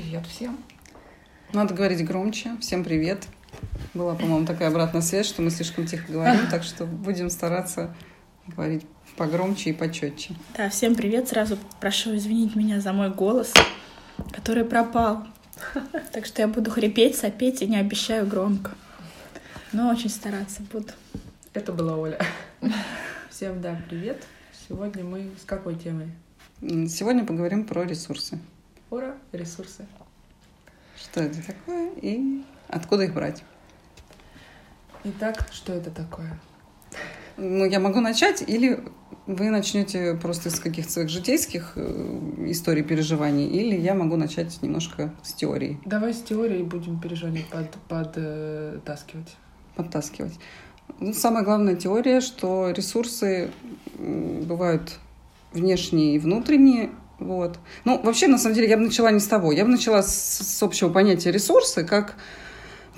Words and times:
Привет 0.00 0.28
всем. 0.28 0.56
Надо 1.52 1.74
говорить 1.74 2.06
громче. 2.06 2.56
Всем 2.60 2.84
привет. 2.84 3.26
Была, 3.94 4.14
по-моему, 4.14 4.46
такая 4.46 4.68
обратная 4.68 5.00
связь, 5.00 5.26
что 5.26 5.42
мы 5.42 5.50
слишком 5.50 5.86
тихо 5.86 6.12
говорим, 6.12 6.46
так 6.52 6.62
что 6.62 6.86
будем 6.86 7.28
стараться 7.30 7.92
говорить 8.46 8.86
погромче 9.16 9.70
и 9.70 9.72
почетче. 9.72 10.36
Да, 10.56 10.68
всем 10.68 10.94
привет. 10.94 11.26
Сразу 11.26 11.58
прошу 11.80 12.14
извинить 12.14 12.54
меня 12.54 12.80
за 12.80 12.92
мой 12.92 13.10
голос, 13.10 13.52
который 14.30 14.64
пропал. 14.64 15.26
Так 16.12 16.26
что 16.26 16.42
я 16.42 16.46
буду 16.46 16.70
хрипеть, 16.70 17.16
сопеть 17.16 17.60
и 17.62 17.66
не 17.66 17.76
обещаю 17.76 18.24
громко. 18.24 18.70
Но 19.72 19.90
очень 19.90 20.10
стараться 20.10 20.62
буду. 20.72 20.92
Это 21.54 21.72
была 21.72 21.96
Оля. 21.96 22.20
Всем 23.30 23.60
да, 23.60 23.76
привет. 23.88 24.24
Сегодня 24.68 25.02
мы 25.02 25.32
с 25.42 25.44
какой 25.44 25.74
темой? 25.74 26.06
Сегодня 26.60 27.26
поговорим 27.26 27.64
про 27.64 27.82
ресурсы. 27.82 28.38
Ура, 28.90 29.16
ресурсы. 29.32 29.86
Что 30.96 31.20
это 31.20 31.46
такое 31.46 31.90
и 32.00 32.42
откуда 32.68 33.04
их 33.04 33.14
брать? 33.14 33.44
Итак, 35.04 35.46
что 35.52 35.72
это 35.72 35.90
такое? 35.90 36.38
Ну, 37.36 37.64
я 37.66 37.78
могу 37.78 38.00
начать, 38.00 38.42
или 38.46 38.82
вы 39.26 39.50
начнете 39.50 40.14
просто 40.14 40.48
из 40.48 40.58
каких-то 40.58 40.90
своих 40.90 41.08
житейских 41.08 41.74
э, 41.76 42.46
историй 42.46 42.82
переживаний, 42.82 43.46
или 43.46 43.78
я 43.78 43.94
могу 43.94 44.16
начать 44.16 44.60
немножко 44.62 45.14
с 45.22 45.34
теории. 45.34 45.78
Давай 45.84 46.14
с 46.14 46.22
теорией 46.22 46.64
будем 46.64 46.98
переживания 47.00 47.44
под, 47.50 47.70
подтаскивать. 47.88 49.36
Подтаскивать. 49.76 50.38
Ну, 50.98 51.12
самая 51.12 51.44
главная 51.44 51.76
теория, 51.76 52.20
что 52.20 52.70
ресурсы 52.70 53.50
бывают 53.98 54.98
внешние 55.52 56.16
и 56.16 56.18
внутренние. 56.18 56.90
Вот. 57.18 57.58
Ну, 57.84 58.00
вообще, 58.02 58.28
на 58.28 58.38
самом 58.38 58.54
деле, 58.54 58.68
я 58.68 58.76
бы 58.76 58.84
начала 58.84 59.10
не 59.10 59.20
с 59.20 59.26
того. 59.26 59.52
Я 59.52 59.64
бы 59.64 59.70
начала 59.70 60.02
с, 60.02 60.38
с 60.38 60.62
общего 60.62 60.88
понятия 60.88 61.32
ресурсы 61.32 61.84
как, 61.84 62.14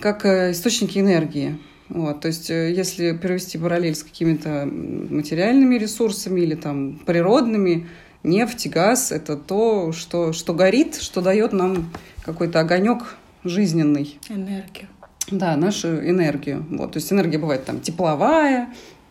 как 0.00 0.26
э, 0.26 0.52
источники 0.52 0.98
энергии. 0.98 1.58
Вот, 1.88 2.20
то 2.20 2.28
есть, 2.28 2.50
э, 2.50 2.72
если 2.72 3.12
провести 3.12 3.58
параллель 3.58 3.94
с 3.94 4.04
какими-то 4.04 4.68
материальными 4.70 5.76
ресурсами 5.76 6.40
или 6.40 6.54
там 6.54 7.00
природными, 7.04 7.88
нефть, 8.22 8.68
газ— 8.68 9.10
это 9.12 9.36
то, 9.36 9.92
что, 9.92 10.32
что 10.32 10.54
горит, 10.54 10.96
что 10.96 11.20
дает 11.20 11.52
нам 11.52 11.90
какой-то 12.22 12.60
огонек 12.60 13.16
жизненный. 13.42 14.18
Энергию. 14.28 14.88
Да, 15.30 15.56
нашу 15.56 15.88
энергию. 16.08 16.64
Вот, 16.70 16.92
то 16.92 16.98
есть 16.98 17.12
энергия 17.12 17.38
бывает 17.38 17.64
там 17.64 17.80
тепловая, 17.80 18.68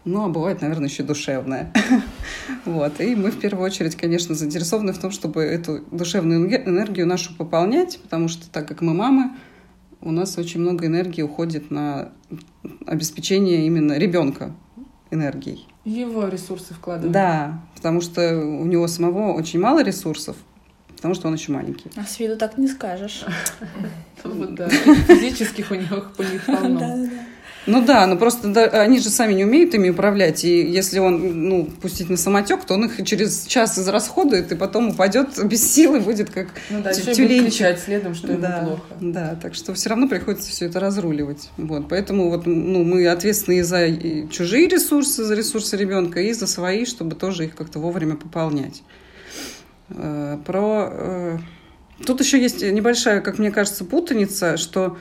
ну, 0.10 0.26
а 0.26 0.30
бывает, 0.30 0.62
наверное, 0.62 0.90
еще 0.90 1.04
душевная. 1.04 1.72
вот. 2.66 3.00
И 3.00 3.16
мы 3.16 3.30
в 3.30 3.40
первую 3.40 3.64
очередь, 3.64 3.96
конечно, 3.96 4.34
заинтересованы 4.34 4.92
в 4.92 4.98
том, 4.98 5.12
чтобы 5.12 5.44
эту 5.44 5.84
душевную 5.92 6.48
энергию 6.48 7.06
нашу 7.06 7.36
пополнять, 7.36 8.00
потому 8.02 8.28
что 8.28 8.50
так 8.50 8.68
как 8.68 8.82
мы 8.82 8.96
мамы, 8.96 9.32
у 10.02 10.12
нас 10.12 10.38
очень 10.38 10.62
много 10.62 10.88
энергии 10.88 11.22
уходит 11.22 11.70
на 11.70 12.12
обеспечение 12.88 13.68
именно 13.68 13.94
ребенка 13.94 14.56
энергией. 15.12 15.68
Его 15.86 16.28
ресурсы 16.28 16.73
вкладывают. 16.73 17.12
Да, 17.12 17.62
потому 17.76 18.02
что 18.02 18.36
у 18.36 18.66
него 18.66 18.88
самого 18.88 19.34
очень 19.34 19.60
мало 19.60 19.84
ресурсов, 19.84 20.38
потому 20.96 21.14
что 21.14 21.28
он 21.28 21.36
еще 21.36 21.52
маленький. 21.52 21.92
А 21.96 22.04
с 22.04 22.20
виду 22.20 22.36
так 22.36 22.58
не 22.58 22.68
скажешь. 22.68 23.26
Физических 24.23 25.70
у 25.70 25.76
него 25.76 26.04
полно. 26.48 27.10
Ну 27.66 27.86
да, 27.86 28.08
но 28.08 28.16
просто 28.16 28.48
да, 28.48 28.64
они 28.66 29.00
же 29.00 29.10
сами 29.10 29.34
не 29.34 29.44
умеют 29.44 29.74
ими 29.74 29.90
управлять. 29.90 30.44
И 30.44 30.62
если 30.62 31.00
он, 31.00 31.50
ну, 31.50 31.66
пустить 31.66 32.10
на 32.10 32.18
самотек, 32.18 32.64
то 32.66 32.76
он 32.76 32.86
их 32.86 33.06
через 33.06 33.46
час 33.46 33.78
израсходует 33.78 34.52
и 34.52 34.56
потом 34.56 34.90
упадет 34.90 35.44
без 35.46 35.72
силы, 35.72 36.00
будет 36.00 36.30
как 36.30 36.48
ну, 36.70 36.82
да, 36.82 36.94
тюленчик. 36.94 37.48
кричать 37.48 37.80
следом, 37.80 38.16
что 38.16 38.32
ему 38.32 38.42
да, 38.42 38.62
плохо. 38.64 38.82
Да, 39.02 39.38
так 39.42 39.56
что 39.56 39.74
все 39.74 39.90
равно 39.90 40.08
приходится 40.08 40.50
все 40.50 40.66
это 40.66 40.80
разруливать. 40.80 41.50
Вот, 41.58 41.90
поэтому 41.90 42.30
вот, 42.30 42.46
ну, 42.46 42.84
мы 42.84 43.08
ответственны 43.08 43.60
и 43.60 43.62
за 43.62 43.88
чужие 44.32 44.68
ресурсы, 44.68 45.23
за 45.23 45.36
ресурсы 45.36 45.78
ребенка, 45.78 46.22
и 46.22 46.33
за 46.33 46.48
свои, 46.48 46.86
чтобы 46.86 47.16
тоже 47.16 47.45
их 47.45 47.56
как-то 47.56 47.80
вовремя 47.80 48.16
пополнять. 48.16 48.83
Э, 49.89 50.38
про... 50.45 50.89
Э, 50.92 51.38
тут 52.06 52.20
еще 52.22 52.42
есть 52.42 52.62
небольшая, 52.62 53.22
как 53.22 53.38
мне 53.38 53.52
кажется, 53.52 53.86
путаница, 53.86 54.58
что 54.58 54.98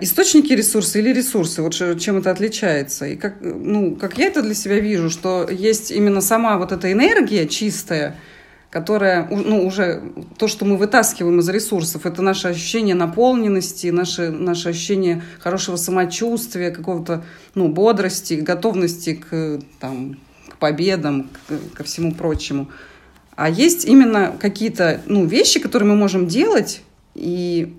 источники 0.00 0.52
ресурса 0.52 0.98
или 0.98 1.12
ресурсы, 1.12 1.62
вот 1.62 1.72
чем 1.72 2.18
это 2.18 2.30
отличается. 2.30 3.06
И 3.06 3.16
как, 3.16 3.36
ну, 3.40 3.96
как 3.96 4.18
я 4.18 4.26
это 4.26 4.42
для 4.42 4.54
себя 4.54 4.78
вижу, 4.78 5.08
что 5.08 5.48
есть 5.50 5.90
именно 5.90 6.20
сама 6.20 6.58
вот 6.58 6.72
эта 6.72 6.92
энергия 6.92 7.48
чистая, 7.48 8.16
которая, 8.68 9.26
ну, 9.28 9.66
уже 9.66 10.02
то, 10.38 10.48
что 10.48 10.64
мы 10.64 10.76
вытаскиваем 10.76 11.40
из 11.40 11.48
ресурсов, 11.48 12.04
это 12.04 12.20
наше 12.20 12.48
ощущение 12.48 12.94
наполненности, 12.94 13.88
наше, 13.88 14.30
наше 14.30 14.68
ощущение 14.68 15.22
хорошего 15.38 15.76
самочувствия, 15.76 16.70
какого-то, 16.70 17.24
ну, 17.54 17.68
бодрости, 17.68 18.34
готовности 18.34 19.14
к, 19.14 19.60
там, 19.80 20.18
к 20.48 20.58
победам, 20.58 21.30
к, 21.48 21.76
ко 21.78 21.84
всему 21.84 22.14
прочему. 22.14 22.70
А 23.34 23.48
есть 23.48 23.86
именно 23.86 24.36
какие-то, 24.38 25.00
ну, 25.06 25.24
вещи, 25.24 25.58
которые 25.58 25.88
мы 25.88 25.96
можем 25.96 26.28
делать, 26.28 26.82
и 27.14 27.74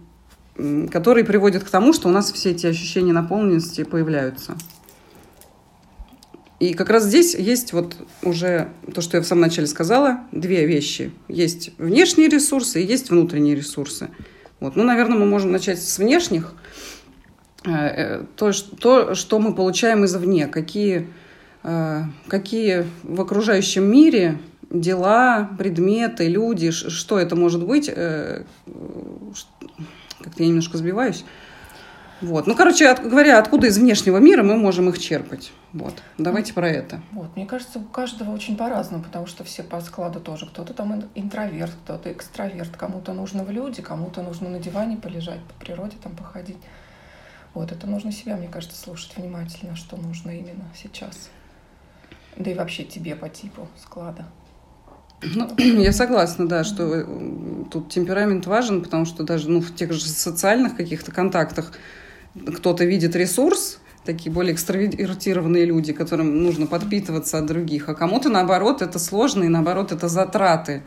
которые 0.56 1.23
приводят 1.25 1.63
к 1.63 1.69
тому, 1.69 1.94
что 1.94 2.09
у 2.09 2.12
нас 2.12 2.31
все 2.31 2.51
эти 2.51 2.67
ощущения 2.67 3.13
наполненности 3.13 3.84
появляются. 3.84 4.56
И 6.62 6.75
как 6.75 6.91
раз 6.91 7.06
здесь 7.06 7.34
есть 7.34 7.73
вот 7.73 7.95
уже 8.22 8.69
то, 8.94 9.01
что 9.01 9.17
я 9.17 9.23
в 9.23 9.25
самом 9.25 9.41
начале 9.41 9.66
сказала, 9.66 10.19
две 10.31 10.67
вещи. 10.67 11.12
Есть 11.28 11.72
внешние 11.79 12.29
ресурсы 12.29 12.84
и 12.84 12.85
есть 12.85 13.09
внутренние 13.09 13.56
ресурсы. 13.56 14.09
Вот. 14.59 14.75
Ну, 14.75 14.84
наверное, 14.84 15.17
мы 15.17 15.25
можем 15.25 15.51
начать 15.51 15.81
с 15.81 15.97
внешних. 15.97 16.53
Э, 17.66 17.72
э, 17.72 18.23
то, 18.35 18.51
то 18.79 19.16
что 19.16 19.39
мы 19.39 19.56
получаем 19.56 20.06
извне, 20.06 20.45
какие, 20.45 21.07
э, 21.63 22.03
какие 22.28 22.85
в 23.01 23.22
окружающем 23.22 23.91
мире 23.91 24.38
дела, 24.69 25.50
предметы, 25.57 26.28
люди, 26.28 26.69
что 26.69 27.18
это 27.18 27.35
может 27.35 27.66
быть, 27.66 27.89
как-то 30.21 30.43
я 30.43 30.49
немножко 30.49 30.77
сбиваюсь. 30.77 31.25
Вот. 32.21 32.45
Ну, 32.45 32.55
короче, 32.55 32.87
от, 32.87 33.01
говоря, 33.01 33.39
откуда 33.39 33.67
из 33.67 33.79
внешнего 33.79 34.17
мира 34.17 34.43
мы 34.43 34.55
можем 34.55 34.89
их 34.89 34.99
черпать. 34.99 35.51
Вот. 35.73 35.95
Давайте 36.19 36.53
про 36.53 36.69
это. 36.69 37.01
Вот. 37.11 37.35
Мне 37.35 37.47
кажется, 37.47 37.79
у 37.79 37.83
каждого 37.83 38.31
очень 38.31 38.55
по-разному, 38.55 39.03
потому 39.03 39.25
что 39.25 39.43
все 39.43 39.63
по 39.63 39.81
складу 39.81 40.19
тоже. 40.19 40.45
Кто-то 40.45 40.73
там 40.75 41.03
интроверт, 41.15 41.73
кто-то 41.83 42.13
экстраверт. 42.13 42.77
Кому-то 42.77 43.13
нужно 43.13 43.43
в 43.43 43.49
люди, 43.49 43.81
кому-то 43.81 44.21
нужно 44.21 44.49
на 44.49 44.59
диване 44.59 44.97
полежать, 44.97 45.39
по 45.41 45.65
природе 45.65 45.97
там 46.01 46.15
походить. 46.15 46.59
Вот. 47.55 47.71
Это 47.71 47.88
нужно 47.88 48.11
себя, 48.11 48.38
мне 48.38 48.47
кажется, 48.47 48.79
слушать 48.79 49.17
внимательно, 49.17 49.75
что 49.75 49.97
нужно 49.97 50.29
именно 50.29 50.65
сейчас. 50.75 51.29
Да 52.38 52.51
и 52.51 52.53
вообще 52.53 52.83
тебе 52.83 53.15
по 53.15 53.29
типу 53.29 53.67
склада. 53.81 54.25
Ну, 55.21 55.49
я 55.57 55.93
согласна, 55.93 56.47
да, 56.47 56.63
что 56.63 56.95
э, 56.95 57.05
тут 57.71 57.89
темперамент 57.89 58.45
важен, 58.47 58.81
потому 58.81 59.05
что 59.05 59.23
даже 59.23 59.49
ну, 59.49 59.61
в 59.61 59.73
тех 59.75 59.93
же 59.93 60.01
социальных 60.01 60.75
каких-то 60.75 61.11
контактах 61.11 61.71
кто-то 62.33 62.85
видит 62.85 63.15
ресурс, 63.15 63.79
такие 64.05 64.31
более 64.31 64.53
экстравертированные 64.53 65.65
люди, 65.65 65.93
которым 65.93 66.43
нужно 66.43 66.65
подпитываться 66.65 67.37
от 67.37 67.45
других, 67.45 67.89
а 67.89 67.95
кому-то, 67.95 68.29
наоборот, 68.29 68.81
это 68.81 68.99
сложно, 68.99 69.43
и 69.43 69.47
наоборот, 69.47 69.91
это 69.91 70.07
затраты. 70.07 70.83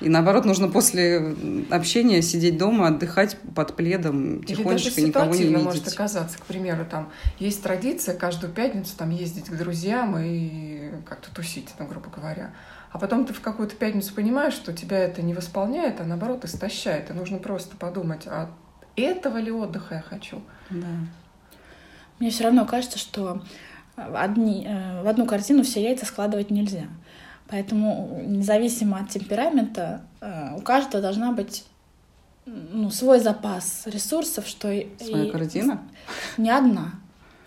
И 0.00 0.08
наоборот, 0.08 0.44
нужно 0.44 0.68
после 0.68 1.34
общения 1.70 2.22
сидеть 2.22 2.56
дома, 2.56 2.86
отдыхать 2.86 3.36
под 3.56 3.74
пледом, 3.74 4.44
тихонечко, 4.44 5.00
никого 5.00 5.34
не 5.34 5.44
видеть. 5.44 5.64
может 5.64 5.88
оказаться. 5.88 6.38
К 6.38 6.42
примеру, 6.42 6.86
там 6.88 7.10
есть 7.40 7.62
традиция 7.62 8.16
каждую 8.16 8.52
пятницу 8.52 8.92
там 8.96 9.10
ездить 9.10 9.46
к 9.46 9.56
друзьям 9.56 10.16
и 10.20 10.90
как-то 11.04 11.34
тусить, 11.34 11.70
там, 11.76 11.88
грубо 11.88 12.10
говоря. 12.14 12.52
А 12.90 12.98
потом 12.98 13.26
ты 13.26 13.32
в 13.32 13.40
какую-то 13.40 13.76
пятницу 13.76 14.14
понимаешь, 14.14 14.54
что 14.54 14.72
тебя 14.72 14.98
это 14.98 15.22
не 15.22 15.34
восполняет, 15.34 16.00
а 16.00 16.04
наоборот 16.04 16.44
истощает. 16.44 17.10
И 17.10 17.12
нужно 17.12 17.38
просто 17.38 17.76
подумать, 17.76 18.26
а 18.26 18.50
этого 18.96 19.38
ли 19.38 19.50
отдыха 19.50 19.96
я 19.96 20.00
хочу? 20.00 20.40
Да. 20.70 20.86
Мне 22.18 22.30
все 22.30 22.44
равно 22.44 22.64
кажется, 22.64 22.98
что 22.98 23.42
одни, 23.96 24.66
э, 24.66 25.02
в 25.02 25.08
одну 25.08 25.26
картину 25.26 25.62
все 25.62 25.82
яйца 25.82 26.06
складывать 26.06 26.50
нельзя. 26.50 26.86
Поэтому, 27.48 28.22
независимо 28.26 28.98
от 28.98 29.10
темперамента, 29.10 30.02
э, 30.20 30.56
у 30.56 30.60
каждого 30.60 31.02
должна 31.02 31.32
быть 31.32 31.64
ну, 32.46 32.90
свой 32.90 33.20
запас 33.20 33.82
ресурсов, 33.86 34.46
что... 34.46 34.68
Своя 34.98 35.24
и... 35.24 35.30
корзина? 35.30 35.82
Не 36.38 36.50
одна, 36.50 36.92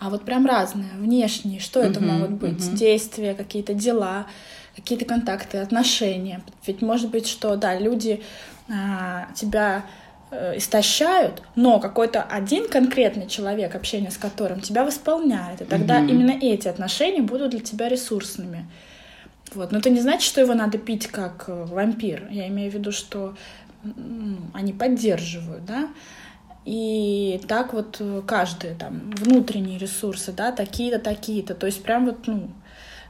а 0.02 0.10
вот 0.10 0.24
прям 0.24 0.46
разные, 0.46 0.90
внешние. 0.96 1.60
Что 1.60 1.80
это 1.80 2.00
могут 2.00 2.32
быть? 2.32 2.58
Uh-huh. 2.58 2.76
Действия, 2.76 3.34
какие-то 3.34 3.72
дела, 3.72 4.26
какие-то 4.74 5.04
контакты, 5.04 5.58
отношения. 5.58 6.42
Ведь 6.66 6.82
может 6.82 7.10
быть, 7.10 7.26
что, 7.26 7.56
да, 7.56 7.78
люди 7.78 8.22
а, 8.68 9.28
тебя 9.34 9.84
э, 10.30 10.56
истощают, 10.56 11.42
но 11.56 11.78
какой-то 11.80 12.22
один 12.22 12.68
конкретный 12.68 13.26
человек, 13.26 13.74
общение 13.74 14.10
с 14.10 14.16
которым 14.16 14.60
тебя 14.60 14.84
восполняет, 14.84 15.60
и 15.60 15.64
тогда 15.64 15.98
угу. 15.98 16.08
именно 16.08 16.38
эти 16.40 16.68
отношения 16.68 17.22
будут 17.22 17.50
для 17.50 17.60
тебя 17.60 17.88
ресурсными. 17.88 18.66
Вот. 19.54 19.72
Но 19.72 19.78
это 19.78 19.90
не 19.90 20.00
значит, 20.00 20.22
что 20.22 20.40
его 20.40 20.54
надо 20.54 20.78
пить 20.78 21.06
как 21.08 21.44
э, 21.48 21.64
вампир. 21.64 22.28
Я 22.30 22.48
имею 22.48 22.70
в 22.70 22.74
виду, 22.74 22.92
что 22.92 23.34
они 24.54 24.72
поддерживают, 24.72 25.64
да, 25.64 25.88
и 26.64 27.40
так 27.48 27.72
вот 27.72 28.00
каждый 28.26 28.76
там 28.76 29.10
внутренние 29.10 29.76
ресурсы, 29.76 30.30
да, 30.32 30.52
такие-то, 30.52 31.00
такие-то. 31.00 31.54
То 31.56 31.66
есть 31.66 31.82
прям 31.82 32.06
вот, 32.06 32.28
ну, 32.28 32.48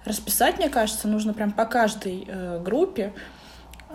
расписать, 0.04 0.58
мне 0.58 0.68
кажется, 0.68 1.08
нужно 1.08 1.34
прям 1.34 1.52
по 1.52 1.64
каждой 1.64 2.24
э, 2.26 2.60
группе, 2.62 3.12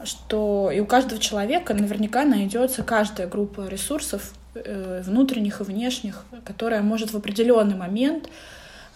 что 0.04 0.72
и 0.72 0.80
у 0.80 0.86
каждого 0.86 1.20
человека 1.20 1.74
наверняка 1.74 2.24
найдется 2.26 2.84
каждая 2.84 3.28
группа 3.28 3.68
ресурсов 3.68 4.34
э, 4.54 5.02
внутренних 5.06 5.62
и 5.62 5.64
внешних, 5.64 6.26
которая 6.46 6.82
может 6.82 7.12
в 7.12 7.18
определенный 7.18 7.76
момент 7.76 8.30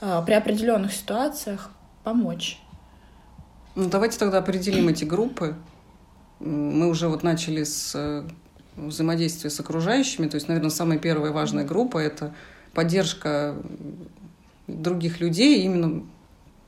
э, 0.02 0.22
при 0.26 0.34
определенных 0.34 0.94
ситуациях 0.94 1.72
помочь. 2.04 2.60
Ну, 3.76 3.90
давайте 3.90 4.20
тогда 4.20 4.40
определим 4.40 4.90
эти 4.90 5.06
группы. 5.06 5.56
Мы 6.40 6.88
уже 6.88 7.08
вот 7.08 7.24
начали 7.24 7.64
с 7.64 7.94
э, 7.96 8.24
взаимодействия 8.76 9.50
с 9.50 9.60
окружающими. 9.60 10.28
То 10.28 10.36
есть, 10.36 10.48
наверное, 10.48 10.72
самая 10.72 10.98
первая 10.98 11.32
важная 11.32 11.66
группа– 11.66 11.98
это 12.00 12.34
поддержка 12.74 13.56
других 14.68 15.20
людей 15.20 15.64
именно 15.64 16.04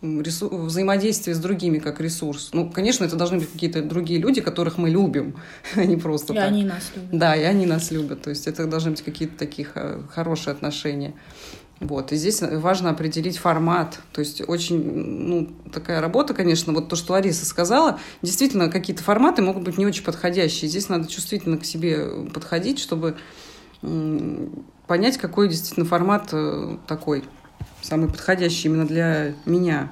взаимодействие 0.03 1.33
с 1.33 1.39
другими 1.39 1.79
как 1.79 2.01
ресурс. 2.01 2.50
Ну, 2.51 2.69
конечно, 2.69 3.05
это 3.05 3.15
должны 3.15 3.39
быть 3.39 3.51
какие-то 3.51 3.81
другие 3.81 4.19
люди, 4.19 4.41
которых 4.41 4.77
мы 4.77 4.89
любим, 4.89 5.35
а 5.75 5.85
не 5.85 5.95
просто 5.95 6.33
и 6.33 6.35
так. 6.35 6.47
они 6.47 6.65
нас 6.65 6.91
любят. 6.95 7.09
Да, 7.11 7.35
и 7.35 7.44
они 7.44 7.65
нас 7.65 7.89
любят. 7.91 8.21
То 8.21 8.29
есть 8.29 8.47
это 8.47 8.65
должны 8.67 8.91
быть 8.91 9.01
какие-то 9.01 9.38
такие 9.38 9.67
хорошие 10.09 10.51
отношения. 10.51 11.13
Вот. 11.79 12.11
И 12.11 12.15
здесь 12.15 12.41
важно 12.41 12.91
определить 12.91 13.38
формат. 13.38 14.00
То 14.11 14.19
есть 14.19 14.41
очень 14.47 14.81
ну, 14.81 15.50
такая 15.71 16.01
работа, 16.01 16.33
конечно, 16.33 16.73
вот 16.73 16.89
то, 16.89 16.95
что 16.95 17.13
Лариса 17.13 17.45
сказала, 17.45 18.00
действительно 18.21 18.69
какие-то 18.69 19.03
форматы 19.03 19.41
могут 19.41 19.63
быть 19.63 19.77
не 19.77 19.85
очень 19.85 20.03
подходящие. 20.03 20.69
Здесь 20.69 20.89
надо 20.89 21.07
чувствительно 21.07 21.57
к 21.57 21.65
себе 21.65 22.07
подходить, 22.33 22.79
чтобы 22.79 23.17
понять, 24.88 25.17
какой 25.17 25.50
действительно 25.50 25.85
формат 25.85 26.29
э, 26.31 26.77
такой 26.88 27.25
самый 27.83 28.09
подходящий 28.09 28.68
именно 28.68 28.88
для 28.88 29.35
меня. 29.45 29.91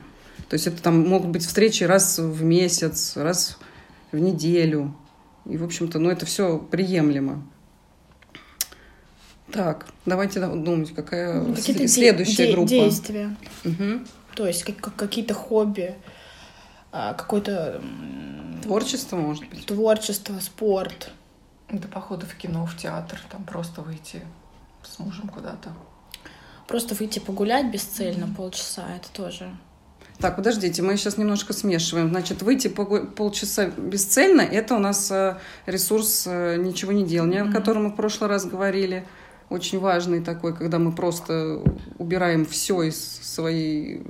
То 0.49 0.55
есть 0.55 0.67
это 0.67 0.81
там 0.81 1.07
могут 1.07 1.29
быть 1.29 1.45
встречи 1.45 1.83
раз 1.83 2.17
в 2.17 2.43
месяц, 2.43 3.15
раз 3.15 3.57
в 4.11 4.17
неделю. 4.17 4.95
И, 5.45 5.57
в 5.57 5.63
общем-то, 5.63 5.99
ну, 5.99 6.09
это 6.09 6.25
все 6.25 6.57
приемлемо. 6.57 7.43
Так, 9.51 9.87
давайте 10.05 10.39
думать, 10.39 10.93
какая 10.93 11.41
ну, 11.41 11.55
следующая 11.55 12.47
де- 12.47 12.51
группа. 12.53 12.69
Действия. 12.69 13.35
Угу. 13.65 14.05
То 14.35 14.47
есть 14.47 14.63
как, 14.63 14.95
какие-то 14.95 15.33
хобби, 15.33 15.95
а, 16.91 17.13
какое-то... 17.13 17.81
Творчество, 18.63 19.17
может 19.17 19.49
быть. 19.49 19.65
Творчество, 19.65 20.39
спорт. 20.39 21.11
Это 21.67 21.87
походы 21.87 22.25
в 22.25 22.35
кино, 22.35 22.65
в 22.65 22.77
театр, 22.77 23.19
там 23.29 23.43
просто 23.43 23.81
выйти 23.81 24.21
с 24.83 24.99
мужем 24.99 25.27
куда-то. 25.29 25.73
Просто 26.71 26.95
выйти 26.95 27.19
погулять 27.19 27.69
бесцельно 27.69 28.33
полчаса, 28.33 28.85
это 28.95 29.09
тоже 29.11 29.51
так, 30.21 30.35
подождите, 30.35 30.83
мы 30.83 30.97
сейчас 30.97 31.17
немножко 31.17 31.51
смешиваем. 31.51 32.09
Значит, 32.09 32.43
выйти 32.43 32.67
полчаса 32.67 33.71
бесцельно– 33.75 34.41
это 34.41 34.75
у 34.75 34.79
нас 34.79 35.09
э, 35.09 35.37
ресурс 35.65 36.25
э, 36.27 36.57
ничего 36.57 36.91
не 36.91 37.03
делания, 37.03 37.43
mm-hmm. 37.43 37.49
о 37.49 37.51
котором 37.51 37.85
мы 37.85 37.89
в 37.89 37.95
прошлый 37.95 38.29
раз 38.29 38.45
говорили. 38.45 39.07
Очень 39.49 39.79
важный 39.79 40.23
такой, 40.23 40.55
когда 40.55 40.77
мы 40.77 40.91
просто 40.91 41.63
убираем 41.97 42.45
все 42.45 42.83
из 42.83 43.01
своей 43.01 44.03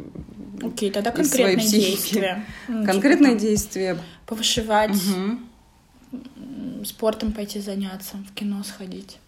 Окей, 0.61 0.89
okay, 0.89 0.93
тогда 0.93 1.11
конкретные 1.11 1.55
действия. 1.55 2.45
Конкретные 2.67 3.31
типа, 3.35 3.41
действия. 3.41 3.97
Повышивать, 4.25 4.91
угу. 4.91 6.83
спортом 6.83 7.31
пойти 7.31 7.61
заняться, 7.61 8.17
в 8.29 8.33
кино 8.35 8.63
сходить. 8.63 9.20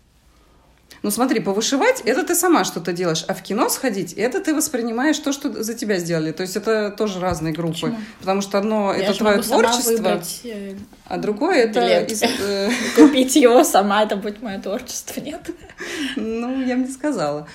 Ну 1.02 1.12
смотри, 1.12 1.40
повышивать— 1.40 2.02
это 2.06 2.24
ты 2.24 2.36
сама 2.36 2.64
что-то 2.64 2.94
делаешь, 2.94 3.26
а 3.28 3.34
в 3.34 3.42
кино 3.42 3.70
сходить— 3.70 4.14
это 4.18 4.40
ты 4.40 4.54
воспринимаешь 4.54 5.18
то, 5.20 5.34
что 5.34 5.64
за 5.64 5.74
тебя 5.74 5.98
сделали. 5.98 6.32
То 6.32 6.44
есть 6.44 6.56
это 6.56 6.92
тоже 6.92 7.20
разные 7.20 7.54
группы. 7.54 7.74
Почему? 7.74 7.98
Потому 8.20 8.42
что 8.42 8.58
одно— 8.58 8.94
это 8.98 9.14
твое 9.18 9.42
творчество, 9.42 9.92
выбрать, 9.92 10.42
э, 10.44 10.76
а 11.06 11.18
другое— 11.18 11.56
это... 11.66 12.04
Из, 12.04 12.22
э, 12.24 12.70
Купить 12.96 13.36
его 13.36 13.64
сама, 13.64 14.04
это 14.04 14.16
будет 14.16 14.42
мое 14.42 14.60
творчество, 14.60 15.20
нет? 15.20 15.50
Ну, 16.16 16.64
я 16.64 16.76
бы 16.76 16.84
не 16.84 16.92
сказала. 16.92 17.48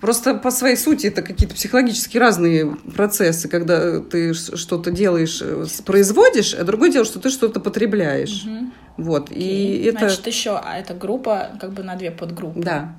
Просто 0.00 0.34
по 0.34 0.50
своей 0.50 0.76
сути 0.76 1.06
это 1.06 1.22
какие-то 1.22 1.54
психологически 1.54 2.18
разные 2.18 2.76
процессы, 2.94 3.48
когда 3.48 4.00
ты 4.00 4.34
что-то 4.34 4.90
делаешь, 4.90 5.40
э, 5.42 5.64
производишь, 5.86 6.52
а 6.52 6.64
другое 6.64 6.92
дело, 6.92 7.06
что 7.06 7.18
ты 7.18 7.30
что-то 7.30 7.60
потребляешь. 7.60 8.44
Угу. 8.44 8.70
Вот. 8.98 9.30
И 9.30 9.84
это... 9.86 10.00
Значит, 10.00 10.26
еще, 10.26 10.60
а 10.62 10.78
эта 10.78 10.92
группа 10.92 11.50
как 11.60 11.72
бы 11.72 11.82
на 11.82 11.96
две 11.96 12.10
подгруппы. 12.10 12.60
Да. 12.60 12.94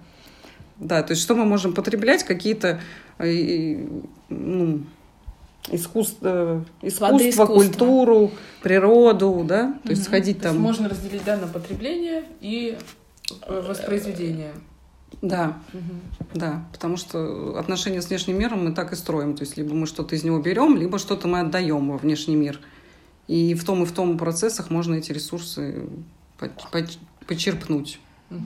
Да, 0.77 1.03
то 1.03 1.11
есть 1.11 1.21
что 1.21 1.35
мы 1.35 1.45
можем 1.45 1.73
потреблять? 1.73 2.23
Какие-то 2.23 2.81
э, 3.19 3.77
ну, 4.29 4.81
искусство, 5.69 6.65
искусство, 6.81 7.45
культуру, 7.45 8.31
природу, 8.63 9.44
да? 9.47 9.73
То 9.83 9.89
угу. 9.89 9.89
есть 9.91 10.07
ходить 10.07 10.38
то 10.38 10.44
там... 10.45 10.53
Есть 10.53 10.63
можно 10.63 10.89
разделить, 10.89 11.23
да, 11.23 11.38
на 11.38 11.47
потребление 11.47 12.23
и 12.41 12.75
э, 13.45 13.61
воспроизведение. 13.67 14.53
Да, 15.21 15.57
угу. 15.74 15.94
да, 16.36 16.65
потому 16.71 16.98
что 16.98 17.57
отношения 17.57 18.01
с 18.01 18.09
внешним 18.09 18.38
миром 18.38 18.65
мы 18.65 18.74
так 18.74 18.94
и 18.94 18.95
строим. 18.95 19.36
То 19.36 19.44
есть 19.44 19.57
либо 19.57 19.74
мы 19.74 19.88
что-то 19.88 20.15
из 20.15 20.24
него 20.24 20.39
берем, 20.39 20.75
либо 20.77 21.00
что-то 21.00 21.27
мы 21.27 21.39
отдаем 21.39 21.89
во 21.89 21.98
внешний 21.98 22.36
мир. 22.36 22.59
И 23.27 23.56
в 23.56 23.65
том 23.65 23.83
и 23.83 23.86
в 23.86 23.92
том 23.92 24.18
процессах 24.18 24.69
можно 24.69 24.95
эти 24.95 25.12
ресурсы 25.12 25.89
почерпнуть. 27.25 28.00
Угу. 28.30 28.44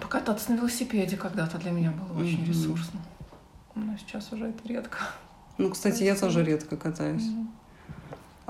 Покататься 0.00 0.52
на 0.52 0.56
велосипеде 0.56 1.16
когда-то 1.16 1.58
для 1.58 1.70
меня 1.70 1.92
было 1.92 2.18
очень 2.20 2.42
угу. 2.42 2.48
ресурсно. 2.48 3.00
Но 3.74 3.96
сейчас 3.98 4.32
уже 4.32 4.48
это 4.48 4.68
редко. 4.68 4.98
Ну, 5.58 5.70
кстати, 5.70 6.02
я 6.02 6.16
тоже 6.16 6.44
редко 6.44 6.76
катаюсь. 6.76 7.24
Угу. 7.24 7.46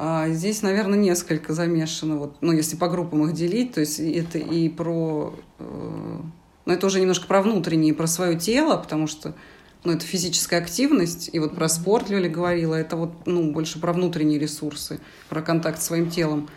А 0.04 0.28
здесь, 0.30 0.62
наверное, 0.62 0.98
несколько 0.98 1.52
замешано. 1.52 2.16
Вот, 2.16 2.38
ну, 2.40 2.50
если 2.50 2.74
по 2.74 2.88
группам 2.88 3.24
их 3.24 3.34
делить, 3.34 3.74
то 3.74 3.78
есть 3.78 4.00
это 4.00 4.36
и 4.36 4.68
про... 4.68 5.32
Э, 5.60 6.18
ну, 6.64 6.72
это 6.72 6.86
уже 6.88 6.98
немножко 6.98 7.28
про 7.28 7.40
внутреннее, 7.40 7.94
про 7.94 8.08
свое 8.08 8.36
тело, 8.36 8.76
потому 8.76 9.06
что 9.06 9.36
ну, 9.84 9.92
это 9.92 10.04
физическая 10.04 10.60
активность, 10.60 11.30
и 11.32 11.38
вот 11.38 11.54
про 11.54 11.68
спорт 11.68 12.10
Лёля 12.10 12.28
говорила, 12.28 12.74
это 12.74 12.96
вот, 12.96 13.12
ну, 13.26 13.52
больше 13.52 13.78
про 13.78 13.92
внутренние 13.92 14.40
ресурсы, 14.40 14.98
про 15.28 15.40
контакт 15.40 15.80
с 15.80 15.86
своим 15.86 16.10
телом. 16.10 16.48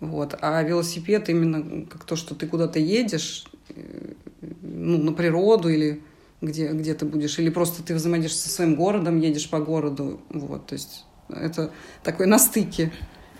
Вот. 0.00 0.36
А 0.40 0.60
велосипед 0.64 1.28
именно 1.28 1.86
как 1.86 2.02
то, 2.02 2.16
что 2.16 2.34
ты 2.34 2.48
куда-то 2.48 2.80
едешь, 2.80 3.46
э, 3.68 4.14
ну, 4.62 4.98
на 4.98 5.12
природу 5.12 5.68
или 5.68 6.02
где, 6.40 6.72
где 6.72 6.94
ты 6.94 7.06
будешь, 7.06 7.38
или 7.38 7.50
просто 7.50 7.84
ты 7.84 7.94
взаимодействуешь 7.94 8.42
со 8.42 8.48
своим 8.48 8.74
городом, 8.74 9.20
едешь 9.20 9.48
по 9.48 9.60
городу, 9.60 10.20
вот, 10.30 10.66
то 10.66 10.72
есть 10.72 11.04
это 11.32 11.70
такой 12.02 12.26
на 12.26 12.38
стыке. 12.38 12.92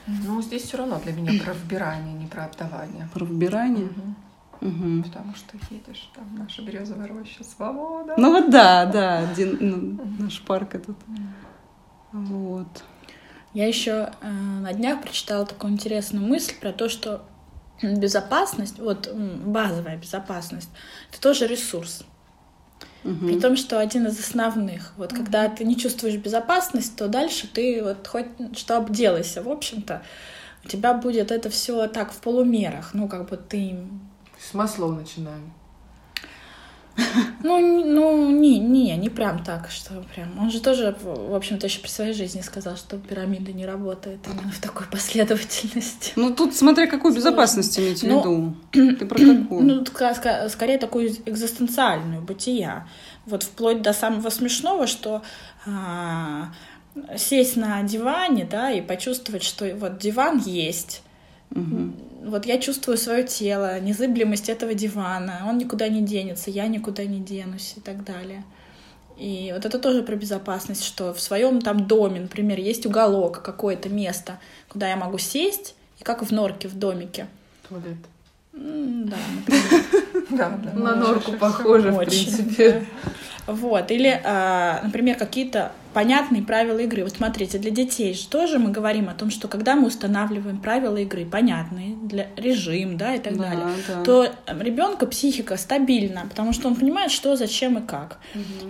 Ну, 0.07 0.43
здесь 0.43 0.63
все 0.63 0.79
равно 0.79 0.99
для 0.99 1.13
меня 1.13 1.43
про 1.43 1.53
вбирание, 1.53 2.15
не 2.15 2.27
про 2.27 2.47
отдавание. 2.47 3.09
Про 3.13 3.25
вбирание? 3.25 3.87
Угу. 3.87 4.69
Угу. 4.69 5.05
Потому 5.05 5.35
что 5.35 5.57
едешь, 5.71 6.11
там 6.15 6.25
наша 6.37 6.63
березовая 6.63 7.09
роща, 7.09 7.45
свобода. 7.45 8.15
Ну 8.19 8.31
вот 8.31 8.51
да, 8.51 8.85
да, 8.87 9.31
один, 9.31 9.57
ну, 9.61 10.01
наш 10.19 10.43
парк 10.43 10.75
этот. 10.75 10.97
Вот. 12.13 12.85
Я 13.55 13.67
еще 13.67 14.13
э, 14.21 14.31
на 14.31 14.73
днях 14.73 15.01
прочитала 15.01 15.47
такую 15.47 15.73
интересную 15.73 16.27
мысль 16.27 16.55
про 16.61 16.73
то, 16.73 16.89
что 16.89 17.23
безопасность, 17.83 18.79
вот 18.79 19.13
базовая 19.13 19.97
безопасность, 19.97 20.71
это 21.11 21.21
тоже 21.21 21.47
ресурс. 21.47 22.05
Угу. 23.05 23.27
При 23.27 23.41
том, 23.41 23.57
что 23.57 23.79
один 23.79 24.07
из 24.07 24.19
основных. 24.19 24.93
Вот 24.97 25.13
угу. 25.13 25.23
когда 25.23 25.49
ты 25.49 25.65
не 25.65 25.77
чувствуешь 25.77 26.17
безопасность, 26.17 26.97
то 26.97 27.09
дальше 27.09 27.49
ты 27.53 27.83
вот 27.83 28.07
хоть 28.07 28.27
что 28.57 28.77
обделайся, 28.77 29.43
в 29.43 29.49
общем-то, 29.49 30.03
у 30.65 30.69
тебя 30.69 30.95
будет 30.95 31.31
это 31.31 31.49
все 31.49 31.87
так 31.87 32.13
в 32.13 32.19
полумерах. 32.19 32.91
Ну, 32.93 33.09
как 33.09 33.29
бы 33.29 33.37
ты... 33.37 33.79
С 34.39 34.55
маслов 34.55 34.99
начинаем. 34.99 35.53
Ну, 37.43 37.85
ну, 37.85 38.31
не, 38.31 38.59
не, 38.59 38.97
не 38.97 39.09
прям 39.09 39.43
так, 39.43 39.71
что 39.71 40.05
прям. 40.15 40.39
Он 40.39 40.51
же 40.51 40.61
тоже, 40.61 40.97
в 41.03 41.35
общем-то, 41.35 41.67
еще 41.67 41.81
при 41.81 41.89
своей 41.89 42.13
жизни 42.13 42.43
сказал, 42.43 42.77
что 42.77 42.99
пирамида 42.99 43.53
не 43.53 43.67
работает 43.67 44.21
именно 44.27 44.53
в 44.53 44.59
такой 44.61 44.87
последовательности. 44.87 46.13
Ну, 46.17 46.35
тут 46.35 46.55
смотря 46.55 46.87
какую 46.87 47.15
безопасность 47.15 47.79
иметь 47.79 48.03
в 48.03 48.07
ну, 48.07 48.21
виду. 48.21 48.57
Ты 48.99 49.07
про 49.07 49.19
какую? 49.19 49.63
Ну, 49.63 49.85
скорее 50.49 50.79
такую 50.79 51.11
экзистенциальную, 51.27 52.23
бытия. 52.23 52.87
Вот 53.27 53.43
вплоть 53.43 53.83
до 53.83 53.93
самого 53.93 54.29
смешного, 54.31 54.87
что 54.87 55.23
а, 55.67 56.53
сесть 57.17 57.57
на 57.57 57.83
диване, 57.83 58.45
да, 58.45 58.71
и 58.71 58.81
почувствовать, 58.81 59.43
что 59.43 59.67
вот 59.77 59.99
диван 59.99 60.39
есть, 60.45 61.03
Угу. 61.55 62.31
Вот 62.31 62.47
я 62.47 62.59
чувствую 62.59 62.97
свое 62.97 63.25
тело, 63.25 63.81
незыблемость 63.81 64.49
этого 64.49 64.75
дивана, 64.75 65.47
он 65.49 65.59
никуда 65.59 65.89
не 65.89 66.03
денется, 66.03 66.51
я 66.51 66.67
никуда 66.67 67.05
не 67.05 67.21
денусь 67.21 67.75
и 67.77 67.81
так 67.81 68.05
далее. 68.05 68.45
И 69.17 69.53
вот 69.55 69.67
это 69.67 69.79
тоже 69.79 70.03
про 70.03 70.17
безопасность, 70.17 70.85
что 70.85 71.13
в 71.13 71.21
своем 71.21 71.61
там 71.61 71.87
доме, 71.87 72.21
например, 72.21 72.59
есть 72.59 72.87
уголок, 72.87 73.43
какое-то 73.43 73.89
место, 73.89 74.39
куда 74.69 74.89
я 74.89 74.97
могу 74.97 75.19
сесть 75.19 75.75
и 75.99 76.05
как 76.05 76.23
в 76.23 76.31
норке, 76.31 76.69
в 76.69 76.79
домике. 76.79 77.27
Туалет. 77.69 77.99
Да, 78.53 79.17
Да, 80.31 80.59
да. 80.63 80.73
На 80.79 80.95
норку 80.95 81.33
похоже, 81.33 81.91
в 81.91 81.99
принципе. 81.99 82.87
Вот, 83.47 83.91
или, 83.91 84.21
а, 84.23 84.81
например, 84.85 85.17
какие-то 85.17 85.73
понятные 85.93 86.43
правила 86.43 86.79
игры. 86.79 87.03
Вот 87.03 87.15
смотрите, 87.15 87.59
для 87.59 87.71
детей 87.73 88.15
же 88.15 88.29
тоже 88.29 88.59
мы 88.59 88.71
говорим 88.71 89.09
о 89.09 89.15
том, 89.15 89.31
что 89.31 89.49
когда 89.49 89.75
мы 89.75 89.89
устанавливаем 89.89 90.59
правила 90.61 90.97
игры, 90.99 91.25
понятные, 91.25 91.97
для 91.97 92.29
режим, 92.37 92.97
да, 92.97 93.15
и 93.15 93.19
так 93.19 93.37
Да, 93.37 93.43
далее, 93.43 93.67
да. 93.89 94.03
то 94.05 94.29
ребенка 94.47 95.07
психика 95.07 95.57
стабильна, 95.57 96.27
потому 96.29 96.53
что 96.53 96.69
он 96.69 96.77
понимает, 96.77 97.11
что, 97.11 97.35
зачем 97.35 97.79
и 97.79 97.87
как. 97.87 98.19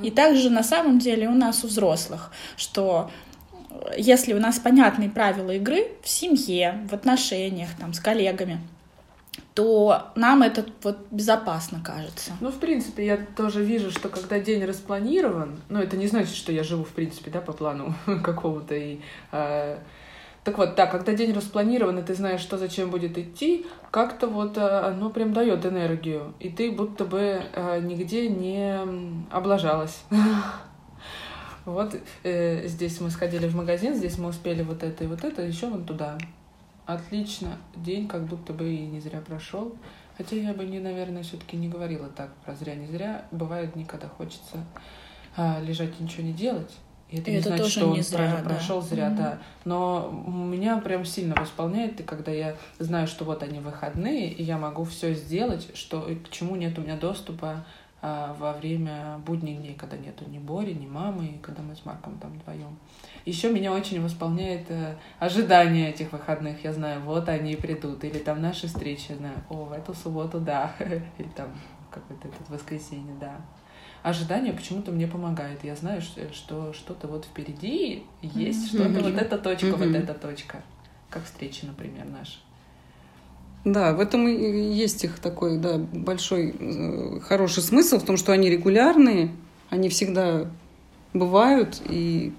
И 0.03 0.11
также 0.11 0.49
на 0.49 0.63
самом 0.63 0.99
деле 0.99 1.29
у 1.29 1.35
нас 1.35 1.63
у 1.63 1.67
взрослых, 1.67 2.33
что 2.57 3.11
э, 3.71 3.75
если 3.99 4.33
у 4.33 4.41
нас 4.41 4.59
понятные 4.59 5.11
правила 5.11 5.51
игры 5.51 5.89
в 6.03 6.09
семье, 6.09 6.87
в 6.89 6.95
отношениях, 6.95 7.69
там, 7.79 7.93
с 7.93 8.01
коллегами, 8.01 8.61
то 9.55 10.13
нам 10.15 10.43
это 10.43 10.65
вот 10.83 10.99
безопасно 11.11 11.81
кажется. 11.85 12.33
Ну, 12.41 12.51
в 12.51 12.59
принципе, 12.59 13.05
я 13.05 13.17
тоже 13.37 13.63
вижу, 13.65 13.91
что 13.91 14.09
когда 14.09 14.39
день 14.39 14.65
распланирован, 14.65 15.61
ну, 15.69 15.81
это 15.81 15.97
не 15.97 16.07
значит, 16.07 16.35
что 16.35 16.53
я 16.53 16.63
живу, 16.63 16.85
в 16.85 16.91
принципе, 16.91 17.31
да, 17.31 17.41
по 17.41 17.53
плану 17.53 17.95
какого-то 18.23 18.75
и... 18.75 19.01
э, 19.33 19.79
Так 20.45 20.57
вот, 20.57 20.75
да, 20.77 20.87
когда 20.87 21.13
день 21.13 21.35
распланирован, 21.35 21.99
и 21.99 22.03
ты 22.03 22.15
знаешь, 22.15 22.41
что 22.41 22.57
зачем 22.57 22.91
будет 22.91 23.19
идти, 23.19 23.67
как-то 23.91 24.27
вот 24.27 24.57
э, 24.57 24.61
оно 24.61 25.11
прям 25.11 25.33
дает 25.33 25.67
энергию, 25.67 26.33
и 26.41 26.49
ты 26.49 26.71
будто 26.73 27.05
бы 27.05 27.43
э, 27.53 27.81
нигде 27.81 28.29
не 28.29 28.81
облажалась. 29.31 30.05
Вот 31.67 31.95
э, 32.25 32.67
здесь 32.69 33.01
мы 33.01 33.11
сходили 33.11 33.47
в 33.47 33.55
магазин, 33.55 33.95
здесь 33.95 34.17
мы 34.19 34.31
успели 34.31 34.63
вот 34.63 34.83
это 34.83 35.05
и 35.05 35.07
вот 35.07 35.25
это, 35.25 35.43
еще 35.43 35.67
вон 35.69 35.85
туда. 35.85 36.17
Отлично. 36.95 37.57
День 37.77 38.09
как 38.09 38.25
будто 38.25 38.53
бы 38.53 38.73
и 38.73 38.87
не 38.87 39.01
зря 39.01 39.21
прошел. 39.21 39.77
Хотя 40.19 40.37
я 40.37 40.53
бы, 40.53 40.65
не, 40.65 40.81
наверное, 40.81 41.23
все-таки 41.23 41.57
не 41.57 41.69
говорила 41.69 42.09
так 42.09 42.35
про 42.45 42.55
зря, 42.55 42.75
не 42.75 42.87
зря. 42.87 43.25
Бывают 43.31 43.75
дни, 43.75 43.85
когда 43.85 44.09
хочется 44.09 44.59
а, 45.37 45.61
лежать 45.61 45.93
и 45.99 46.03
ничего 46.03 46.25
не 46.25 46.33
делать. 46.33 46.77
И 47.11 47.19
это 47.19 47.31
И 47.31 47.35
не 47.35 47.39
это 47.41 47.49
значит, 47.49 47.67
что 47.69 47.91
он 47.91 48.03
зря, 48.03 48.33
про- 48.37 48.43
да. 48.43 48.55
прошел 48.55 48.83
зря, 48.83 49.07
Мгм. 49.09 49.17
да. 49.17 49.39
Но 49.65 50.11
меня 50.11 50.79
прям 50.79 51.05
сильно 51.05 51.35
восполняет, 51.35 52.01
и 52.01 52.03
когда 52.03 52.33
я 52.33 52.57
знаю, 52.79 53.07
что 53.07 53.25
вот 53.25 53.43
они 53.43 53.61
выходные, 53.61 54.31
и 54.33 54.43
я 54.43 54.59
могу 54.59 54.85
все 54.85 55.15
сделать, 55.15 55.71
что 55.77 56.09
и 56.09 56.17
к 56.17 56.29
чему 56.31 56.57
нет 56.57 56.79
у 56.79 56.83
меня 56.83 56.97
доступа 56.97 57.65
а, 58.03 58.35
во 58.39 58.53
время 58.53 59.19
будних 59.27 59.59
дней, 59.61 59.75
когда 59.75 59.97
нету 59.97 60.25
ни 60.29 60.39
Бори, 60.39 60.73
ни 60.73 60.87
мамы, 60.87 61.27
и 61.27 61.39
когда 61.39 61.63
мы 61.63 61.75
с 61.77 61.85
Марком 61.85 62.19
там 62.19 62.33
вдвоем. 62.33 62.77
Еще 63.25 63.51
меня 63.51 63.73
очень 63.73 64.03
восполняет 64.03 64.71
э, 64.71 64.97
ожидание 65.19 65.91
этих 65.91 66.13
выходных. 66.13 66.65
Я 66.65 66.73
знаю, 66.73 67.01
вот 67.03 67.29
они 67.29 67.53
и 67.53 67.57
придут. 67.57 68.05
Или 68.05 68.19
там 68.19 68.41
наши 68.41 68.67
встречи, 68.67 69.07
я 69.11 69.17
знаю, 69.17 69.35
о, 69.49 69.65
в 69.65 69.73
эту 69.73 69.95
субботу, 69.95 70.41
да. 70.41 70.75
Или 71.19 71.29
там 71.37 71.49
какое-то 71.91 72.29
это 72.29 72.53
воскресенье, 72.53 73.15
да. 73.21 73.41
Ожидание 74.03 74.53
почему-то 74.53 74.91
мне 74.93 75.07
помогает. 75.07 75.63
Я 75.63 75.77
знаю, 75.77 76.01
что, 76.01 76.33
что 76.33 76.73
что-то 76.73 77.07
вот 77.07 77.27
впереди 77.27 78.05
есть, 78.23 78.69
что-то 78.69 79.01
вот 79.01 79.15
эта 79.15 79.37
точка, 79.37 79.77
вот 79.77 79.95
эта 79.95 80.15
точка. 80.15 80.63
Как 81.11 81.25
встречи, 81.25 81.65
например, 81.65 82.07
наши. 82.07 82.39
Да, 83.65 83.93
в 83.93 84.01
этом 84.01 84.27
и 84.27 84.73
есть 84.73 85.05
их 85.05 85.19
такой, 85.19 85.59
да, 85.59 85.77
большой, 85.77 86.55
э, 86.59 87.21
хороший 87.21 87.63
смысл 87.63 87.99
в 87.99 88.05
том, 88.05 88.17
что 88.17 88.33
они 88.33 88.49
регулярные, 88.49 89.33
они 89.69 89.91
всегда 89.91 90.47
бывают, 91.13 91.83
и 91.87 92.33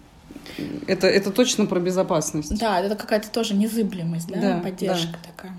это, 0.87 1.07
это 1.07 1.31
точно 1.31 1.65
про 1.65 1.79
безопасность. 1.79 2.57
Да, 2.59 2.79
это 2.79 2.95
какая-то 2.95 3.29
тоже 3.29 3.55
незыблемость, 3.55 4.27
да, 4.27 4.39
Да, 4.39 4.59
поддержка 4.63 5.17
такая. 5.25 5.57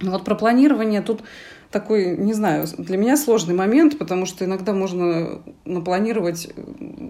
Ну 0.00 0.10
Вот 0.10 0.24
про 0.24 0.34
планирование 0.34 1.00
тут 1.02 1.22
такой, 1.70 2.16
не 2.16 2.32
знаю, 2.32 2.66
для 2.78 2.96
меня 2.96 3.16
сложный 3.16 3.54
момент, 3.54 3.98
потому 3.98 4.26
что 4.26 4.44
иногда 4.44 4.72
можно 4.72 5.40
напланировать 5.64 6.48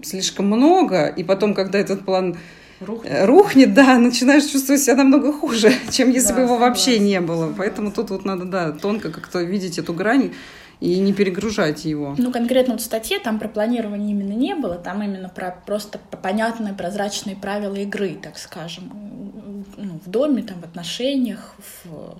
слишком 0.03 0.47
много, 0.47 1.07
и 1.07 1.23
потом, 1.23 1.53
когда 1.53 1.77
этот 1.79 2.05
план 2.05 2.37
э, 2.79 3.25
рухнет, 3.25 3.73
да, 3.73 3.97
начинаешь 3.97 4.45
чувствовать 4.45 4.81
себя 4.81 4.95
намного 4.95 5.31
хуже, 5.33 5.71
чем 5.91 6.09
если 6.09 6.29
Да, 6.29 6.35
бы 6.35 6.41
его 6.41 6.57
вообще 6.57 6.91
согласна, 6.93 7.05
не 7.05 7.21
было. 7.21 7.35
согласна. 7.35 7.55
Поэтому 7.57 7.91
тут 7.91 8.09
вот 8.09 8.25
надо, 8.25 8.45
да, 8.45 8.71
тонко 8.71 9.11
как-то 9.11 9.41
видеть 9.43 9.77
эту 9.79 9.93
грань 9.93 10.31
и 10.79 10.99
не 10.99 11.11
перегружать 11.13 11.85
его. 11.85 12.15
Ну, 12.17 12.31
конкретно 12.31 12.73
вот 12.73 12.81
в 12.81 12.85
статье 12.85 13.19
там 13.19 13.39
про 13.39 13.47
планирование 13.47 14.11
именно 14.11 14.33
не 14.33 14.53
было, 14.55 14.75
там 14.75 15.01
именно 15.01 15.27
про 15.29 15.51
просто 15.65 15.97
про 15.97 16.17
понятные 16.17 16.73
прозрачные 16.73 17.35
правила 17.35 17.75
игры, 17.75 18.17
так 18.21 18.37
скажем, 18.37 19.63
ну, 19.77 19.99
в 20.05 20.09
доме, 20.09 20.43
там, 20.43 20.59
в 20.61 20.63
отношениях, 20.65 21.55
в... 21.57 22.17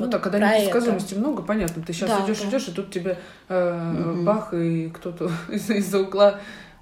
Ну 0.00 0.04
вот 0.04 0.10
да, 0.10 0.18
когда 0.20 0.38
про 0.38 0.48
это. 0.50 0.58
непредсказуемости 0.58 1.14
много, 1.14 1.42
понятно. 1.42 1.82
Ты 1.82 1.92
сейчас 1.92 2.08
Да, 2.10 2.24
идешь, 2.24 2.38
да. 2.40 2.48
идешь, 2.48 2.68
и 2.68 2.70
тут 2.70 2.92
тебе 2.92 3.18
э, 3.48 3.92
Мгм. 3.92 4.24
бах, 4.24 4.54
и 4.54 4.90
кто-то 4.90 5.30
из- 5.50 5.68
из-за 5.80 6.00
угла 6.00 6.38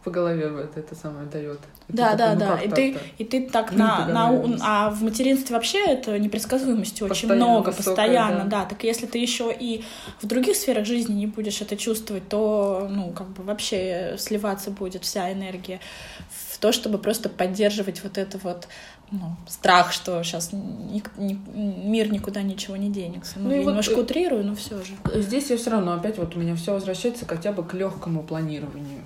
по 0.06 0.12
голове 0.12 0.48
вот 0.48 0.76
это 0.76 0.94
самое 0.94 1.26
дает. 1.26 1.58
Да, 1.88 2.16
такой, 2.16 2.18
да, 2.18 2.34
ну 2.34 2.38
да. 2.38 2.60
И 2.62 2.68
ты, 2.68 2.98
и 3.18 3.25
ты 3.25 3.50
так 3.50 3.72
на, 3.72 4.06
на 4.06 4.56
а 4.62 4.90
в 4.90 5.02
материнстве 5.02 5.56
вообще 5.56 5.84
это 5.84 6.16
непредсказуемости 6.16 7.02
очень 7.02 7.28
Постоянно 7.28 7.44
много, 7.44 7.66
высокая, 7.70 7.84
постоянно, 7.84 8.44
да. 8.44 8.60
да. 8.60 8.64
Так 8.66 8.84
если 8.84 9.06
ты 9.06 9.18
еще 9.18 9.52
и 9.52 9.84
в 10.22 10.26
других 10.26 10.54
сферах 10.54 10.86
жизни 10.86 11.14
не 11.14 11.26
будешь 11.26 11.60
это 11.60 11.76
чувствовать, 11.76 12.28
то 12.28 12.86
ну 12.88 13.10
как 13.10 13.26
бы 13.30 13.42
вообще 13.42 14.14
сливаться 14.16 14.70
будет 14.70 15.02
вся 15.02 15.32
энергия 15.32 15.80
в 16.52 16.58
то, 16.58 16.70
чтобы 16.70 16.98
просто 16.98 17.28
поддерживать 17.28 18.04
вот 18.04 18.16
это 18.16 18.38
вот 18.38 18.68
ну, 19.10 19.36
страх, 19.48 19.92
что 19.92 20.22
сейчас 20.22 20.50
мир 20.52 22.12
никуда 22.12 22.42
ничего 22.42 22.76
не 22.76 22.90
денется. 22.90 23.40
Ну, 23.40 23.48
Ну 23.48 23.54
я 23.56 23.62
вот, 23.62 23.70
немножко 23.70 23.94
э, 23.94 24.00
утрирую, 24.02 24.44
но 24.44 24.54
все 24.54 24.80
же. 24.84 24.94
Здесь 25.14 25.50
я 25.50 25.56
все 25.56 25.70
равно 25.70 25.94
опять 25.94 26.16
вот 26.18 26.36
у 26.36 26.38
меня 26.38 26.54
все 26.54 26.72
возвращается 26.72 27.26
хотя 27.26 27.50
бы 27.50 27.64
к 27.64 27.75
легкому 27.75 28.22
планированию. 28.22 29.02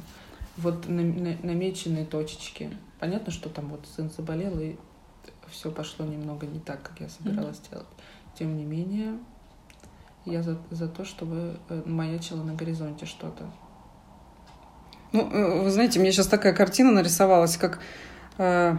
Вот 0.57 0.89
на- 0.89 1.03
на- 1.03 1.39
намеченные 1.43 2.05
точечки. 2.05 2.71
Понятно, 2.99 3.33
что 3.33 3.49
там 3.49 3.69
вот 3.69 3.87
сын 3.97 4.11
заболел, 4.11 4.59
и 4.61 4.77
все 5.51 5.71
пошло 5.71 6.07
немного 6.07 6.47
не 6.47 6.61
так, 6.61 6.83
как 6.83 7.01
я 7.01 7.09
собиралась 7.09 7.61
делать. 7.71 7.87
Тем 8.39 8.57
не 8.57 8.65
менее, 8.65 9.19
я 10.25 10.43
за, 10.43 10.59
за 10.71 10.89
то, 10.89 11.05
чтобы 11.05 11.59
э, 11.69 11.83
маячило 11.87 12.43
на 12.43 12.55
горизонте 12.55 13.07
что-то. 13.07 13.45
Ну, 15.13 15.29
э, 15.31 15.63
вы 15.63 15.71
знаете, 15.71 15.99
мне 15.99 16.13
сейчас 16.13 16.27
такая 16.27 16.53
картина 16.53 16.93
нарисовалась, 16.93 17.57
как 17.57 17.81
э, 18.39 18.77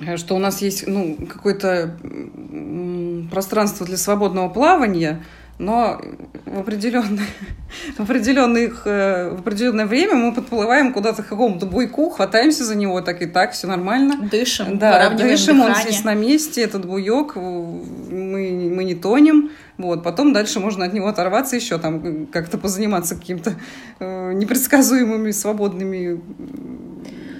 э, 0.00 0.16
что 0.16 0.34
у 0.34 0.38
нас 0.38 0.62
есть 0.62 0.86
ну, 0.86 1.16
какое-то 1.26 1.98
пространство 3.30 3.84
для 3.84 3.96
свободного 3.96 4.48
плавания, 4.48 5.24
но 5.58 6.00
в 6.46 6.58
определенное, 6.58 7.26
в, 7.98 8.00
определенных, 8.00 8.82
э, 8.86 9.30
в 9.30 9.40
определенное 9.40 9.86
время 9.86 10.14
мы 10.14 10.34
подплываем 10.34 10.92
куда-то 10.92 11.22
к 11.22 11.28
какому-то 11.28 11.66
буйку, 11.66 12.10
хватаемся 12.10 12.64
за 12.64 12.74
него, 12.74 13.00
так 13.00 13.22
и 13.22 13.26
так, 13.26 13.52
все 13.52 13.66
нормально. 13.66 14.28
Дышим, 14.30 14.78
Да, 14.78 15.10
дышим, 15.10 15.60
он 15.60 15.68
дыхание. 15.68 15.90
здесь 15.90 16.04
на 16.04 16.14
месте, 16.14 16.62
этот 16.62 16.86
буек, 16.86 17.36
мы, 17.36 18.70
мы 18.74 18.84
не 18.84 18.94
тонем. 18.94 19.50
Вот, 19.76 20.04
потом 20.04 20.32
дальше 20.32 20.60
можно 20.60 20.84
от 20.84 20.92
него 20.92 21.08
оторваться 21.08 21.56
еще, 21.56 21.78
там 21.78 22.00
э, 22.04 22.26
как-то 22.32 22.58
позаниматься 22.58 23.16
какими-то 23.16 23.54
э, 23.98 24.32
непредсказуемыми 24.32 25.32
свободными 25.32 26.20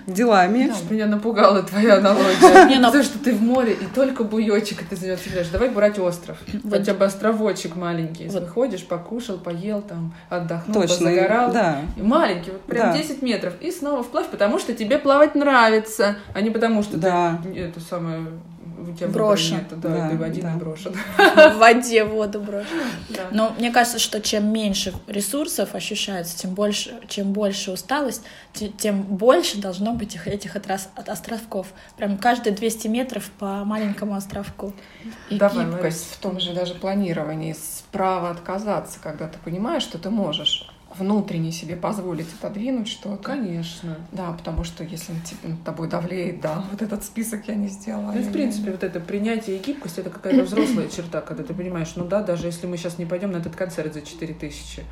делами. 0.07 0.69
Да. 0.69 0.95
Меня 0.95 1.07
напугала 1.07 1.63
твоя 1.63 1.97
аналогия. 1.97 2.65
Не, 2.69 2.77
Потому 2.85 3.03
что 3.05 3.19
ты 3.19 3.33
в 3.33 3.43
море, 3.43 3.73
и 3.73 3.87
только 3.87 4.25
буечек, 4.25 4.83
и 4.83 4.85
ты 4.85 4.97
за 4.97 5.07
него 5.07 5.17
цепляешь. 5.17 5.49
Давай 5.49 5.69
брать 5.71 5.99
остров. 5.99 6.39
Вот. 6.63 6.73
Хотя 6.73 6.95
бы 6.95 7.05
островочек 7.05 7.77
маленький. 7.77 8.29
Вот. 8.29 8.43
Выходишь, 8.43 8.85
покушал, 8.85 9.39
поел, 9.39 9.83
там, 9.83 10.15
отдохнул, 10.29 10.83
Точно, 10.83 11.09
и- 11.09 11.17
позагорал. 11.17 11.53
да. 11.53 11.79
И 11.97 12.03
маленький, 12.03 12.51
вот 12.51 12.63
прям 12.63 12.93
Да. 12.93 12.99
10 12.99 13.23
метров. 13.23 13.55
И 13.61 13.71
снова 13.71 14.03
вплавь, 14.03 14.27
потому 14.29 14.59
что 14.59 14.75
тебе 14.75 14.99
плавать 14.99 15.35
нравится, 15.35 16.17
а 16.35 16.41
не 16.41 16.51
потому 16.51 16.83
что 16.83 16.97
Да. 16.99 17.41
ты 17.43 17.59
это 17.59 17.81
самое 17.81 18.21
у 18.89 18.95
тебя 18.97 19.09
Брошен. 19.09 19.57
нет, 19.57 19.81
да, 19.81 19.89
Да, 19.89 20.09
ты 20.11 20.17
в 20.17 20.23
один 20.23 20.43
да. 20.43 20.55
брошен. 20.57 20.95
в 21.17 21.59
воде 21.59 22.05
воду 22.05 22.41
брошь. 22.41 22.67
Да. 23.11 23.23
Но 23.33 23.55
мне 23.59 23.71
кажется, 23.71 23.99
что 23.99 24.21
чем 24.21 24.53
меньше 24.53 24.93
ресурсов 25.07 25.75
ощущается, 25.75 26.37
тем 26.39 26.55
больше, 26.55 26.95
чем 27.09 27.33
больше 27.33 27.71
усталость, 27.73 28.23
те- 28.53 28.69
тем 28.69 29.03
больше 29.03 29.59
должно 29.59 29.93
быть 29.95 30.15
их- 30.15 30.27
этих 30.29 30.57
отрас- 30.57 30.89
от 30.97 31.09
островков. 31.09 31.69
Прям 31.97 32.19
каждые 32.19 32.55
200 32.55 32.89
метров 32.89 33.31
по 33.39 33.65
маленькому 33.65 34.15
островку. 34.15 34.73
И 35.31 35.37
Давай, 35.37 35.67
Ларис. 35.67 36.07
в 36.13 36.19
том 36.19 36.41
же 36.41 36.53
даже 36.53 36.75
планировании, 36.75 37.55
справа 37.95 38.31
отказаться, 38.31 38.99
когда 39.01 39.29
ты 39.29 39.39
понимаешь, 39.45 39.85
что 39.85 39.99
ты 39.99 40.11
можешь 40.11 40.69
внутренне 40.99 41.53
себе 41.53 41.77
позволить 41.77 42.27
отодвинуть 42.39 42.89
что-то. 42.89 43.23
Конечно. 43.23 43.97
Да, 44.11 44.33
потому 44.33 44.65
что 44.65 44.83
если 44.83 45.13
типа, 45.25 45.49
над 45.49 45.63
тобой 45.63 45.89
давлеет, 45.89 46.41
да, 46.41 46.65
вот 46.73 46.83
этот 46.83 47.05
список 47.05 47.47
я 47.47 47.55
не 47.55 47.69
сделала. 47.69 48.13
Ну, 48.13 48.21
и 48.21 48.23
в 48.23 48.33
принципе, 48.33 48.73
вот 48.73 48.83
это 48.83 48.99
принятие 48.99 49.59
и 49.59 49.63
гибкость 49.63 49.99
это 49.99 50.11
какая-то 50.11 50.43
взрослая 50.45 50.89
черта, 50.89 51.21
когда 51.21 51.45
ты 51.45 51.55
понимаешь, 51.55 51.93
ну 51.95 52.05
да, 52.05 52.23
даже 52.23 52.47
если 52.47 52.67
мы 52.67 52.77
сейчас 52.77 52.99
не 52.99 53.07
пойдем 53.07 53.31
на 53.31 53.37
этот 53.37 53.55
концерт 53.55 53.95
за 53.95 54.03
4 54.03 54.35
тысячи, 54.35 54.83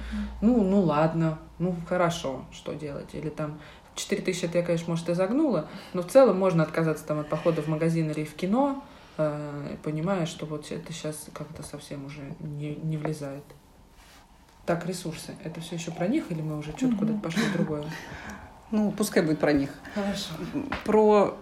ну, 0.41 0.63
ну 0.63 0.81
ладно, 0.81 1.39
ну 1.59 1.75
хорошо, 1.89 2.45
что 2.53 2.73
делать? 2.73 3.15
Или 3.15 3.31
там 3.31 3.59
4 3.97 4.23
тысячи 4.23 4.45
это 4.45 4.59
я, 4.59 4.65
конечно, 4.65 4.91
может, 4.91 5.09
и 5.09 5.15
загнула, 5.15 5.69
но 5.93 6.03
в 6.03 6.07
целом 6.07 6.39
можно 6.39 6.63
отказаться 6.63 7.05
там 7.05 7.21
от 7.21 7.29
похода 7.29 7.63
в 7.63 7.69
магазин 7.69 8.11
или 8.11 8.25
в 8.25 8.35
кино, 8.35 8.85
понимая, 9.17 10.27
что 10.27 10.47
вот 10.47 10.71
это 10.71 10.93
сейчас 10.93 11.27
как-то 11.33 11.63
совсем 11.63 12.07
уже 12.07 12.35
не, 12.41 12.77
не 12.77 12.97
влезает. 12.97 13.45
Так, 14.65 14.87
ресурсы. 14.87 15.35
Это 15.43 15.61
все 15.61 15.75
еще 15.75 15.91
про 15.91 16.07
них 16.07 16.31
или 16.31 16.41
мы 16.41 16.57
уже 16.57 16.73
что-то 16.77 16.97
куда-то 16.97 17.19
пошли 17.19 17.43
другое? 17.53 17.85
Ну, 18.71 18.91
пускай 18.93 19.23
будет 19.23 19.41
про 19.41 19.53
них. 19.53 19.71
Хорошо. 19.95 20.31
Про... 20.85 21.39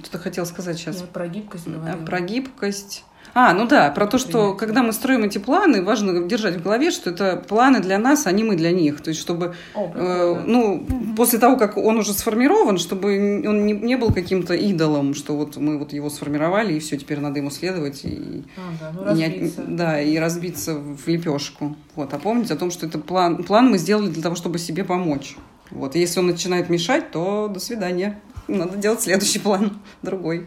Что-то 0.00 0.18
хотел 0.18 0.46
сказать 0.46 0.78
сейчас. 0.78 1.00
Я 1.00 1.06
про 1.06 1.28
гибкость 1.28 1.66
говорила. 1.68 2.04
Про 2.04 2.20
гибкость. 2.20 3.04
А, 3.32 3.52
ну 3.52 3.66
да, 3.66 3.90
про 3.90 4.06
то, 4.06 4.18
что 4.18 4.54
когда 4.54 4.82
мы 4.82 4.92
строим 4.92 5.24
эти 5.24 5.38
планы, 5.38 5.82
важно 5.82 6.22
держать 6.22 6.56
в 6.56 6.62
голове, 6.62 6.90
что 6.90 7.10
это 7.10 7.36
планы 7.36 7.80
для 7.80 7.98
нас, 7.98 8.26
а 8.26 8.32
не 8.32 8.44
мы 8.44 8.56
для 8.56 8.70
них. 8.70 9.00
То 9.00 9.08
есть, 9.10 9.20
чтобы, 9.20 9.54
О, 9.74 9.90
э, 9.94 10.42
ну, 10.46 10.86
после 11.16 11.38
того, 11.38 11.56
как 11.56 11.76
он 11.76 11.98
уже 11.98 12.12
сформирован, 12.12 12.78
чтобы 12.78 13.42
он 13.46 13.66
не, 13.66 13.72
не 13.72 13.96
был 13.96 14.12
каким-то 14.12 14.54
идолом, 14.54 15.14
что 15.14 15.36
вот 15.36 15.56
мы 15.56 15.78
вот 15.78 15.92
его 15.92 16.10
сформировали, 16.10 16.74
и 16.74 16.78
все, 16.78 16.96
теперь 16.96 17.18
надо 17.18 17.40
ему 17.40 17.50
следовать, 17.50 18.04
и, 18.04 18.44
А, 18.56 18.60
да, 18.80 18.92
ну 18.92 19.14
не 19.14 19.52
да, 19.56 20.00
и 20.00 20.16
разбиться 20.16 20.74
в 20.74 21.06
лепешку. 21.08 21.76
Вот, 21.96 22.14
а 22.14 22.18
помнить 22.18 22.50
о 22.52 22.56
том, 22.56 22.70
что 22.70 22.86
это 22.86 22.98
план, 22.98 23.42
план 23.42 23.68
мы 23.70 23.78
сделали 23.78 24.10
для 24.10 24.22
того, 24.22 24.36
чтобы 24.36 24.58
себе 24.58 24.84
помочь. 24.84 25.36
Вот, 25.70 25.96
и 25.96 26.00
если 26.00 26.20
он 26.20 26.26
начинает 26.26 26.70
мешать, 26.70 27.10
то 27.10 27.48
до 27.48 27.58
свидания. 27.58 28.20
Надо 28.46 28.76
делать 28.76 29.00
следующий 29.00 29.38
план, 29.38 29.78
другой. 30.02 30.46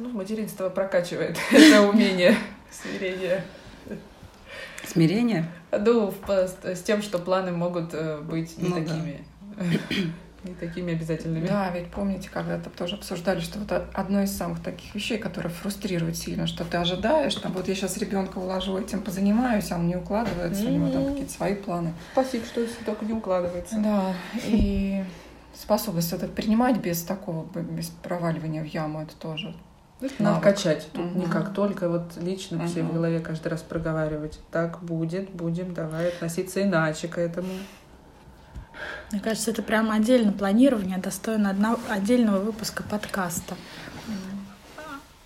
Ну, 0.00 0.08
материнство 0.08 0.70
прокачивает 0.70 1.36
это 1.52 1.82
умение 1.82 2.34
смирения. 2.70 3.44
Смирение. 4.86 5.44
Ну, 5.72 6.12
с 6.64 6.82
тем, 6.82 7.02
что 7.02 7.18
планы 7.18 7.52
могут 7.52 7.92
э, 7.92 8.18
быть 8.22 8.56
не 8.56 8.68
Ну 8.68 8.76
да. 8.76 8.84
такими. 8.86 9.24
Не 10.42 10.54
такими 10.54 10.94
обязательными. 10.94 11.46
Да, 11.46 11.68
ведь 11.70 11.88
помните, 11.90 12.30
когда-то 12.32 12.70
тоже 12.70 12.96
обсуждали, 12.96 13.40
что 13.40 13.58
вот 13.58 13.70
одно 13.92 14.22
из 14.22 14.34
самых 14.34 14.62
таких 14.62 14.94
вещей, 14.94 15.18
которые 15.18 15.52
фрустрирует 15.52 16.16
сильно, 16.16 16.46
что 16.46 16.64
ты 16.64 16.78
ожидаешь, 16.78 17.34
там, 17.34 17.52
вот 17.52 17.68
я 17.68 17.74
сейчас 17.74 17.98
ребенка 17.98 18.38
уложу, 18.38 18.78
этим 18.78 19.02
позанимаюсь, 19.02 19.70
а 19.70 19.74
он 19.76 19.86
не 19.86 19.96
укладывается, 19.96 20.64
у 20.64 20.70
него 20.70 20.88
там 20.90 21.02
Мгм. 21.02 21.10
какие-то 21.10 21.32
свои 21.34 21.54
планы. 21.56 21.92
Спасибо, 22.12 22.46
что 22.46 22.62
если 22.62 22.82
только 22.84 23.04
не 23.04 23.12
укладывается. 23.12 23.76
Да, 23.80 24.14
и 24.46 25.04
способность 25.54 26.10
это 26.14 26.26
принимать 26.26 26.78
без 26.78 27.02
такого, 27.02 27.44
без 27.44 27.88
проваливания 28.02 28.62
в 28.62 28.66
яму, 28.66 29.02
это 29.02 29.14
тоже. 29.16 29.54
Это 30.00 30.14
надо 30.22 30.36
навык. 30.36 30.42
качать. 30.44 30.88
Тут 30.92 31.04
Мгм. 31.04 31.18
не 31.20 31.26
как 31.26 31.52
только 31.52 31.88
вот 31.88 32.12
лично 32.20 32.66
все 32.66 32.82
в 32.82 32.92
голове 32.92 33.20
каждый 33.20 33.48
раз 33.48 33.60
проговаривать. 33.62 34.38
Так 34.50 34.82
будет, 34.82 35.30
будем, 35.30 35.74
давай 35.74 36.08
относиться 36.08 36.62
иначе 36.62 37.08
к 37.08 37.18
этому. 37.18 37.48
Мне 39.12 39.20
кажется, 39.20 39.50
это 39.50 39.62
прямо 39.62 39.94
отдельно 39.94 40.32
планирование, 40.32 40.96
достойно 40.98 41.50
одно- 41.50 41.78
отдельного 41.90 42.38
выпуска 42.38 42.82
подкаста. 42.82 43.54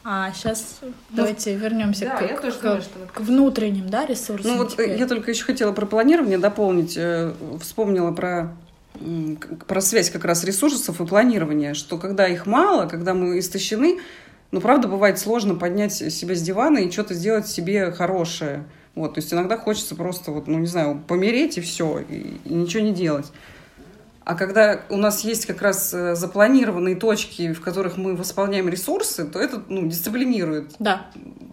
А 0.06 0.30
сейчас 0.34 0.80
давайте 1.08 1.54
вернемся 1.56 2.04
Да, 2.06 2.16
к, 2.18 2.22
я 2.22 2.38
тоже 2.38 2.58
к- 2.58 2.62
думаю, 2.62 2.82
что 2.82 2.98
надо 2.98 3.12
к 3.12 3.20
внутренним 3.20 3.88
да, 3.88 4.04
ресурсам. 4.04 4.50
Ну 4.50 4.58
вот 4.58 4.72
э, 4.72 4.72
теперь. 4.72 4.98
я 4.98 5.06
только 5.06 5.30
еще 5.30 5.44
хотела 5.44 5.72
про 5.72 5.86
планирование 5.86 6.36
дополнить. 6.36 6.94
э, 6.98 7.32
Вспомнила 7.60 8.12
про 8.12 8.54
про 9.66 9.80
связь 9.80 10.08
как 10.10 10.24
раз 10.24 10.44
ресурсов 10.44 11.00
и 11.00 11.06
планирования, 11.06 11.74
что 11.74 11.98
когда 11.98 12.28
их 12.28 12.46
мало, 12.46 12.86
когда 12.86 13.12
мы 13.12 13.40
истощены, 13.40 13.98
ну, 14.54 14.60
правда, 14.60 14.86
бывает 14.86 15.18
сложно 15.18 15.56
поднять 15.56 15.92
себя 15.92 16.36
с 16.36 16.40
дивана 16.40 16.78
и 16.78 16.88
что-то 16.88 17.12
сделать 17.12 17.48
себе 17.48 17.90
хорошее. 17.90 18.62
Вот, 18.94 19.14
то 19.14 19.18
есть 19.18 19.34
иногда 19.34 19.58
хочется 19.58 19.96
просто, 19.96 20.30
вот, 20.30 20.46
ну, 20.46 20.60
не 20.60 20.68
знаю, 20.68 21.02
помереть 21.08 21.58
и 21.58 21.60
все, 21.60 21.98
и, 22.08 22.38
и 22.44 22.54
ничего 22.54 22.84
не 22.84 22.92
делать. 22.92 23.32
А 24.22 24.36
когда 24.36 24.82
у 24.90 24.96
нас 24.96 25.24
есть 25.24 25.46
как 25.46 25.60
раз 25.60 25.92
э, 25.92 26.14
запланированные 26.14 26.94
точки, 26.94 27.52
в 27.52 27.60
которых 27.60 27.96
мы 27.96 28.14
восполняем 28.14 28.68
ресурсы, 28.68 29.24
то 29.24 29.40
это 29.40 29.60
ну, 29.68 29.88
дисциплинирует. 29.88 30.70
Да, 30.78 31.08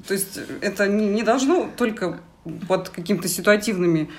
То 0.08 0.14
есть 0.14 0.40
это 0.62 0.88
не, 0.88 1.08
не 1.08 1.24
должно 1.24 1.72
только 1.76 2.20
под 2.68 2.90
какими-то 2.90 3.28
ситуативными 3.28 4.12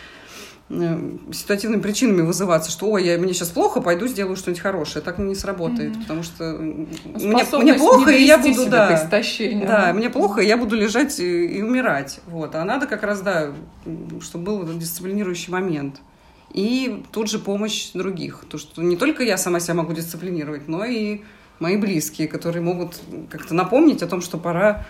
ситуативными 1.32 1.80
причинами 1.80 2.22
вызываться, 2.22 2.70
что 2.70 2.87
ой, 2.90 3.04
я, 3.04 3.18
мне 3.18 3.35
сейчас 3.35 3.48
плохо, 3.48 3.80
пойду 3.80 4.06
сделаю 4.06 4.37
что-нибудь 4.37 4.62
хорошее. 4.62 5.04
Так 5.04 5.18
не 5.18 5.35
сработает, 5.35 5.90
Мгм. 5.92 6.00
потому 6.02 6.22
что 6.22 6.44
м, 6.44 6.88
мне, 7.04 7.18
Способность 7.18 7.52
мне 7.62 7.74
плохо, 7.74 8.11
и 8.11 8.22
я 8.22 8.38
буду, 8.38 8.66
да, 8.66 9.11
да, 9.66 9.92
мне 9.92 10.08
плохо, 10.11 10.40
и 10.40 10.46
я 10.46 10.56
буду 10.56 10.76
лежать 10.76 11.20
и, 11.20 11.46
и 11.58 11.62
умирать. 11.62 12.20
Вот. 12.26 12.54
А 12.54 12.64
надо 12.64 12.87
как 12.87 13.02
раз, 13.02 13.20
да, 13.20 13.52
чтобы 14.20 14.44
был 14.44 14.62
этот 14.62 14.78
дисциплинирующий 14.78 15.52
момент. 15.52 16.00
И 16.52 17.02
тут 17.12 17.30
же 17.30 17.38
помощь 17.38 17.92
других. 17.92 18.44
То, 18.48 18.58
что 18.58 18.82
не 18.82 18.96
только 18.96 19.22
я 19.22 19.37
сама 19.38 19.61
себя 19.61 19.74
могу 19.74 19.92
дисциплинировать, 19.92 20.68
но 20.68 20.85
и 20.85 21.20
мои 21.58 21.76
близкие, 21.76 22.28
которые 22.28 22.62
могут 22.62 23.00
как-то 23.30 23.54
напомнить 23.54 24.02
о 24.02 24.06
том, 24.06 24.20
что 24.20 24.37
пора 24.38 24.85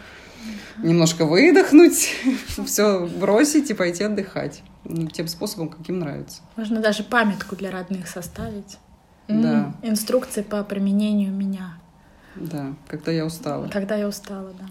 немножко 0.78 1.24
выдохнуть, 1.24 2.14
все 2.66 3.06
бросить 3.06 3.70
и 3.70 3.74
пойти 3.74 4.04
отдыхать. 4.04 4.62
Тем 5.12 5.28
способом, 5.28 5.68
каким 5.68 6.00
нравится. 6.00 6.42
можно 6.56 6.80
даже 6.80 7.04
памятку 7.04 7.54
для 7.56 7.70
родных 7.70 8.08
составить. 8.08 8.78
Да, 9.28 9.72
Инструкции 9.82 10.42
по 10.42 10.62
применению 10.64 11.32
меня. 11.32 11.78
да, 12.34 12.74
когда 12.88 13.12
я 13.12 13.24
устала. 13.24 13.68
Когда 13.68 13.94
я 13.94 14.08
устала, 14.08 14.52
да. 14.58 14.66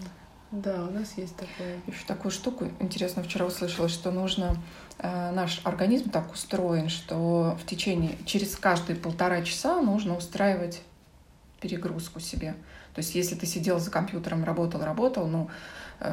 Да, 0.52 0.84
у 0.84 0.90
нас 0.90 1.14
есть 1.16 1.34
такое. 1.34 1.80
Еще 1.86 2.04
такую 2.06 2.30
штуку 2.30 2.68
интересно 2.78 3.22
вчера 3.22 3.46
услышала, 3.46 3.88
что 3.88 4.10
нужно 4.10 4.58
э, 4.98 5.30
наш 5.32 5.62
организм 5.64 6.10
так 6.10 6.30
устроен, 6.30 6.90
что 6.90 7.56
в 7.60 7.66
течение 7.66 8.18
через 8.26 8.54
каждые 8.56 8.96
полтора 8.96 9.40
часа 9.42 9.80
нужно 9.80 10.14
устраивать 10.14 10.82
перегрузку 11.62 12.20
себе. 12.20 12.54
То 12.94 12.98
есть, 12.98 13.14
если 13.14 13.34
ты 13.34 13.46
сидел 13.46 13.78
за 13.78 13.90
компьютером, 13.90 14.44
работал, 14.44 14.82
работал, 14.82 15.26
ну 15.26 15.48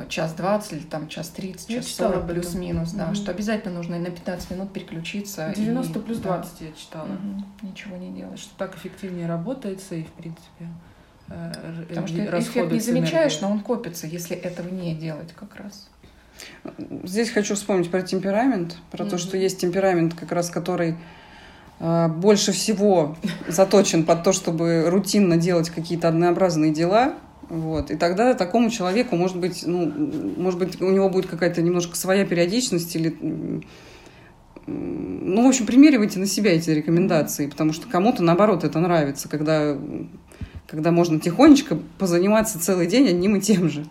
час 0.10 0.34
двадцать 0.34 0.74
или 0.74 0.80
там 0.84 1.08
час 1.08 1.30
тридцать, 1.30 1.68
час 1.70 1.86
читала 1.86 2.14
сорок 2.14 2.28
плюс-минус, 2.28 2.92
да, 2.92 3.06
Мгм. 3.08 3.16
что 3.16 3.32
обязательно 3.32 3.76
нужно 3.76 3.96
и 3.96 4.00
на 4.00 4.10
15 4.12 4.52
минут 4.52 4.72
переключиться. 4.74 5.52
и- 5.52 5.56
90 5.60 6.00
плюс 6.00 6.18
да, 6.20 6.38
20 6.38 6.62
я 6.62 6.72
читала. 6.74 7.06
мгм, 7.08 7.46
ничего 7.62 7.98
не 7.98 8.12
делаешь. 8.12 8.40
Что 8.40 8.56
так 8.58 8.76
эффективнее 8.78 9.28
работается 9.28 9.96
и, 9.96 10.04
в 10.04 10.12
принципе, 10.14 10.68
э, 11.30 11.52
Потому 11.90 12.08
что 12.08 12.18
э, 12.22 12.40
эффект 12.40 12.72
не 12.72 12.80
замечаешь, 12.80 13.40
но 13.42 13.52
он 13.52 13.60
копится, 13.62 14.08
если 14.08 14.36
этого 14.36 14.68
не 14.70 14.94
делать 14.96 15.34
как 15.34 15.56
раз. 15.56 15.88
Здесь 17.04 17.30
хочу 17.32 17.56
вспомнить 17.56 17.92
про 17.92 18.02
темперамент, 18.02 18.78
про 18.92 19.00
то, 19.04 19.16
Мгм. 19.16 19.18
что 19.20 19.38
есть 19.38 19.60
темперамент, 19.60 20.14
как 20.14 20.32
раз 20.32 20.50
который 20.50 20.96
э, 21.82 22.08
больше 22.10 22.52
всего 22.52 23.16
заточен 23.48 24.04
под 24.06 24.24
то, 24.24 24.34
чтобы 24.34 24.90
рутинно 24.90 25.38
делать 25.38 25.70
какие-то 25.70 26.10
однообразные 26.10 26.74
дела. 26.74 27.14
Вот. 27.50 27.90
И 27.90 27.96
тогда 27.96 28.36
такому 28.36 28.70
человеку, 28.70 29.16
может 29.16 29.38
быть, 29.38 29.64
ну, 29.66 29.92
может 30.38 30.60
быть, 30.60 30.80
у 30.82 30.90
него 30.92 31.10
будет 31.10 31.26
какая-то 31.26 31.62
немножко 31.62 31.96
своя 31.96 32.26
периодичность 32.26 32.96
или 32.96 33.64
ну, 34.68 35.46
в 35.46 35.48
общем, 35.48 35.66
примеривайте 35.66 36.20
на 36.20 36.28
себя 36.28 36.54
эти 36.54 36.70
рекомендации, 36.70 37.48
потому 37.48 37.74
что 37.74 37.88
кому-то, 37.88 38.24
наоборот, 38.24 38.64
это 38.64 38.80
нравится, 38.80 39.28
когда, 39.28 39.76
когда 40.68 40.92
можно 40.92 41.20
тихонечко 41.20 41.78
позаниматься 41.98 42.60
целый 42.60 42.86
день 42.86 43.08
одним 43.08 43.38
и 43.38 43.42
тем 43.42 43.70
же. 43.70 43.86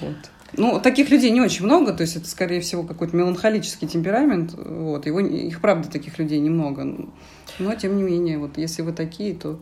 Вот. 0.00 0.16
Ну, 0.56 0.80
таких 0.80 1.10
людей 1.10 1.30
не 1.30 1.40
очень 1.40 1.64
много, 1.66 1.92
то 1.92 2.02
есть 2.02 2.16
это, 2.16 2.26
скорее 2.28 2.60
всего, 2.60 2.82
какой-то 2.82 3.14
меланхолический 3.16 3.86
темперамент. 3.86 4.54
Вот. 4.54 5.04
Его, 5.06 5.20
их, 5.20 5.60
правда, 5.60 5.90
таких 5.90 6.18
людей 6.18 6.38
немного. 6.38 7.10
Но, 7.58 7.74
тем 7.74 7.96
не 7.96 8.02
менее, 8.02 8.38
вот 8.38 8.56
если 8.56 8.82
вы 8.82 8.92
такие, 8.92 9.34
то 9.34 9.60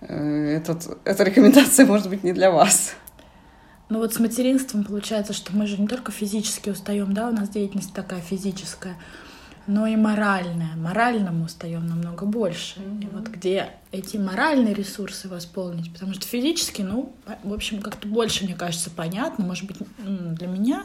этот, 0.00 0.98
эта 1.04 1.24
рекомендация 1.24 1.86
может 1.86 2.08
быть 2.08 2.24
не 2.24 2.32
для 2.32 2.50
вас. 2.50 2.94
Ну 3.88 3.98
вот 3.98 4.12
с 4.14 4.18
материнством 4.20 4.84
получается, 4.84 5.32
что 5.32 5.56
мы 5.56 5.66
же 5.66 5.80
не 5.80 5.88
только 5.88 6.12
физически 6.12 6.70
устаем, 6.70 7.14
да, 7.14 7.28
у 7.28 7.32
нас 7.32 7.48
деятельность 7.48 7.94
такая 7.94 8.20
физическая, 8.20 8.96
но 9.66 9.86
и 9.86 9.96
моральная. 9.96 10.76
Морально 10.76 11.32
мы 11.32 11.46
устаем 11.46 11.86
намного 11.86 12.26
больше. 12.26 12.80
И 12.80 12.82
Мгм. 12.82 13.08
вот 13.12 13.28
где 13.28 13.70
эти 13.90 14.18
моральные 14.18 14.74
ресурсы 14.74 15.28
восполнить, 15.28 15.92
потому 15.92 16.12
что 16.12 16.26
физически, 16.26 16.82
ну, 16.82 17.14
в 17.42 17.52
общем, 17.52 17.80
как-то 17.80 18.06
больше, 18.08 18.44
мне 18.44 18.54
кажется, 18.54 18.90
понятно, 18.90 19.44
может 19.44 19.64
быть, 19.66 19.78
для 19.98 20.46
меня. 20.46 20.84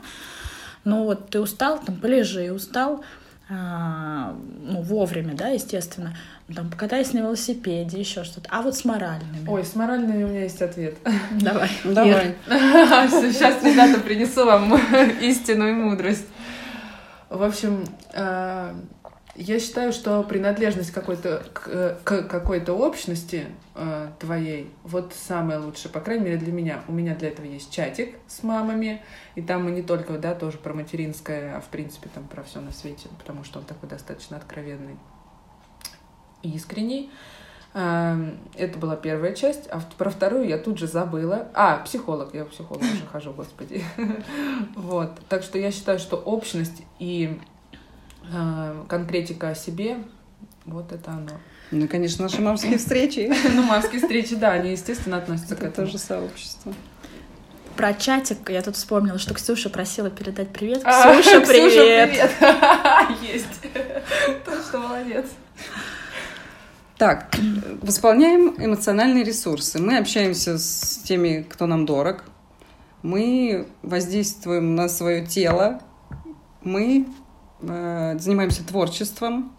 Но 0.85 1.03
вот 1.03 1.29
ты 1.29 1.39
устал, 1.41 1.79
там, 1.83 1.95
полежи, 1.97 2.51
устал, 2.53 3.03
ну, 3.49 4.81
вовремя, 4.81 5.33
да, 5.33 5.49
естественно, 5.49 6.15
Ну, 6.47 6.55
там, 6.55 6.69
покатайся 6.69 7.15
на 7.15 7.19
велосипеде, 7.19 7.99
еще 7.99 8.23
что-то. 8.23 8.49
А 8.51 8.61
вот 8.61 8.75
с 8.75 8.85
моральными. 8.85 9.47
Ой, 9.47 9.63
с 9.63 9.75
моральными 9.75 10.23
у 10.23 10.27
меня 10.27 10.43
есть 10.43 10.61
ответ. 10.61 10.95
давай. 11.31 11.69
Давай. 11.83 12.35
Сейчас, 12.47 13.63
ребята, 13.63 13.99
принесу 13.99 14.45
вам 14.45 14.73
истину 15.21 15.67
и 15.67 15.73
мудрость. 15.73 16.25
В 17.29 17.43
общем, 17.43 17.85
э, 18.13 18.73
я 19.35 19.59
считаю, 19.59 19.91
что 19.91 20.21
принадлежность 20.23 20.91
какой-то 20.91 21.43
к, 21.53 21.99
к 22.03 22.23
какой-то 22.23 22.73
общности 22.73 23.47
э, 23.73 24.09
твоей 24.19 24.69
вот 24.83 25.13
самое 25.13 25.59
лучшее, 25.59 25.91
по 25.91 25.99
крайней 26.01 26.25
мере 26.25 26.37
для 26.37 26.51
меня. 26.51 26.83
У 26.87 26.91
меня 26.91 27.15
для 27.15 27.29
этого 27.29 27.45
есть 27.45 27.71
чатик 27.71 28.15
с 28.27 28.43
мамами, 28.43 29.01
и 29.35 29.41
там 29.41 29.65
мы 29.65 29.71
не 29.71 29.81
только, 29.81 30.19
да, 30.19 30.35
тоже 30.35 30.57
про 30.59 30.73
материнское, 30.73 31.57
а 31.57 31.61
в 31.61 31.65
принципе 31.65 32.09
там 32.13 32.25
про 32.27 32.43
все 32.43 32.61
на 32.61 32.71
свете, 32.71 33.09
потому 33.17 33.43
что 33.43 33.59
он 33.59 33.65
такой 33.65 33.89
достаточно 33.89 34.37
откровенный 34.37 34.97
и 36.43 36.51
искренний. 36.51 37.09
Эм, 37.73 38.37
Это 38.55 38.77
была 38.77 38.95
первая 38.95 39.33
часть, 39.33 39.67
а 39.67 39.81
про 39.97 40.11
вторую 40.11 40.47
я 40.47 40.59
тут 40.59 40.77
же 40.77 40.85
забыла. 40.85 41.47
А, 41.55 41.77
психолог, 41.77 42.35
я 42.35 42.45
к 42.45 42.49
психологу 42.49 42.85
уже 42.85 43.07
хожу, 43.11 43.33
господи. 43.33 43.83
Вот, 44.75 45.19
так 45.27 45.41
что 45.41 45.57
я 45.57 45.71
считаю, 45.71 45.97
что 45.97 46.17
общность 46.17 46.83
и 46.99 47.39
э, 47.39 47.52
конкретика 48.87 49.49
о 49.49 49.55
себе, 49.55 49.97
вот 50.65 50.91
это 50.91 51.11
оно. 51.11 51.31
Ну, 51.71 51.85
и, 51.85 51.87
конечно, 51.87 52.23
наши 52.23 52.41
мамские 52.41 52.77
встречи. 52.77 53.31
Ну, 53.53 53.63
мамские 53.63 53.99
встречи, 53.99 54.35
да, 54.35 54.51
они, 54.51 54.71
естественно, 54.71 55.17
относятся 55.17 55.55
к 55.55 55.59
Это 55.59 55.67
этому. 55.67 55.87
тоже 55.87 55.97
сообщество. 55.97 56.73
Про 57.75 57.93
чатик 57.95 58.49
я 58.49 58.61
тут 58.61 58.75
вспомнила, 58.75 59.17
что 59.17 59.33
Ксюша 59.33 59.69
просила 59.69 60.11
передать 60.11 60.49
привет. 60.49 60.81
А, 60.85 61.19
Ксюша, 61.19 61.41
привет! 61.41 62.11
привет! 62.11 62.31
Есть. 63.33 63.61
Точно 64.45 64.79
молодец. 64.79 65.25
Так, 66.97 67.35
восполняем 67.81 68.53
эмоциональные 68.63 69.23
ресурсы. 69.23 69.79
Мы 69.79 69.97
общаемся 69.97 70.59
с 70.59 71.01
теми, 71.03 71.45
кто 71.49 71.65
нам 71.65 71.85
дорог. 71.87 72.23
Мы 73.01 73.67
воздействуем 73.81 74.75
на 74.75 74.87
свое 74.87 75.25
тело. 75.25 75.81
Мы 76.61 77.07
э, 77.67 78.17
занимаемся 78.19 78.65
творчеством. 78.65 79.51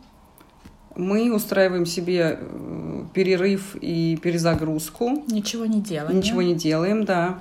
Мы 0.97 1.35
устраиваем 1.35 1.87
себе 1.87 2.39
э, 2.41 3.05
перерыв 3.13 3.77
и 3.81 4.17
перезагрузку. 4.23 5.25
Ничего 5.29 5.67
не 5.67 5.81
делаем. 5.81 6.17
Ничего 6.17 6.43
не 6.43 6.55
делаем, 6.55 7.05
да. 7.05 7.41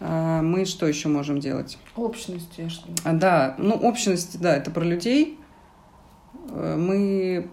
А, 0.00 0.42
мы 0.42 0.64
что 0.66 0.86
еще 0.86 1.08
можем 1.08 1.40
делать? 1.40 1.78
Общность, 1.94 2.58
я 2.58 2.68
что 2.68 2.88
А, 3.04 3.12
да, 3.14 3.54
ну, 3.58 3.74
общность, 3.74 4.38
да, 4.40 4.54
это 4.56 4.70
про 4.70 4.84
людей. 4.84 5.38
Э, 6.50 6.76
Мы, 6.76 7.48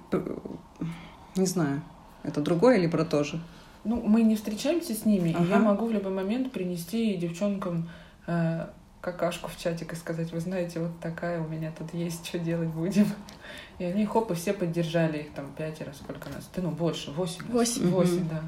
не 1.35 1.45
знаю, 1.45 1.81
это 2.23 2.41
другое 2.41 2.77
или 2.77 2.87
про 2.87 3.05
то 3.05 3.23
же? 3.23 3.39
Ну, 3.85 4.01
мы 4.05 4.21
не 4.21 4.35
встречаемся 4.35 4.93
с 4.93 5.05
ними, 5.05 5.29
и 5.29 5.33
Ага. 5.35 5.45
я 5.45 5.59
могу 5.59 5.87
в 5.87 5.91
любой 5.91 6.11
момент 6.13 6.51
принести 6.51 7.15
девчонкам 7.15 7.89
э, 8.27 8.67
какашку 9.03 9.49
в 9.49 9.57
чатик 9.57 9.91
и 9.91 9.95
сказать, 9.97 10.31
вы 10.31 10.39
знаете, 10.39 10.79
вот 10.79 10.97
такая 11.01 11.41
у 11.41 11.47
меня 11.47 11.73
тут 11.77 11.93
есть, 11.93 12.25
что 12.25 12.39
делать 12.39 12.69
будем. 12.69 13.05
И 13.79 13.83
они 13.83 14.05
хоп, 14.05 14.31
и 14.31 14.33
все 14.35 14.53
поддержали 14.53 15.17
их 15.23 15.33
там 15.33 15.51
пятеро, 15.57 15.91
сколько 15.93 16.29
нас? 16.29 16.49
Да 16.55 16.61
ну, 16.61 16.71
больше, 16.71 17.11
восемь. 17.11 17.43
Восемь. 17.51 17.89
Восемь, 17.89 18.29
да. 18.29 18.41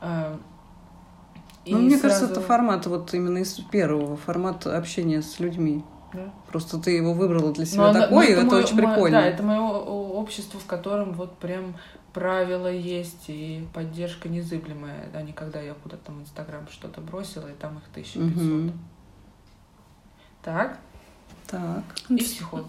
А, 0.00 0.38
и 1.64 1.72
ну, 1.72 1.80
мне 1.80 1.98
кажется, 1.98 2.26
сразу- 2.26 2.32
это 2.40 2.40
формат 2.42 2.86
вот 2.86 3.12
именно 3.14 3.38
из 3.38 3.54
первого, 3.72 4.16
формат 4.16 4.66
общения 4.66 5.20
с 5.22 5.40
людьми. 5.40 5.82
Да. 6.12 6.32
Просто 6.50 6.78
ты 6.78 6.92
его 6.92 7.12
выбрала 7.14 7.52
для 7.52 7.64
Но 7.64 7.66
себя 7.70 7.88
она- 7.88 8.00
такой, 8.02 8.26
ну, 8.26 8.30
и 8.30 8.34
это 8.34 8.44
моё- 8.46 8.62
очень 8.64 8.80
мо- 8.80 8.88
прикольно. 8.94 9.20
Да, 9.20 9.26
это 9.26 9.42
мое 9.42 9.60
общество, 9.60 10.60
в 10.60 10.66
котором 10.66 11.12
вот 11.14 11.38
прям 11.38 11.74
правила 12.12 12.70
есть 12.70 13.24
и 13.28 13.66
поддержка 13.74 14.28
незыблемая, 14.28 15.08
а 15.14 15.22
не 15.22 15.32
когда 15.32 15.60
я 15.60 15.74
куда-то 15.74 16.04
там 16.06 16.18
в 16.18 16.22
Инстаграм 16.22 16.66
что-то 16.70 17.00
бросила, 17.00 17.48
и 17.48 17.54
там 17.54 17.78
их 17.78 17.84
1500. 17.92 18.22
Мгм. 18.44 18.72
Так, 20.48 20.78
Так, 21.46 21.84
и 22.08 22.16
психолог. 22.16 22.68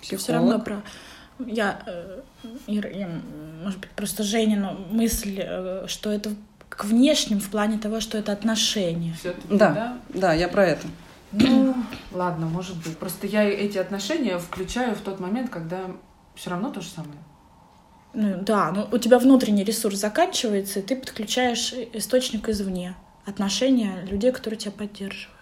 психолог. 0.00 0.22
Все 0.22 0.32
равно 0.32 0.58
про... 0.58 0.82
Я, 1.38 1.82
э, 1.86 2.20
Ира, 2.66 2.88
я, 2.88 3.10
может 3.62 3.78
быть, 3.78 3.90
просто 3.90 4.22
Женину 4.22 4.78
мысль, 4.90 5.38
э, 5.38 5.84
что 5.86 6.10
это 6.10 6.30
к 6.70 6.86
внешним 6.86 7.40
в 7.40 7.50
плане 7.50 7.78
того, 7.78 8.00
что 8.00 8.16
это 8.16 8.32
отношения. 8.32 9.14
Да. 9.50 9.70
да? 9.70 9.98
Да, 10.08 10.32
я 10.32 10.48
про 10.48 10.64
это. 10.64 10.86
Ну, 11.32 11.74
ладно, 12.12 12.46
может 12.46 12.76
быть. 12.78 12.96
Просто 12.96 13.26
я 13.26 13.44
эти 13.44 13.76
отношения 13.76 14.38
включаю 14.38 14.94
в 14.94 15.00
тот 15.00 15.20
момент, 15.20 15.50
когда 15.50 15.90
все 16.34 16.48
равно 16.48 16.70
то 16.70 16.80
же 16.80 16.88
самое. 16.88 17.18
Ну, 18.14 18.38
да, 18.40 18.72
ну 18.72 18.88
у 18.90 18.96
тебя 18.96 19.18
внутренний 19.18 19.64
ресурс 19.64 19.98
заканчивается, 19.98 20.78
и 20.78 20.82
ты 20.82 20.96
подключаешь 20.96 21.74
источник 21.92 22.48
извне. 22.48 22.94
Отношения 23.26 24.06
людей, 24.06 24.32
которые 24.32 24.58
тебя 24.58 24.72
поддерживают. 24.72 25.41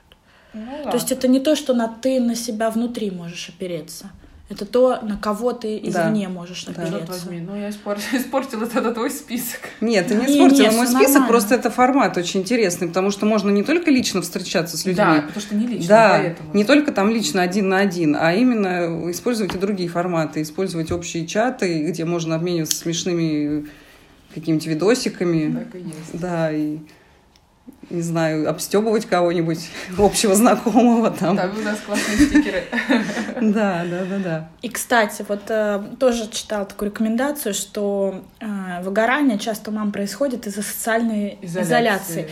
Ну, 0.53 0.83
То 0.85 0.95
есть 0.95 1.13
это 1.13 1.29
не 1.29 1.41
то, 1.41 1.55
что 1.57 1.75
на 1.75 1.89
ты 1.89 2.21
на 2.21 2.35
себя 2.35 2.71
внутри 2.71 3.11
можешь 3.11 3.49
опереться. 3.49 4.11
Это 4.49 4.67
то, 4.67 4.99
на 5.03 5.17
кого 5.17 5.53
ты 5.53 5.79
Да. 5.81 6.09
извне 6.09 6.27
можешь 6.29 6.65
Да. 6.65 6.73
опереться. 6.73 6.99
Черт 6.99 7.09
возьми, 7.09 7.39
ну 7.39 7.55
я 7.55 7.69
испор- 7.69 8.01
испортила 8.13 8.67
тогда 8.67 8.93
твой 8.93 9.11
список. 9.13 9.61
Нет, 9.81 10.09
ты 10.09 10.17
не 10.17 10.25
испортила 10.27 10.71
не, 10.71 10.77
мой 10.77 10.87
список, 10.89 10.99
нормально. 11.15 11.29
просто 11.29 11.55
это 11.55 11.71
формат 11.71 12.17
очень 12.17 12.41
интересный, 12.41 12.89
потому 12.89 13.13
что 13.13 13.27
можно 13.27 13.49
не 13.51 13.63
только 13.63 13.93
лично 13.93 14.23
встречаться 14.23 14.77
с 14.77 14.85
людьми, 14.87 15.05
Да, 15.05 15.23
потому 15.23 15.41
что 15.41 15.55
не 15.55 15.69
лично, 15.69 15.89
Да, 15.89 16.19
поэтому. 16.19 16.53
не 16.53 16.65
только 16.65 16.91
там 16.91 17.11
лично 17.11 17.43
один 17.43 17.69
на 17.69 17.79
один, 17.79 18.17
а 18.19 18.33
именно 18.35 19.09
использовать 19.13 19.55
и 19.55 19.59
другие 19.59 19.89
форматы, 19.89 20.43
использовать 20.43 20.91
общие 20.91 21.29
чаты, 21.29 21.85
где 21.85 22.05
можно 22.05 22.35
обмениваться 22.35 22.75
смешными 22.77 23.69
какими-то 24.35 24.69
видосиками. 24.69 25.55
Так 25.65 25.75
и 25.77 25.79
есть. 25.79 26.21
Да, 26.21 26.51
и 26.53 26.79
не 27.91 28.03
знаю, 28.03 28.49
обстебывать 28.49 29.07
кого-нибудь 29.07 29.69
общего 29.99 30.35
знакомого 30.35 31.11
там. 31.11 31.37
Там 31.37 31.51
у 31.59 31.63
нас 31.63 31.79
классные 31.85 32.19
стикеры. 32.19 32.65
Да, 33.41 33.85
да, 33.89 34.05
да, 34.05 34.19
да. 34.19 34.49
И, 34.61 34.69
кстати, 34.69 35.25
вот 35.27 35.43
э, 35.49 35.83
тоже 35.99 36.29
читала 36.31 36.67
такую 36.67 36.91
рекомендацию, 36.91 37.55
что 37.55 38.23
э, 38.39 38.83
выгорание 38.83 39.39
часто 39.39 39.71
у 39.71 39.75
мам 39.75 39.93
происходит 39.93 40.47
из-за 40.47 40.63
социальной 40.63 41.39
изоляции. 41.41 42.29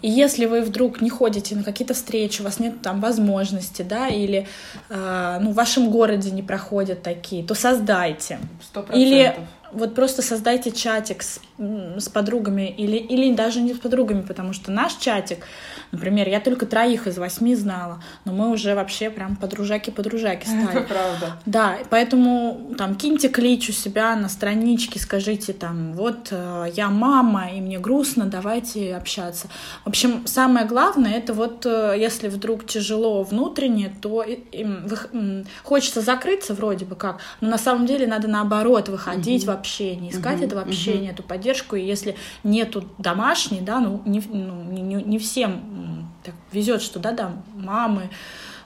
И 0.00 0.10
если 0.10 0.46
вы 0.46 0.62
вдруг 0.62 1.02
не 1.02 1.10
ходите 1.10 1.54
на 1.56 1.62
какие-то 1.62 1.94
встречи, 1.94 2.40
у 2.40 2.44
вас 2.44 2.58
нет 2.58 2.80
там 2.80 3.00
возможности, 3.00 3.82
да, 3.82 4.08
или 4.08 4.46
э, 4.88 5.38
ну, 5.40 5.50
в 5.50 5.54
вашем 5.54 5.90
городе 5.90 6.30
не 6.30 6.42
проходят 6.42 7.02
такие, 7.02 7.44
то 7.44 7.54
создайте. 7.54 8.38
Сто 8.62 8.82
процентов. 8.82 8.96
Или 8.96 9.34
вот 9.76 9.94
просто 9.94 10.22
создайте 10.22 10.72
чатик 10.72 11.22
с, 11.22 11.40
с 11.58 12.08
подругами, 12.08 12.68
или, 12.68 12.96
или 12.96 13.34
даже 13.34 13.60
не 13.60 13.74
с 13.74 13.78
подругами, 13.78 14.22
потому 14.22 14.52
что 14.52 14.70
наш 14.70 14.94
чатик, 14.94 15.46
например, 15.92 16.28
я 16.28 16.40
только 16.40 16.66
троих 16.66 17.06
из 17.06 17.18
восьми 17.18 17.54
знала, 17.54 18.02
но 18.24 18.32
мы 18.32 18.50
уже 18.50 18.74
вообще 18.74 19.10
прям 19.10 19.36
подружаки-подружаки 19.36 20.46
Это 20.48 20.62
стали. 20.70 20.84
правда. 20.84 21.36
Да, 21.46 21.76
поэтому 21.90 22.74
там 22.78 22.94
киньте 22.94 23.28
клич 23.28 23.68
у 23.68 23.72
себя 23.72 24.16
на 24.16 24.28
страничке, 24.28 24.98
скажите 24.98 25.52
там, 25.52 25.92
вот 25.94 26.28
э, 26.30 26.66
я 26.74 26.88
мама, 26.88 27.50
и 27.52 27.60
мне 27.60 27.78
грустно, 27.78 28.26
давайте 28.26 28.94
общаться. 28.96 29.48
В 29.84 29.88
общем, 29.88 30.26
самое 30.26 30.66
главное, 30.66 31.12
это 31.12 31.32
вот 31.34 31.64
э, 31.66 31.94
если 31.98 32.28
вдруг 32.28 32.66
тяжело 32.66 33.22
внутренне, 33.22 33.92
то 34.00 34.22
им 34.22 34.86
хочется 35.62 36.00
закрыться 36.00 36.54
вроде 36.54 36.84
бы 36.84 36.96
как, 36.96 37.20
но 37.40 37.48
на 37.50 37.58
самом 37.58 37.86
деле 37.86 38.06
надо 38.06 38.28
наоборот 38.28 38.88
выходить 38.88 39.44
в 39.44 39.50
общение, 39.50 40.12
искать 40.12 40.36
Мгм, 40.36 40.44
это 40.46 40.56
в 40.56 40.58
общении, 40.58 41.10
эту 41.10 41.22
поддержку, 41.22 41.76
и 41.76 41.82
если 41.84 42.16
нету 42.44 42.84
домашней, 42.98 43.60
да, 43.60 43.80
ну 43.80 44.02
не, 44.04 44.22
ну, 44.28 44.62
не, 44.64 44.82
не- 44.82 45.18
всем 45.18 45.60
так 46.26 46.34
везет, 46.52 46.82
что 46.82 46.98
да, 46.98 47.12
да, 47.12 47.32
мамы, 47.54 48.10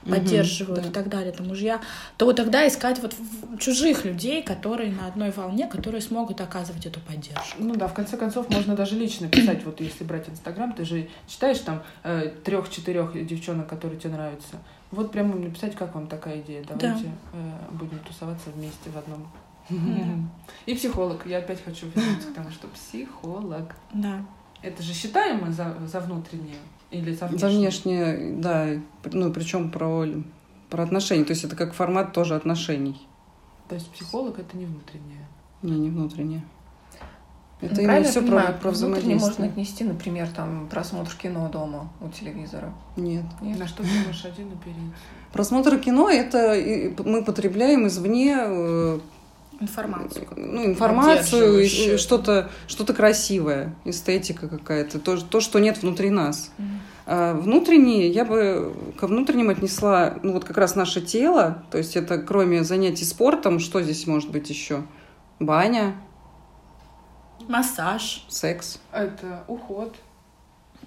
поддерживают 0.08 0.82
да. 0.82 0.88
и 0.88 0.92
так 0.92 1.08
далее, 1.08 1.32
там 1.32 1.48
мужья, 1.48 1.80
то 2.16 2.32
тогда 2.32 2.66
искать 2.66 3.00
вот 3.00 3.14
чужих 3.58 4.04
людей, 4.04 4.42
которые 4.42 4.92
на 4.92 5.06
одной 5.06 5.30
волне, 5.30 5.66
которые 5.66 6.00
смогут 6.00 6.40
оказывать 6.40 6.86
эту 6.86 7.00
поддержку. 7.00 7.58
Ну 7.58 7.74
да, 7.74 7.88
в 7.88 7.94
конце 7.94 8.16
концов, 8.16 8.48
можно 8.50 8.74
даже 8.74 8.96
лично 8.96 9.28
писать, 9.28 9.64
вот 9.64 9.80
если 9.80 10.04
брать 10.04 10.28
Инстаграм, 10.28 10.72
ты 10.72 10.84
же 10.84 11.08
читаешь 11.26 11.58
там 11.58 11.82
трех-четырех 12.44 13.26
девчонок, 13.26 13.68
которые 13.68 14.00
тебе 14.00 14.12
нравятся. 14.14 14.56
Вот 14.90 15.12
прямо 15.12 15.36
им 15.36 15.44
написать, 15.44 15.76
как 15.76 15.94
вам 15.94 16.08
такая 16.08 16.40
идея, 16.40 16.64
давайте 16.68 17.12
э, 17.32 17.50
будем 17.70 18.00
тусоваться 18.00 18.50
вместе 18.50 18.90
в 18.90 18.96
одном. 18.98 19.30
И 20.66 20.74
психолог. 20.74 21.24
Я 21.26 21.38
опять 21.38 21.62
хочу 21.64 21.86
вернуться 21.94 22.28
к 22.28 22.34
тому, 22.34 22.50
что 22.50 22.66
психолог. 22.68 23.76
Да. 23.94 24.24
Это 24.62 24.82
же 24.82 24.92
считаем 24.92 25.44
мы 25.44 25.52
за, 25.52 25.76
за 25.86 26.00
внутреннее 26.00 26.56
или 26.90 27.12
за 27.14 27.26
внешнее? 27.26 27.38
За 27.38 27.48
внешнее, 27.58 28.34
да, 28.38 28.66
ну 29.12 29.32
причем 29.32 29.70
про, 29.70 30.06
про 30.68 30.82
отношения, 30.82 31.24
то 31.24 31.32
есть 31.32 31.44
это 31.44 31.56
как 31.56 31.72
формат 31.74 32.12
тоже 32.12 32.34
отношений, 32.34 33.00
То 33.68 33.74
есть 33.76 33.90
психолог 33.90 34.38
это 34.38 34.56
не 34.56 34.66
внутреннее. 34.66 35.26
не, 35.62 35.78
не 35.78 35.90
внутреннее. 35.90 36.42
Это 37.60 37.74
Ну, 37.74 37.82
именно 37.82 38.04
все 38.04 38.22
про, 38.22 38.52
про 38.52 38.70
внутренне 38.70 39.14
можно 39.16 39.28
взаимодействие. 39.28 39.48
отнести, 39.50 39.84
например, 39.84 40.28
там 40.28 40.66
просмотр 40.70 41.14
кино 41.14 41.46
дома 41.50 41.92
у 42.00 42.08
телевизора. 42.08 42.72
Нет. 42.96 43.24
Нет? 43.42 43.58
На 43.58 43.68
что 43.68 43.82
ты 43.82 43.88
можешь 44.06 44.24
один 44.24 44.46
опереться? 44.52 44.80
Просмотр 45.32 45.78
кино 45.78 46.08
это 46.08 46.54
мы 47.04 47.22
потребляем 47.22 47.86
извне 47.86 48.34
э, 48.38 49.00
Информацию. 49.60 50.26
ну, 50.36 50.64
информацию, 50.64 51.98
что-то 51.98 52.50
что 52.66 52.84
красивое, 52.94 53.74
эстетика 53.84 54.48
какая-то, 54.48 54.98
то, 54.98 55.20
то, 55.20 55.40
что 55.40 55.58
нет 55.58 55.82
внутри 55.82 56.10
нас. 56.10 56.50
А 57.06 57.34
внутренние, 57.34 58.08
я 58.08 58.24
бы 58.24 58.72
ко 58.98 59.06
внутренним 59.06 59.50
отнесла, 59.50 60.14
ну 60.22 60.32
вот 60.32 60.44
как 60.44 60.56
раз 60.56 60.76
наше 60.76 61.00
тело, 61.00 61.64
то 61.70 61.78
есть 61.78 61.96
это 61.96 62.18
кроме 62.18 62.64
занятий 62.64 63.04
спортом, 63.04 63.58
что 63.58 63.82
здесь 63.82 64.06
может 64.06 64.30
быть 64.30 64.48
еще? 64.48 64.82
Баня, 65.40 65.94
Массаж. 67.48 68.24
секс. 68.28 68.78
Это 68.92 69.44
уход. 69.48 69.94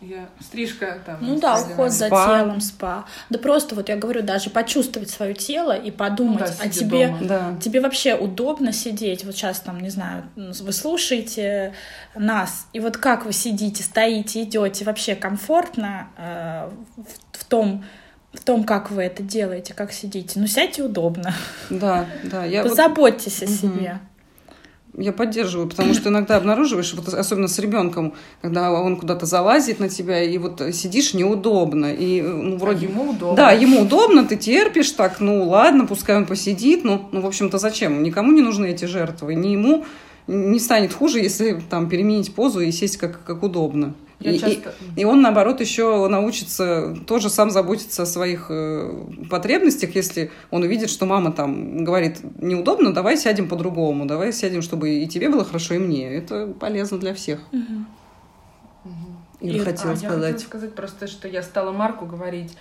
Я 0.07 0.29
стрижка 0.41 0.97
там. 1.05 1.17
Ну 1.21 1.39
да, 1.39 1.59
уход 1.61 1.91
за 1.91 2.07
Спа. 2.07 2.25
телом, 2.39 2.61
спа. 2.61 3.05
Да 3.29 3.39
просто 3.39 3.75
вот 3.75 3.89
я 3.89 3.95
говорю, 3.95 4.21
даже 4.21 4.49
почувствовать 4.49 5.09
свое 5.09 5.33
тело 5.33 5.71
и 5.75 5.91
Ну 5.91 5.97
подумать, 5.97 6.39
да, 6.45 6.53
а 6.65 6.69
тебе 6.69 7.07
дома. 7.07 7.19
Да. 7.21 7.55
тебе 7.61 7.79
вообще 7.81 8.15
удобно 8.15 8.71
сидеть? 8.73 9.23
Вот 9.25 9.35
сейчас 9.35 9.59
там, 9.59 9.79
не 9.79 9.89
знаю, 9.89 10.23
вы 10.35 10.71
слушаете 10.73 11.73
нас, 12.15 12.67
и 12.73 12.79
вот 12.79 12.97
как 12.97 13.25
вы 13.25 13.33
сидите, 13.33 13.83
стоите, 13.83 14.43
идете, 14.43 14.85
вообще 14.85 15.15
комфортно 15.15 16.07
э, 16.17 16.69
в, 16.97 17.37
в 17.39 17.43
том, 17.45 17.83
в 18.33 18.43
том, 18.43 18.63
как 18.63 18.89
вы 18.91 19.03
это 19.03 19.21
делаете, 19.23 19.73
как 19.73 19.91
сидите. 19.91 20.39
Ну 20.39 20.47
сядьте 20.47 20.83
удобно, 20.83 21.33
Да, 21.69 22.05
да. 22.23 22.45
Я, 22.45 22.63
вот- 22.63 22.69
позаботьтесь 22.71 23.43
о 23.43 23.45
Мгм. 23.45 23.53
себе. 23.55 23.99
Я 24.95 25.11
поддерживаю, 25.11 25.67
потому 25.67 25.93
что 25.93 26.09
иногда 26.09 26.37
обнаруживаешь, 26.37 26.93
вот 26.93 27.11
особенно 27.13 27.47
с 27.47 27.57
ребенком, 27.59 28.13
когда 28.41 28.71
он 28.71 28.97
куда-то 28.97 29.25
залазит 29.25 29.79
на 29.79 29.89
тебя, 29.89 30.21
и 30.21 30.37
вот 30.37 30.61
сидишь 30.73 31.13
неудобно. 31.13 31.93
И 31.93 32.21
ну, 32.21 32.55
А 32.55 32.59
вроде 32.59 32.85
ему 32.85 33.09
удобно. 33.09 33.35
Да, 33.35 33.51
ему 33.51 33.81
удобно, 33.81 34.25
ты 34.25 34.35
терпишь 34.35 34.91
так, 34.91 35.19
ну 35.19 35.49
ладно, 35.49 35.87
пускай 35.87 36.15
он 36.15 36.25
посидит, 36.25 36.83
ну, 36.83 37.09
ну 37.11 37.21
в 37.21 37.25
общем-то, 37.25 37.57
зачем? 37.57 38.03
Никому 38.03 38.31
не 38.31 38.41
нужны 38.41 38.67
эти 38.67 38.85
жертвы, 38.85 39.35
ни 39.35 39.49
ему 39.49 39.85
не 40.27 40.59
станет 40.59 40.93
хуже, 40.93 41.19
если 41.19 41.61
там 41.69 41.89
переменить 41.89 42.33
позу 42.33 42.61
и 42.61 42.71
сесть 42.71 42.97
как, 42.97 43.23
как 43.23 43.43
удобно. 43.43 43.93
Я 44.19 44.31
и, 44.31 44.35
и- 44.35 44.39
часто... 44.39 44.73
и 44.95 45.05
он, 45.05 45.21
наоборот, 45.21 45.59
еще 45.61 46.07
научится 46.07 46.95
тоже 47.07 47.29
сам 47.29 47.49
заботиться 47.51 48.03
о 48.03 48.05
своих 48.05 48.47
э, 48.49 48.91
потребностях, 49.29 49.95
если 49.95 50.31
он 50.51 50.63
увидит, 50.63 50.89
что 50.89 51.05
мама 51.05 51.31
там 51.31 51.83
говорит, 51.83 52.19
неудобно, 52.41 52.93
давай 52.93 53.17
сядем 53.17 53.47
по-другому, 53.49 54.05
давай 54.05 54.31
сядем, 54.33 54.61
чтобы 54.61 54.89
и 54.91 55.07
тебе 55.07 55.29
было 55.29 55.43
хорошо, 55.43 55.73
и 55.75 55.77
мне. 55.79 56.07
Это 56.13 56.47
полезно 56.47 56.97
для 56.99 57.13
всех. 57.13 57.39
Мгм. 57.51 57.87
Или 59.41 59.57
И- 59.57 59.59
хотела 59.59 59.91
А, 59.91 59.95
Я 59.95 59.97
сказать. 59.97 60.33
хотела 60.33 60.47
сказать 60.47 60.75
просто, 60.75 61.07
что 61.07 61.27
я 61.27 61.43
стала 61.43 61.71
Марку 61.71 62.05
говорить, 62.05 62.55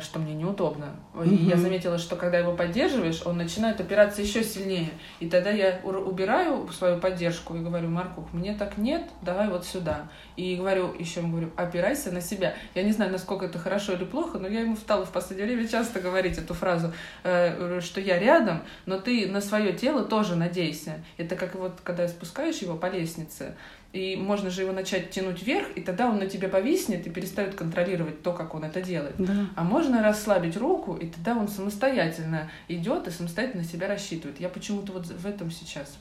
что 0.00 0.18
мне 0.18 0.34
неудобно. 0.34 0.96
И 1.24 1.34
я 1.34 1.56
заметила, 1.56 1.96
что 1.96 2.16
когда 2.16 2.38
его 2.38 2.52
поддерживаешь, 2.52 3.22
он 3.24 3.38
начинает 3.38 3.80
упираться 3.80 4.20
еще 4.20 4.44
сильнее. 4.44 4.90
И 5.18 5.30
тогда 5.30 5.50
я 5.50 5.80
убираю 5.82 6.68
свою 6.68 6.98
поддержку 7.00 7.54
и 7.54 7.60
говорю, 7.60 7.88
Марку, 7.88 8.28
мне 8.32 8.54
так 8.54 8.76
нет, 8.76 9.08
давай 9.22 9.48
вот 9.48 9.64
сюда. 9.64 10.10
И 10.36 10.56
говорю, 10.56 10.94
еще 10.98 11.20
ему 11.20 11.32
говорю, 11.32 11.50
опирайся 11.56 12.12
на 12.12 12.20
себя. 12.20 12.54
Я 12.74 12.82
не 12.82 12.92
знаю, 12.92 13.12
насколько 13.12 13.46
это 13.46 13.58
хорошо 13.58 13.94
или 13.94 14.04
плохо, 14.04 14.38
но 14.38 14.46
я 14.46 14.60
ему 14.60 14.76
стала 14.76 15.06
в 15.06 15.10
последнее 15.10 15.46
время 15.46 15.66
часто 15.66 16.00
говорить 16.00 16.36
эту 16.36 16.52
фразу, 16.52 16.92
э, 17.24 17.80
что 17.80 18.00
я 18.00 18.18
рядом, 18.18 18.64
но 18.84 18.98
ты 18.98 19.26
на 19.26 19.40
свое 19.40 19.72
тело 19.72 20.04
тоже 20.04 20.36
надейся. 20.36 21.02
Это 21.16 21.34
как 21.36 21.54
вот, 21.54 21.80
когда 21.82 22.08
спускаешь 22.08 22.58
его 22.58 22.76
по 22.76 22.86
лестнице, 22.86 23.56
и 23.92 24.16
можно 24.16 24.48
же 24.48 24.62
его 24.62 24.72
начать 24.72 25.10
тянуть 25.10 25.42
вверх, 25.42 25.68
и 25.76 25.82
тогда 25.82 26.08
он 26.08 26.18
на 26.18 26.26
тебе 26.26 26.48
повиснет 26.48 27.06
и 27.06 27.10
перестает 27.10 27.54
контролировать 27.54 28.22
то, 28.22 28.32
как 28.32 28.54
он 28.54 28.64
это 28.64 28.80
делает. 28.80 29.14
Да. 29.18 29.32
А 29.54 29.64
можно 29.64 30.02
расслабить 30.02 30.56
руку, 30.56 30.94
и 30.94 31.08
тогда 31.08 31.36
он 31.36 31.48
самостоятельно 31.48 32.50
идет 32.68 33.06
и 33.06 33.10
самостоятельно 33.10 33.64
себя 33.64 33.88
рассчитывает. 33.88 34.40
Я 34.40 34.48
почему-то 34.48 34.92
вот 34.92 35.06
в 35.06 35.26
этом 35.26 35.50
сейчас. 35.50 35.98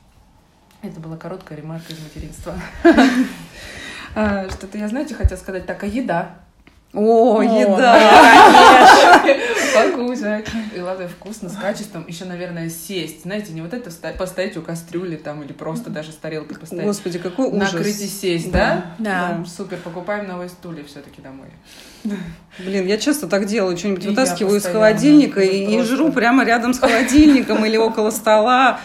Это 0.82 1.00
была 1.00 1.18
короткая 1.18 1.58
ремарка 1.58 1.92
из 1.94 2.00
материнства. 2.00 2.56
А, 4.14 4.50
Что-то 4.50 4.78
я, 4.78 4.90
знаете, 4.90 5.16
хотела 5.16 5.38
сказать, 5.38 5.66
так, 5.66 5.82
а 5.84 5.88
еда? 5.88 6.40
О, 6.94 7.38
О, 7.38 7.42
еда! 7.42 9.24
Покушать. 9.74 10.48
И 10.76 10.80
ладно, 10.80 11.08
вкусно, 11.08 11.50
с 11.50 11.56
качеством. 11.56 12.06
Еще, 12.08 12.26
наверное, 12.26 12.70
сесть. 12.70 13.24
Знаете, 13.24 13.54
не 13.54 13.62
вот 13.62 13.74
это 13.74 13.92
постоять 14.18 14.58
у 14.58 14.62
кастрюли 14.62 15.16
там 15.16 15.44
или 15.44 15.54
просто 15.54 15.90
даже 15.90 16.12
с 16.12 16.16
тарелкой 16.16 16.58
постоять. 16.58 16.86
Господи, 16.86 17.20
какой 17.20 17.48
ужас. 17.48 17.74
Накрыть 17.74 18.02
и 18.02 18.08
сесть, 18.08 18.52
да? 18.52 18.96
Да. 19.00 19.44
Супер, 19.46 19.78
покупаем 19.78 20.28
новые 20.28 20.50
стулья 20.50 20.84
все-таки 20.84 21.22
домой. 21.22 21.48
Блин, 22.60 22.88
я 22.88 22.98
часто 22.98 23.28
так 23.28 23.46
делаю, 23.46 23.78
что-нибудь 23.78 24.06
вытаскиваю 24.06 24.58
из 24.58 24.66
холодильника 24.66 25.42
и, 25.42 25.78
и 25.78 25.82
жру 25.84 26.12
прямо 26.12 26.44
рядом 26.44 26.74
с 26.74 26.80
холодильником 26.80 27.66
или 27.66 27.78
около 27.78 28.10
стола. 28.12 28.80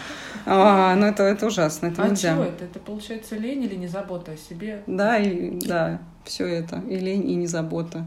А, 0.49 0.95
ну 0.95 1.07
это, 1.07 1.23
это 1.23 1.47
ужасно, 1.47 1.87
это 1.87 2.03
А 2.03 2.07
нельзя. 2.07 2.33
чего 2.33 2.43
это? 2.43 2.63
Это 2.63 2.79
получается 2.79 3.35
лень 3.35 3.63
или 3.63 3.75
не 3.75 3.87
забота 3.87 4.31
о 4.31 4.37
себе? 4.37 4.81
Да, 4.87 5.17
и, 5.17 5.59
да, 5.59 5.99
все 6.23 6.45
это. 6.45 6.81
И 6.89 6.95
лень, 6.97 7.29
и 7.29 7.35
не 7.35 7.47
забота. 7.47 8.05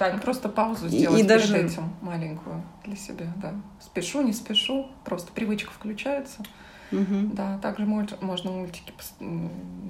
Так, 0.00 0.22
просто 0.22 0.48
паузу 0.48 0.86
И- 0.86 0.88
сделать 0.88 1.20
и 1.20 1.22
перед 1.22 1.28
даже- 1.28 1.56
этим 1.58 1.90
маленькую 2.00 2.62
для 2.84 2.96
себя, 2.96 3.26
да. 3.36 3.52
Спешу, 3.80 4.22
не 4.22 4.32
спешу, 4.32 4.88
просто 5.04 5.30
привычка 5.32 5.70
включается. 5.70 6.42
Мгм. 6.90 7.32
Да, 7.34 7.58
также 7.58 7.84
мульт- 7.84 8.20
можно 8.22 8.50
мультики 8.50 8.92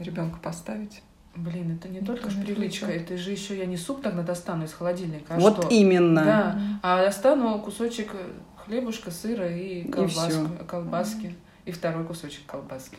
ребенка 0.03 0.39
поставить. 0.43 1.03
блин, 1.37 1.77
это 1.79 1.89
не 1.89 2.01
только 2.01 2.29
ж 2.29 2.35
Конечно, 2.35 2.55
привычка, 2.55 2.87
это 2.87 3.17
же 3.17 3.31
еще 3.31 3.57
я 3.57 3.65
не 3.67 3.77
суп 3.77 4.03
тогда 4.03 4.23
достану 4.23 4.65
из 4.65 4.73
холодильника, 4.73 5.37
а 5.37 5.39
вот 5.39 5.59
что? 5.59 5.69
именно. 5.69 6.25
Да, 6.25 6.61
а 6.83 7.05
достану 7.05 7.61
кусочек 7.61 8.11
хлебушка, 8.57 9.13
сыра 9.13 9.49
и 9.49 9.85
колбаску, 9.89 10.31
всё. 10.31 10.65
колбаски. 10.67 11.37
И 11.67 11.71
второй 11.71 12.05
кусочек 12.05 12.45
колбаски. 12.47 12.99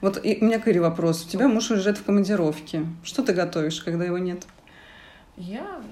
Вот 0.00 0.24
и 0.24 0.38
у 0.40 0.44
меня, 0.44 0.60
Кэрри, 0.60 0.78
вопрос. 0.78 1.24
У 1.24 1.28
тебя 1.28 1.48
муж 1.48 1.70
уезжает 1.72 1.98
в 1.98 2.04
командировке. 2.04 2.86
Что 3.02 3.22
ты 3.24 3.32
готовишь, 3.32 3.80
когда 3.82 4.04
его 4.04 4.18
нет? 4.18 4.46
Я, 5.36 5.82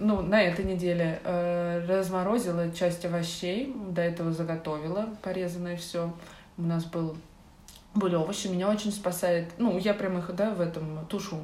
ну, 0.00 0.22
на 0.22 0.40
этой 0.42 0.64
неделе 0.64 1.20
э, 1.24 1.84
разморозила 1.86 2.70
часть 2.72 3.04
овощей, 3.04 3.74
до 3.90 4.02
этого 4.02 4.32
заготовила, 4.32 5.08
порезанное 5.22 5.76
все. 5.76 6.14
У 6.56 6.62
нас 6.62 6.84
был 6.84 7.16
были 7.94 8.16
овощи, 8.16 8.48
меня 8.48 8.68
очень 8.68 8.92
спасает, 8.92 9.52
ну, 9.58 9.78
я 9.78 9.94
прям 9.94 10.18
их, 10.18 10.34
да, 10.34 10.52
в 10.54 10.60
этом 10.60 11.06
тушу 11.06 11.38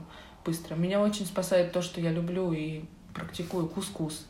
быстро. 0.45 0.75
Меня 0.75 1.01
очень 1.01 1.27
спасает 1.27 1.73
то, 1.73 1.81
что 1.81 2.01
я 2.01 2.11
люблю 2.11 2.53
и 2.53 2.85
практикую 3.15 3.69
кускус. 3.69 4.27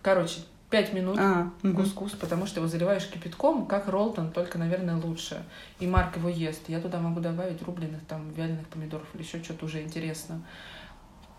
Короче, 0.00 0.40
пять 0.70 0.92
минут 0.92 1.18
А, 1.18 1.50
мгм. 1.62 1.76
кускус, 1.76 2.12
потому 2.12 2.46
что 2.46 2.60
его 2.60 2.68
заливаешь 2.68 3.06
кипятком, 3.06 3.66
как 3.66 3.88
роллтон, 3.88 4.30
только, 4.30 4.58
наверное, 4.58 4.96
лучше. 4.96 5.44
И 5.80 5.86
Марк 5.86 6.16
его 6.16 6.28
ест. 6.28 6.62
Я 6.68 6.80
туда 6.80 7.00
могу 7.00 7.20
добавить 7.20 7.62
рубленых, 7.62 8.00
там, 8.06 8.30
вяленых 8.32 8.66
помидоров 8.68 9.06
или 9.14 9.22
еще 9.22 9.42
что-то 9.42 9.66
уже 9.66 9.82
интересно. 9.82 10.42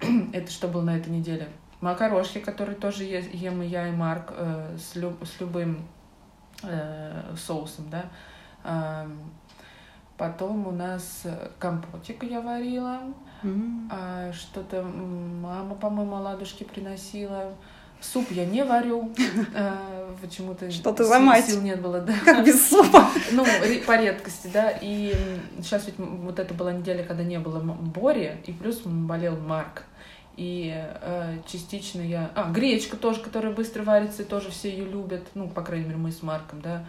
Это 0.33 0.51
что 0.51 0.67
было 0.67 0.81
на 0.81 0.97
этой 0.97 1.09
неделе? 1.09 1.47
Макарошки, 1.81 2.39
которые 2.39 2.75
тоже 2.75 3.03
ем 3.05 3.61
и 3.61 3.65
я, 3.67 3.87
и 3.87 3.91
Марк, 3.91 4.33
э, 4.35 4.77
с, 4.77 4.95
люб- 4.95 5.23
с 5.25 5.39
любым 5.39 5.87
э, 6.63 7.33
соусом, 7.37 7.89
да. 7.89 8.05
Ам, 8.63 9.17
Потом 10.17 10.67
у 10.67 10.71
нас 10.71 11.21
э, 11.23 11.47
компотик 11.59 12.23
я 12.23 12.41
варила. 12.41 12.99
М. 13.41 13.89
А 13.89 14.33
что-то 14.33 14.83
мама, 14.83 15.75
по-моему, 15.75 16.17
оладушки 16.17 16.65
приносила. 16.65 17.53
Суп 18.01 18.25
я 18.31 18.45
не 18.45 18.65
варю. 18.65 19.13
а, 19.55 20.13
Почему-то 20.21 20.69
Что 20.69 20.91
ты 20.91 21.03
сил- 21.03 21.13
за 21.13 21.19
мать? 21.19 21.45
Сил 21.45 21.61
нет 21.61 21.81
было, 21.81 22.01
да. 22.01 22.13
Как 22.25 22.45
без 22.45 22.67
супа? 22.67 23.05
Ну, 23.31 23.45
по 23.87 23.97
редкости, 23.97 24.49
да. 24.53 24.73
И 24.81 25.15
сейчас 25.59 25.85
ведь 25.85 25.95
вот 25.97 26.37
это 26.37 26.53
была 26.53 26.73
неделя, 26.73 27.05
когда 27.05 27.23
не 27.23 27.39
было 27.39 27.59
Бори, 27.61 28.41
и 28.45 28.51
плюс 28.51 28.81
болел 28.83 29.37
Марк. 29.37 29.83
И 30.41 30.73
э, 30.73 31.37
частично 31.51 31.99
я... 31.99 32.31
А, 32.33 32.49
гречка 32.49 32.95
тоже, 32.95 33.19
которая 33.19 33.51
быстро 33.53 33.83
варится, 33.83 34.21
и 34.21 34.25
тоже 34.25 34.51
все 34.51 34.69
ее 34.71 34.85
любят. 34.85 35.23
Ну, 35.33 35.49
по 35.49 35.61
крайней 35.61 35.83
мере, 35.85 35.97
мы 35.97 36.13
с 36.13 36.23
Марком, 36.23 36.61
да. 36.61 36.85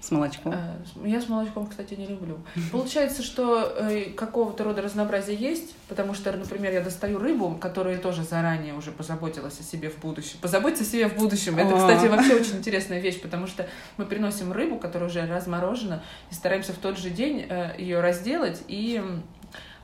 С 0.00 0.12
молочком. 0.12 0.52
С- 0.52 1.04
Я 1.04 1.20
с 1.20 1.28
молочком, 1.28 1.66
кстати, 1.66 1.94
не 1.94 2.06
люблю. 2.06 2.38
Получается, 2.70 3.22
что 3.22 3.74
э, 3.78 4.10
какого-то 4.10 4.62
рода 4.62 4.82
разнообразие 4.82 5.34
есть, 5.36 5.74
потому 5.88 6.14
что, 6.14 6.30
например, 6.30 6.72
я 6.74 6.82
достаю 6.82 7.18
рыбу, 7.18 7.56
которая 7.60 7.96
тоже 7.98 8.22
заранее 8.22 8.74
уже 8.74 8.92
позаботилась 8.92 9.58
о 9.58 9.62
себе 9.64 9.88
в 9.90 9.98
будущем. 9.98 10.36
Позаботиться 10.42 10.84
о 10.84 10.86
себе 10.86 11.08
в 11.08 11.16
будущем. 11.16 11.58
Это, 11.58 11.74
кстати, 11.74 12.06
вообще 12.06 12.34
очень 12.34 12.58
интересная 12.58 13.00
вещь, 13.00 13.20
потому 13.20 13.46
что 13.48 13.66
мы 13.96 14.04
приносим 14.04 14.52
рыбу, 14.52 14.76
которая 14.78 15.08
уже 15.08 15.26
разморожена, 15.26 16.02
и 16.30 16.34
стараемся 16.34 16.72
в 16.74 16.76
тот 16.76 16.96
же 16.98 17.10
день 17.10 17.46
ее 17.78 18.00
разделать 18.00 18.62
и 18.68 19.02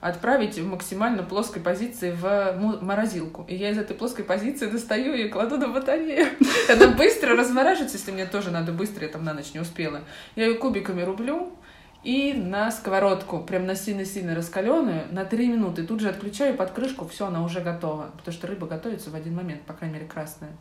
отправить 0.00 0.58
в 0.58 0.66
максимально 0.66 1.22
плоской 1.22 1.60
позиции 1.60 2.10
в 2.10 2.78
морозилку. 2.80 3.44
И 3.48 3.54
я 3.54 3.70
из 3.70 3.78
этой 3.78 3.94
плоской 3.94 4.24
позиции 4.24 4.66
достаю 4.66 5.14
и 5.14 5.28
кладу 5.28 5.58
на 5.58 5.68
батарею. 5.68 6.28
Она 6.68 6.88
быстро 6.88 7.36
размораживается, 7.36 7.98
если 7.98 8.10
мне 8.10 8.26
тоже 8.26 8.50
надо 8.50 8.72
быстро, 8.72 9.04
я 9.04 9.12
там 9.12 9.24
на 9.24 9.34
ночь 9.34 9.52
не 9.52 9.60
успела. 9.60 10.00
Я 10.36 10.46
ее 10.46 10.54
кубиками 10.54 11.02
рублю 11.02 11.52
и 12.02 12.32
на 12.32 12.70
сковородку, 12.70 13.40
прям 13.40 13.66
на 13.66 13.74
сильно-сильно 13.74 14.34
раскаленную, 14.34 15.06
на 15.10 15.26
3 15.26 15.48
минуты. 15.48 15.84
Тут 15.84 16.00
же 16.00 16.08
отключаю 16.08 16.56
под 16.56 16.70
крышку, 16.70 17.06
все, 17.06 17.26
она 17.26 17.44
уже 17.44 17.60
готова. 17.60 18.10
Потому 18.16 18.32
что 18.32 18.46
рыба 18.46 18.66
готовится 18.66 19.10
в 19.10 19.14
один 19.14 19.34
момент, 19.34 19.62
по 19.62 19.74
крайней 19.74 19.96
мере, 19.96 20.06
красная. 20.06 20.52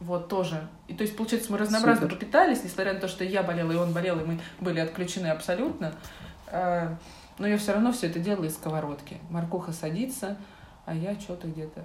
Вот 0.00 0.28
тоже. 0.28 0.68
И 0.88 0.94
то 0.94 1.02
есть, 1.02 1.16
получается, 1.16 1.52
мы 1.52 1.58
разнообразно 1.58 2.06
Супер. 2.06 2.16
попитались, 2.16 2.64
несмотря 2.64 2.94
на 2.94 3.00
то, 3.00 3.08
что 3.08 3.24
я 3.24 3.42
болела, 3.42 3.72
и 3.72 3.76
он 3.76 3.92
болел, 3.92 4.18
и 4.20 4.24
мы 4.24 4.40
были 4.60 4.80
отключены 4.80 5.28
абсолютно. 5.28 5.92
Но 7.38 7.46
я 7.46 7.56
все 7.58 7.72
равно 7.72 7.92
все 7.92 8.06
это 8.08 8.18
делала 8.18 8.44
из 8.44 8.54
сковородки. 8.54 9.18
Моркуха 9.30 9.72
садится, 9.72 10.36
а 10.86 10.94
я 10.94 11.14
что-то 11.20 11.46
где-то. 11.48 11.84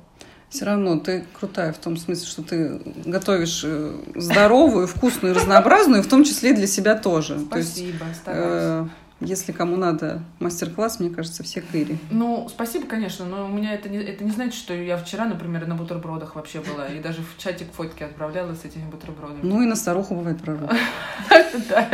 Все 0.50 0.66
равно 0.66 1.00
ты 1.00 1.26
крутая 1.40 1.74
в 1.74 1.78
том 1.80 1.98
смысле, 1.98 2.28
что 2.28 2.44
ты 2.44 2.80
готовишь 3.06 3.62
э, 3.66 3.96
здоровую, 4.16 4.88
вкусную, 4.88 5.34
разнообразную, 5.34 6.04
в 6.04 6.08
том 6.08 6.24
числе 6.24 6.52
и 6.52 6.54
для 6.54 6.68
себя 6.68 6.96
тоже. 6.96 7.40
То 7.50 7.58
есть 7.58 7.72
Спасибо, 7.78 8.06
стараюсь. 8.14 8.88
э, 9.22 9.26
Если 9.26 9.52
кому 9.52 9.78
надо 9.78 10.22
мастер-класс, 10.40 11.00
мне 11.00 11.10
кажется, 11.10 11.42
все 11.44 11.62
к 11.62 11.74
Ире. 11.74 11.98
Ну, 12.12 12.48
спасибо, 12.50 12.86
конечно, 12.86 13.26
но 13.26 13.46
у 13.46 13.50
меня 13.50 13.74
это 13.74 13.90
не, 13.90 13.98
это 13.98 14.24
не 14.24 14.30
значит, 14.32 14.54
что 14.56 14.74
я 14.76 14.96
вчера, 14.98 15.26
например, 15.26 15.66
на 15.66 15.74
бутербродах 15.76 16.36
вообще 16.36 16.60
была, 16.62 16.86
и 16.88 17.00
даже 17.00 17.22
в 17.24 17.42
чатик 17.42 17.72
фотки 17.74 18.04
отправляла 18.04 18.54
с 18.54 18.64
этими 18.64 18.86
бутербродами. 18.90 19.40
Ну 19.42 19.62
и 19.64 19.66
на 19.66 19.76
старуху 19.76 20.14
бывает 20.16 20.40
пророк. 20.42 20.72
Да. 21.70 21.88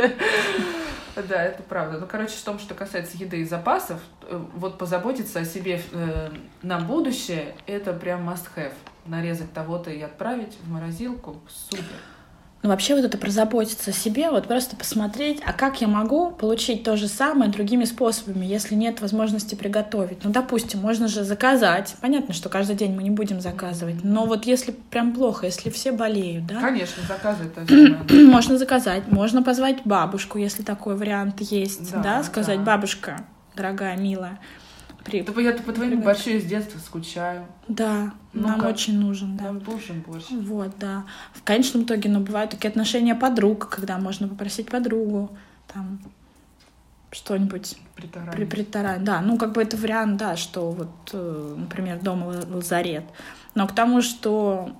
Да, 1.28 1.44
это 1.44 1.64
правда. 1.64 2.00
Ну, 2.00 2.08
короче, 2.08 2.36
в 2.36 2.44
том, 2.44 2.60
что 2.60 2.74
касается 2.74 3.18
еды 3.18 3.42
и 3.42 3.46
запасов, 3.46 4.00
э, 4.24 4.42
вот 4.56 4.78
позаботиться 4.78 5.40
о 5.40 5.46
себе 5.46 5.82
э, 5.92 6.30
на 6.62 6.80
будущее, 6.80 7.56
это 7.68 7.94
прям 7.94 8.30
must 8.30 8.48
have. 8.56 8.74
Нарезать 9.06 9.54
того-то 9.54 9.92
и 9.92 10.02
отправить 10.02 10.58
в 10.64 10.70
морозилку. 10.70 11.38
Супер. 11.48 11.86
Ну, 12.62 12.70
вообще 12.70 12.94
вот 12.96 13.06
это 13.06 13.18
про 13.18 13.30
заботиться 13.30 13.92
о 13.92 13.94
себе, 13.94 14.30
вот 14.30 14.48
просто 14.48 14.76
посмотреть, 14.76 15.42
а 15.46 15.54
как 15.54 15.80
я 15.80 15.88
могу 15.88 16.32
получить 16.32 16.84
то 16.84 16.98
же 16.98 17.08
самое 17.08 17.50
другими 17.50 17.86
способами, 17.86 18.46
если 18.46 18.76
нет 18.76 19.00
возможности 19.00 19.56
приготовить. 19.56 20.24
Ну, 20.24 20.32
допустим, 20.32 20.82
можно 20.82 21.08
же 21.08 21.24
заказать. 21.24 21.96
Понятно, 22.02 22.34
что 22.34 22.50
каждый 22.50 22.76
день 22.76 22.94
мы 22.94 23.04
не 23.04 23.12
будем 23.12 23.40
заказывать, 23.40 24.04
но 24.04 24.26
вот 24.26 24.46
если 24.46 24.72
прям 24.72 25.14
плохо, 25.14 25.46
если 25.46 25.70
все 25.70 25.94
болеют, 25.94 26.48
да? 26.48 26.60
Конечно, 26.60 27.02
заказывать 27.08 28.12
Можно 28.12 28.58
заказать, 28.58 29.08
можно 29.08 29.42
позвать 29.42 29.78
бабушку, 29.86 30.38
если 30.38 30.64
такой 30.64 30.96
вариант 30.96 31.40
есть, 31.40 31.92
да, 31.92 32.02
да? 32.02 32.24
сказать, 32.24 32.60
да. 32.60 32.64
бабушка, 32.64 33.26
дорогая, 33.56 33.98
милая, 33.98 34.40
при... 35.10 35.22
Да 35.22 35.42
я 35.42 35.54
по 35.54 35.74
твоему 35.74 36.02
борщу 36.02 36.32
из 36.32 36.46
детства 36.46 36.80
скучаю. 36.80 37.46
Да, 37.68 38.14
ну 38.34 38.48
нам 38.48 38.66
очень 38.66 39.00
нужен, 39.00 39.38
да. 39.38 39.46
Нам 39.46 39.60
нужен 39.60 40.02
борщ. 40.02 40.26
Вот, 40.30 40.72
да. 40.80 41.06
В 41.34 41.44
конечном 41.44 41.84
итоге, 41.84 42.10
ну, 42.10 42.20
бывают 42.20 42.52
такие 42.52 42.70
отношения 42.70 43.16
подруг, 43.16 43.70
когда 43.70 43.98
можно 43.98 44.28
попросить 44.28 44.70
подругу, 44.70 45.30
там, 45.74 46.00
что-нибудь 47.12 47.78
при 47.96 48.46
притарань. 48.46 49.04
Да, 49.04 49.22
ну, 49.22 49.38
как 49.38 49.54
бы 49.54 49.62
это 49.62 49.78
вариант, 49.78 50.18
да, 50.18 50.36
что 50.36 50.72
вот, 50.72 50.90
э, 51.14 51.56
например, 51.58 52.00
дома 52.00 52.44
лазарет. 52.50 53.04
Но 53.56 53.68
к 53.68 53.74
тому, 53.74 54.02
что 54.02 54.72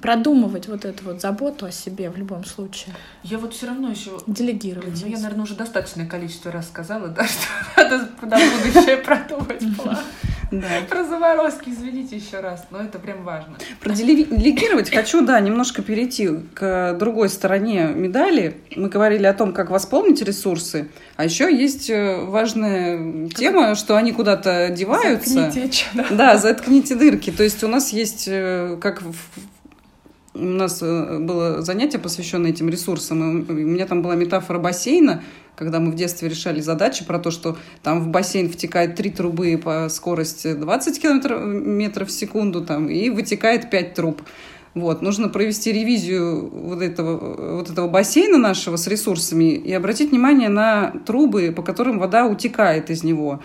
продумывать 0.00 0.68
вот 0.68 0.84
эту 0.84 1.04
вот 1.04 1.20
заботу 1.20 1.66
о 1.66 1.70
себе 1.70 2.10
в 2.10 2.16
любом 2.16 2.44
случае. 2.44 2.94
Я 3.22 3.38
вот 3.38 3.54
все 3.54 3.66
равно 3.66 3.90
еще... 3.90 4.18
Делегировать. 4.26 5.00
Ну, 5.02 5.08
я, 5.08 5.18
наверное, 5.18 5.44
уже 5.44 5.54
достаточное 5.54 6.06
количество 6.06 6.50
раз 6.50 6.68
сказала, 6.68 7.08
да, 7.08 7.24
что 7.26 7.46
надо 7.76 8.08
на 8.22 8.36
будущее 8.36 8.96
продумать 8.98 9.76
план. 9.76 9.98
Да. 10.50 10.66
Про 10.88 11.04
заморозки, 11.04 11.68
извините 11.68 12.16
еще 12.16 12.40
раз, 12.40 12.66
но 12.70 12.80
это 12.80 12.98
прям 12.98 13.22
важно. 13.22 13.56
Про 13.80 13.94
делегировать 13.94 14.90
хочу, 14.90 15.24
да, 15.24 15.38
немножко 15.38 15.80
перейти 15.80 16.28
к 16.54 16.94
другой 16.98 17.28
стороне 17.28 17.86
медали. 17.94 18.56
Мы 18.74 18.88
говорили 18.88 19.26
о 19.26 19.32
том, 19.32 19.52
как 19.52 19.70
восполнить 19.70 20.22
ресурсы, 20.22 20.88
а 21.16 21.24
еще 21.24 21.54
есть 21.54 21.88
э, 21.88 22.24
важная 22.24 23.28
тема, 23.28 23.76
что 23.76 23.96
они 23.96 24.12
куда-то 24.12 24.70
деваются. 24.70 25.30
Заткните, 25.30 25.84
да. 25.94 26.06
да, 26.10 26.36
заткните 26.36 26.96
дырки. 26.96 27.30
То 27.30 27.44
есть 27.44 27.62
у 27.62 27.68
нас 27.68 27.90
есть, 27.90 28.26
э, 28.26 28.76
как 28.80 29.02
в 29.02 29.14
у 30.34 30.38
нас 30.38 30.80
э, 30.82 31.18
было 31.18 31.62
занятие, 31.62 31.98
посвященное 31.98 32.50
этим 32.50 32.68
ресурсам. 32.68 33.42
И 33.42 33.50
у 33.50 33.54
меня 33.54 33.86
там 33.86 34.02
была 34.02 34.14
метафора 34.14 34.58
бассейна, 34.58 35.22
когда 35.56 35.80
мы 35.80 35.90
в 35.90 35.94
детстве 35.96 36.28
решали 36.28 36.60
задачи 36.60 37.04
про 37.04 37.18
то, 37.18 37.30
что 37.30 37.56
там 37.82 38.00
в 38.00 38.08
бассейн 38.08 38.48
втекает 38.48 38.94
три 38.94 39.10
трубы 39.10 39.60
по 39.62 39.88
скорости 39.88 40.54
20 40.54 41.02
км 41.02 42.04
в 42.04 42.10
секунду 42.10 42.64
там, 42.64 42.88
и 42.88 43.10
вытекает 43.10 43.70
5 43.70 43.94
труб. 43.94 44.22
Вот, 44.72 45.02
нужно 45.02 45.28
провести 45.28 45.72
ревизию 45.72 46.48
вот 46.48 46.80
этого, 46.80 47.56
вот 47.56 47.70
этого 47.70 47.88
бассейна 47.88 48.38
нашего 48.38 48.76
с 48.76 48.86
ресурсами 48.86 49.54
и 49.54 49.72
обратить 49.72 50.12
внимание 50.12 50.48
на 50.48 50.92
трубы, 51.06 51.52
по 51.54 51.62
которым 51.62 51.98
вода 51.98 52.26
утекает 52.26 52.88
из 52.88 53.02
него. 53.02 53.40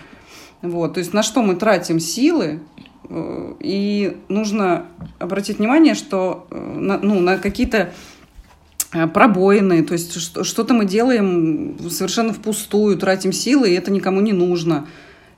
Вот, 0.62 0.94
то 0.94 1.00
есть 1.00 1.12
на 1.12 1.24
что 1.24 1.42
мы 1.42 1.56
тратим 1.56 1.98
силы, 1.98 2.60
и 3.08 4.16
нужно 4.28 4.86
обратить 5.18 5.58
внимание, 5.58 5.94
что 5.94 6.46
э, 6.50 6.58
на, 6.58 6.98
ну, 6.98 7.20
на 7.20 7.38
какие-то 7.38 7.92
э, 8.92 9.06
пробоины, 9.06 9.82
то 9.84 9.92
есть 9.92 10.12
что-то 10.44 10.74
мы 10.74 10.86
делаем 10.86 11.76
совершенно 11.90 12.32
впустую, 12.32 12.96
тратим 12.98 13.32
силы, 13.32 13.70
и 13.70 13.74
это 13.74 13.90
никому 13.90 14.20
не 14.20 14.32
нужно. 14.32 14.86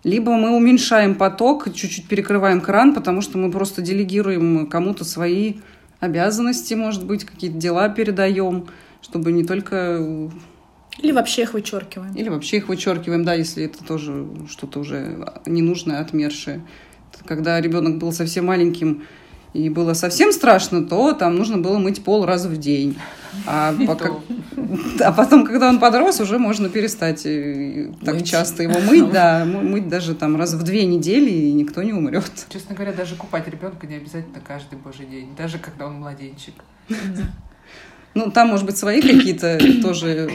Либо 0.04 0.32
мы 0.32 0.56
уменьшаем 0.56 1.14
поток, 1.14 1.72
чуть-чуть 1.74 2.06
перекрываем 2.06 2.60
кран, 2.60 2.94
потому 2.94 3.20
что 3.20 3.36
мы 3.36 3.50
просто 3.50 3.82
делегируем 3.82 4.66
кому-то 4.68 5.04
свои 5.04 5.54
обязанности, 6.00 6.74
может 6.74 7.04
быть, 7.04 7.24
какие-то 7.24 7.58
дела 7.58 7.88
передаем, 7.88 8.68
чтобы 9.02 9.32
не 9.32 9.44
только... 9.44 10.30
Или 10.98 11.12
вообще 11.12 11.42
их 11.42 11.52
вычеркиваем. 11.52 12.14
Или 12.14 12.28
вообще 12.28 12.58
их 12.58 12.68
вычеркиваем, 12.68 13.24
да, 13.24 13.34
если 13.34 13.64
это 13.64 13.84
тоже 13.84 14.26
что-то 14.48 14.80
уже 14.80 15.26
ненужное, 15.46 16.00
отмершее 16.00 16.62
когда 17.26 17.60
ребенок 17.60 17.98
был 17.98 18.12
совсем 18.12 18.46
маленьким 18.46 19.04
и 19.52 19.68
было 19.70 19.94
совсем 19.94 20.32
страшно, 20.32 20.86
то 20.86 21.12
там 21.12 21.36
нужно 21.36 21.58
было 21.58 21.78
мыть 21.78 22.04
пол 22.04 22.26
раз 22.26 22.44
в 22.44 22.56
день. 22.58 22.98
А, 23.46 23.74
пока... 23.86 24.10
а 25.00 25.12
потом, 25.12 25.44
когда 25.44 25.68
он 25.68 25.78
подрос, 25.78 26.20
уже 26.20 26.38
можно 26.38 26.68
перестать 26.68 27.24
э, 27.24 27.90
так 28.04 28.16
мыть. 28.16 28.30
часто 28.30 28.62
его 28.62 28.78
мыть, 28.80 29.10
да, 29.12 29.44
мыть 29.44 29.88
даже 29.88 30.14
там 30.14 30.36
раз 30.36 30.54
в 30.54 30.62
две 30.62 30.84
недели, 30.86 31.30
и 31.30 31.52
никто 31.52 31.82
не 31.82 31.92
умрет. 31.92 32.30
Честно 32.48 32.74
говоря, 32.74 32.92
даже 32.92 33.16
купать 33.16 33.48
ребенка 33.48 33.86
не 33.86 33.96
обязательно 33.96 34.40
каждый 34.46 34.78
божий 34.78 35.06
день, 35.06 35.34
даже 35.36 35.58
когда 35.58 35.86
он 35.86 35.94
младенчик. 35.94 36.54
Ну, 38.14 38.30
там, 38.30 38.48
может 38.48 38.66
быть, 38.66 38.76
свои 38.76 39.00
какие-то 39.00 39.58
тоже 39.82 40.28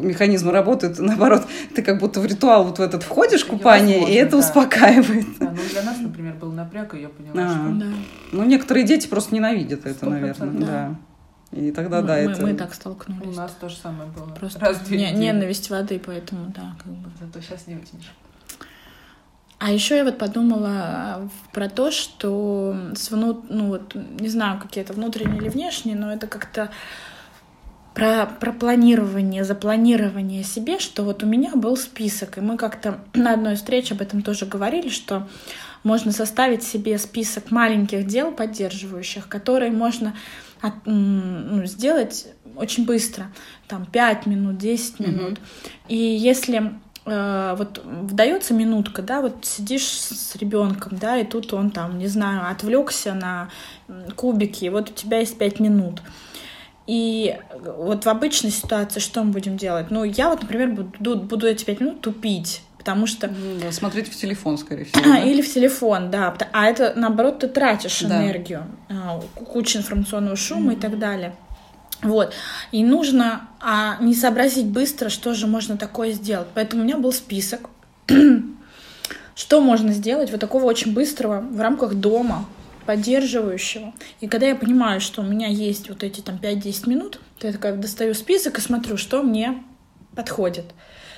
механизмы 0.00 0.52
работают. 0.52 0.98
Наоборот, 0.98 1.46
ты 1.74 1.82
как 1.82 1.98
будто 1.98 2.20
в 2.20 2.26
ритуал 2.26 2.64
вот 2.64 2.78
в 2.78 2.82
этот 2.82 3.02
входишь, 3.02 3.44
купание, 3.44 4.10
и 4.10 4.14
это 4.14 4.32
да. 4.32 4.38
успокаивает. 4.38 5.26
Да, 5.38 5.50
ну, 5.50 5.58
для 5.70 5.82
нас, 5.82 5.98
например, 5.98 6.34
был 6.34 6.52
напряг, 6.52 6.94
и 6.94 7.00
я 7.00 7.08
поняла, 7.08 7.34
а, 7.36 7.50
что... 7.50 7.78
Да. 7.78 7.86
Ну, 8.32 8.44
некоторые 8.44 8.86
дети 8.86 9.06
просто 9.06 9.34
ненавидят 9.34 9.86
это, 9.86 10.08
наверное. 10.08 10.50
Да. 10.50 10.66
да. 10.66 10.96
И 11.52 11.72
тогда, 11.72 12.00
мы, 12.00 12.06
да, 12.06 12.14
мы, 12.14 12.20
это... 12.20 12.42
Мы 12.42 12.54
так 12.54 12.74
столкнулись. 12.74 13.36
У 13.36 13.40
нас 13.40 13.56
то 13.60 13.68
же 13.68 13.76
самое 13.76 14.08
было. 14.10 14.26
Просто 14.26 14.60
Раз 14.60 14.88
не, 14.88 15.10
ненависть 15.10 15.68
воды, 15.68 16.00
поэтому, 16.04 16.52
да, 16.54 16.76
как 16.78 16.92
бы. 16.92 17.10
Зато 17.20 17.40
сейчас 17.40 17.66
не 17.66 17.74
вытянешь. 17.74 18.12
А 19.58 19.72
еще 19.72 19.98
я 19.98 20.04
вот 20.04 20.16
подумала 20.16 21.28
про 21.52 21.68
то, 21.68 21.90
что 21.90 22.74
с 22.94 23.10
внут... 23.10 23.50
ну 23.50 23.66
вот, 23.66 23.94
не 23.94 24.28
знаю, 24.28 24.58
какие 24.58 24.82
это 24.82 24.94
внутренние 24.94 25.38
или 25.38 25.48
внешние, 25.50 25.96
но 25.96 26.10
это 26.12 26.28
как-то 26.28 26.70
про, 27.94 28.26
про 28.26 28.52
планирование, 28.52 29.44
запланирование 29.44 30.44
себе, 30.44 30.78
что 30.78 31.02
вот 31.02 31.22
у 31.22 31.26
меня 31.26 31.52
был 31.54 31.76
список, 31.76 32.38
и 32.38 32.40
мы 32.40 32.56
как-то 32.56 33.00
на 33.14 33.34
одной 33.34 33.56
встрече 33.56 33.94
об 33.94 34.02
этом 34.02 34.22
тоже 34.22 34.46
говорили, 34.46 34.88
что 34.88 35.26
можно 35.82 36.12
составить 36.12 36.62
себе 36.62 36.98
список 36.98 37.50
маленьких 37.50 38.06
дел 38.06 38.32
поддерживающих, 38.32 39.28
которые 39.28 39.72
можно 39.72 40.14
от, 40.60 40.74
ну, 40.84 41.64
сделать 41.64 42.28
очень 42.56 42.84
быстро, 42.84 43.28
там 43.66 43.86
5 43.86 44.26
минут, 44.26 44.58
10 44.58 45.00
минут. 45.00 45.38
Mm-hmm. 45.38 45.70
И 45.88 45.96
если 45.96 46.74
э, 47.06 47.54
вот 47.56 47.82
вдается 47.84 48.52
минутка, 48.52 49.02
да, 49.02 49.22
вот 49.22 49.44
сидишь 49.44 49.86
с 49.86 50.36
ребенком, 50.36 50.98
да, 50.98 51.16
и 51.16 51.24
тут 51.24 51.52
он 51.54 51.70
там, 51.70 51.98
не 51.98 52.08
знаю, 52.08 52.50
отвлекся 52.50 53.14
на 53.14 53.48
кубики, 54.16 54.66
и 54.66 54.68
вот 54.68 54.90
у 54.90 54.92
тебя 54.92 55.20
есть 55.20 55.38
5 55.38 55.60
минут. 55.60 56.02
И 56.90 57.38
вот 57.76 58.04
в 58.04 58.08
обычной 58.08 58.50
ситуации 58.50 58.98
что 58.98 59.22
мы 59.22 59.30
будем 59.30 59.56
делать? 59.56 59.92
Ну, 59.92 60.02
я 60.02 60.28
вот, 60.28 60.42
например, 60.42 60.70
буду, 60.70 61.18
буду 61.18 61.46
эти 61.46 61.64
пять 61.64 61.78
минут 61.78 62.00
тупить, 62.00 62.62
потому 62.78 63.06
что... 63.06 63.28
Да, 63.62 63.70
смотреть 63.70 64.08
в 64.08 64.16
телефон, 64.16 64.58
скорее 64.58 64.86
всего. 64.86 65.00
да? 65.04 65.18
Или 65.18 65.40
в 65.40 65.54
телефон, 65.54 66.10
да. 66.10 66.36
А 66.50 66.66
это, 66.66 66.92
наоборот, 66.96 67.38
ты 67.38 67.46
тратишь 67.46 68.00
да. 68.00 68.20
энергию, 68.20 68.66
а, 68.88 69.20
куча 69.36 69.78
информационного 69.78 70.34
шума 70.34 70.72
mm-hmm. 70.72 70.78
и 70.78 70.80
так 70.80 70.98
далее. 70.98 71.36
Вот. 72.02 72.34
И 72.72 72.82
нужно 72.82 73.48
а, 73.60 73.96
не 74.00 74.16
сообразить 74.16 74.66
быстро, 74.66 75.10
что 75.10 75.32
же 75.32 75.46
можно 75.46 75.76
такое 75.76 76.10
сделать. 76.10 76.48
Поэтому 76.54 76.82
у 76.82 76.84
меня 76.86 76.98
был 76.98 77.12
список, 77.12 77.70
что 79.36 79.60
можно 79.60 79.92
сделать 79.92 80.32
вот 80.32 80.40
такого 80.40 80.64
очень 80.64 80.92
быстрого 80.92 81.40
в 81.40 81.60
рамках 81.60 81.94
дома, 81.94 82.46
поддерживающего. 82.86 83.92
И 84.20 84.28
когда 84.28 84.46
я 84.46 84.56
понимаю, 84.56 85.00
что 85.00 85.22
у 85.22 85.24
меня 85.24 85.48
есть 85.48 85.88
вот 85.88 86.02
эти 86.02 86.20
там 86.20 86.36
5-10 86.36 86.88
минут, 86.88 87.20
то 87.38 87.46
я 87.46 87.52
такая 87.52 87.76
достаю 87.76 88.14
список 88.14 88.58
и 88.58 88.60
смотрю, 88.60 88.96
что 88.96 89.22
мне 89.22 89.62
подходит. 90.14 90.66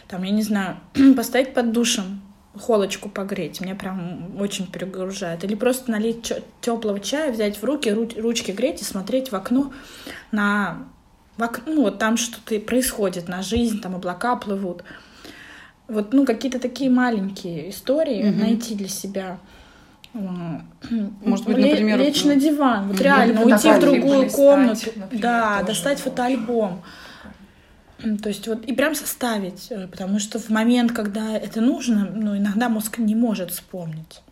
Там, 0.09 0.23
я 0.23 0.31
не 0.31 0.43
знаю, 0.43 0.79
поставить 1.17 1.55
под 1.55 1.73
душем, 1.73 2.23
холочку 2.59 3.09
погреть, 3.09 3.61
меня 3.61 3.75
прям 3.75 4.37
очень 4.39 4.71
перегружает. 4.71 5.43
Или 5.45 5.55
просто 5.55 5.91
налить 5.91 6.33
теплого 6.61 7.01
чая, 7.01 7.33
взять 7.33 7.57
в 7.57 7.65
руки, 7.65 7.89
ручки 7.91 8.51
греть 8.51 8.83
и 8.83 8.85
смотреть 8.85 9.33
в 9.33 9.35
окно 9.35 9.73
на 10.31 10.87
в 11.37 11.43
окно, 11.43 11.73
ну, 11.75 11.83
вот 11.83 11.99
там 11.99 12.17
что-то 12.17 12.61
происходит, 12.61 13.27
на 13.27 13.43
жизнь, 13.43 13.81
там 13.81 13.95
облака 13.95 14.37
плывут. 14.37 14.85
Вот, 15.89 16.13
ну, 16.13 16.27
какие-то 16.27 16.59
такие 16.59 16.91
маленькие 16.91 17.71
истории 17.71 18.23
mm-hmm. 18.23 18.39
найти 18.39 18.75
для 18.75 18.89
себя. 18.89 19.39
Может 20.15 21.47
быть, 21.47 21.57
например... 21.57 21.99
Лечь 21.99 22.25
на 22.25 22.37
диван, 22.37 22.89
вот 22.89 23.01
реально, 23.01 23.43
уйти 23.43 23.71
в 23.71 23.81
другую 23.81 24.31
комнату. 24.31 24.91
Например, 24.95 25.23
да, 25.23 25.63
достать 25.63 26.01
фотоальбом. 26.01 26.83
То 28.23 28.29
есть 28.29 28.49
вот 28.49 28.65
и 28.65 28.73
прям 28.73 28.95
составить, 28.95 29.69
э, 29.71 29.87
потому 29.87 30.19
что 30.19 30.41
в 30.41 30.49
момент, 30.49 30.91
когда 30.91 31.37
это 31.37 31.61
нужно, 31.61 32.11
ну, 32.13 32.37
иногда 32.37 32.69
мозг 32.69 32.99
не 32.99 33.15
может 33.15 33.53
вспомнить. 33.53 34.23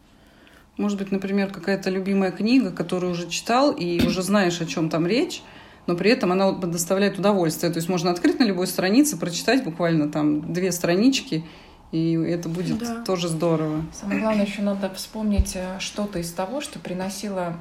Может 0.77 0.99
быть, 0.99 1.13
например, 1.13 1.53
какая-то 1.53 1.89
любимая 1.89 2.33
книга, 2.33 2.73
которую 2.73 3.13
уже 3.13 3.29
читал, 3.29 3.71
и 3.71 4.05
уже 4.05 4.23
знаешь, 4.23 4.61
о 4.61 4.67
чем 4.67 4.91
там 4.91 5.07
речь, 5.07 5.43
но 5.87 5.95
при 5.95 6.11
этом 6.11 6.33
она 6.33 6.53
доставляет 6.53 7.19
удовольствие. 7.19 7.71
То 7.73 7.79
есть 7.79 7.89
можно 7.89 8.11
открыть 8.11 8.41
на 8.41 8.45
любой 8.45 8.67
странице, 8.67 9.17
прочитать 9.17 9.63
буквально 9.63 10.11
там 10.11 10.53
две 10.53 10.73
странички, 10.73 11.45
и 11.93 12.13
это 12.15 12.49
будет 12.49 12.79
да. 12.79 13.03
тоже 13.05 13.29
здорово. 13.29 13.83
Самое 13.93 14.21
главное, 14.21 14.47
еще 14.47 14.63
надо 14.63 14.91
вспомнить 14.95 15.53
э, 15.57 15.79
что-то 15.81 16.19
из 16.21 16.33
того, 16.33 16.61
что 16.61 16.79
приносило 16.79 17.57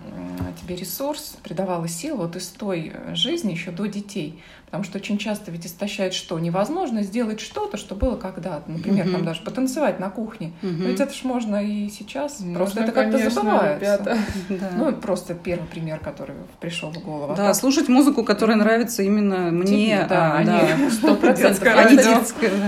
тебе 0.61 0.75
ресурс, 0.75 1.37
придавало 1.43 1.87
сил 1.87 2.17
вот 2.17 2.35
из 2.35 2.47
той 2.47 2.91
э, 2.93 3.15
жизни 3.15 3.51
еще 3.51 3.71
до 3.71 3.87
детей. 3.87 4.41
Потому 4.69 4.83
что 4.83 4.99
очень 4.99 5.17
часто 5.17 5.49
ведь 5.49 5.65
истощает 5.65 6.13
что? 6.13 6.37
Невозможно 6.37 7.01
сделать 7.01 7.39
что-то, 7.39 7.75
что 7.75 7.95
было 7.95 8.15
когда-то. 8.15 8.69
Например, 8.69 9.07
угу. 9.07 9.13
там 9.13 9.25
даже 9.25 9.41
потанцевать 9.41 9.99
на 9.99 10.11
кухне. 10.11 10.53
Угу. 10.61 10.71
Но 10.71 10.85
ведь 10.89 10.99
это 10.99 11.11
ж 11.11 11.23
можно 11.23 11.63
и 11.63 11.89
сейчас. 11.89 12.39
Можно, 12.39 12.55
просто 12.55 12.81
это 12.81 12.91
как-то 12.91 13.29
забывается. 13.29 14.17
Да. 14.49 14.71
Ну, 14.75 14.91
просто 14.93 15.33
первый 15.33 15.65
пример, 15.65 15.99
который 15.99 16.35
пришел 16.59 16.91
в 16.91 16.99
голову. 17.03 17.33
Да, 17.35 17.49
а 17.49 17.53
слушать 17.53 17.87
музыку, 17.87 18.23
которая 18.23 18.57
нравится 18.57 19.01
именно 19.01 19.51
мне. 19.51 20.05
Да, 20.07 20.37
а, 20.37 20.43
да. 20.43 20.67
Сто 20.91 21.15
процентов. 21.15 21.63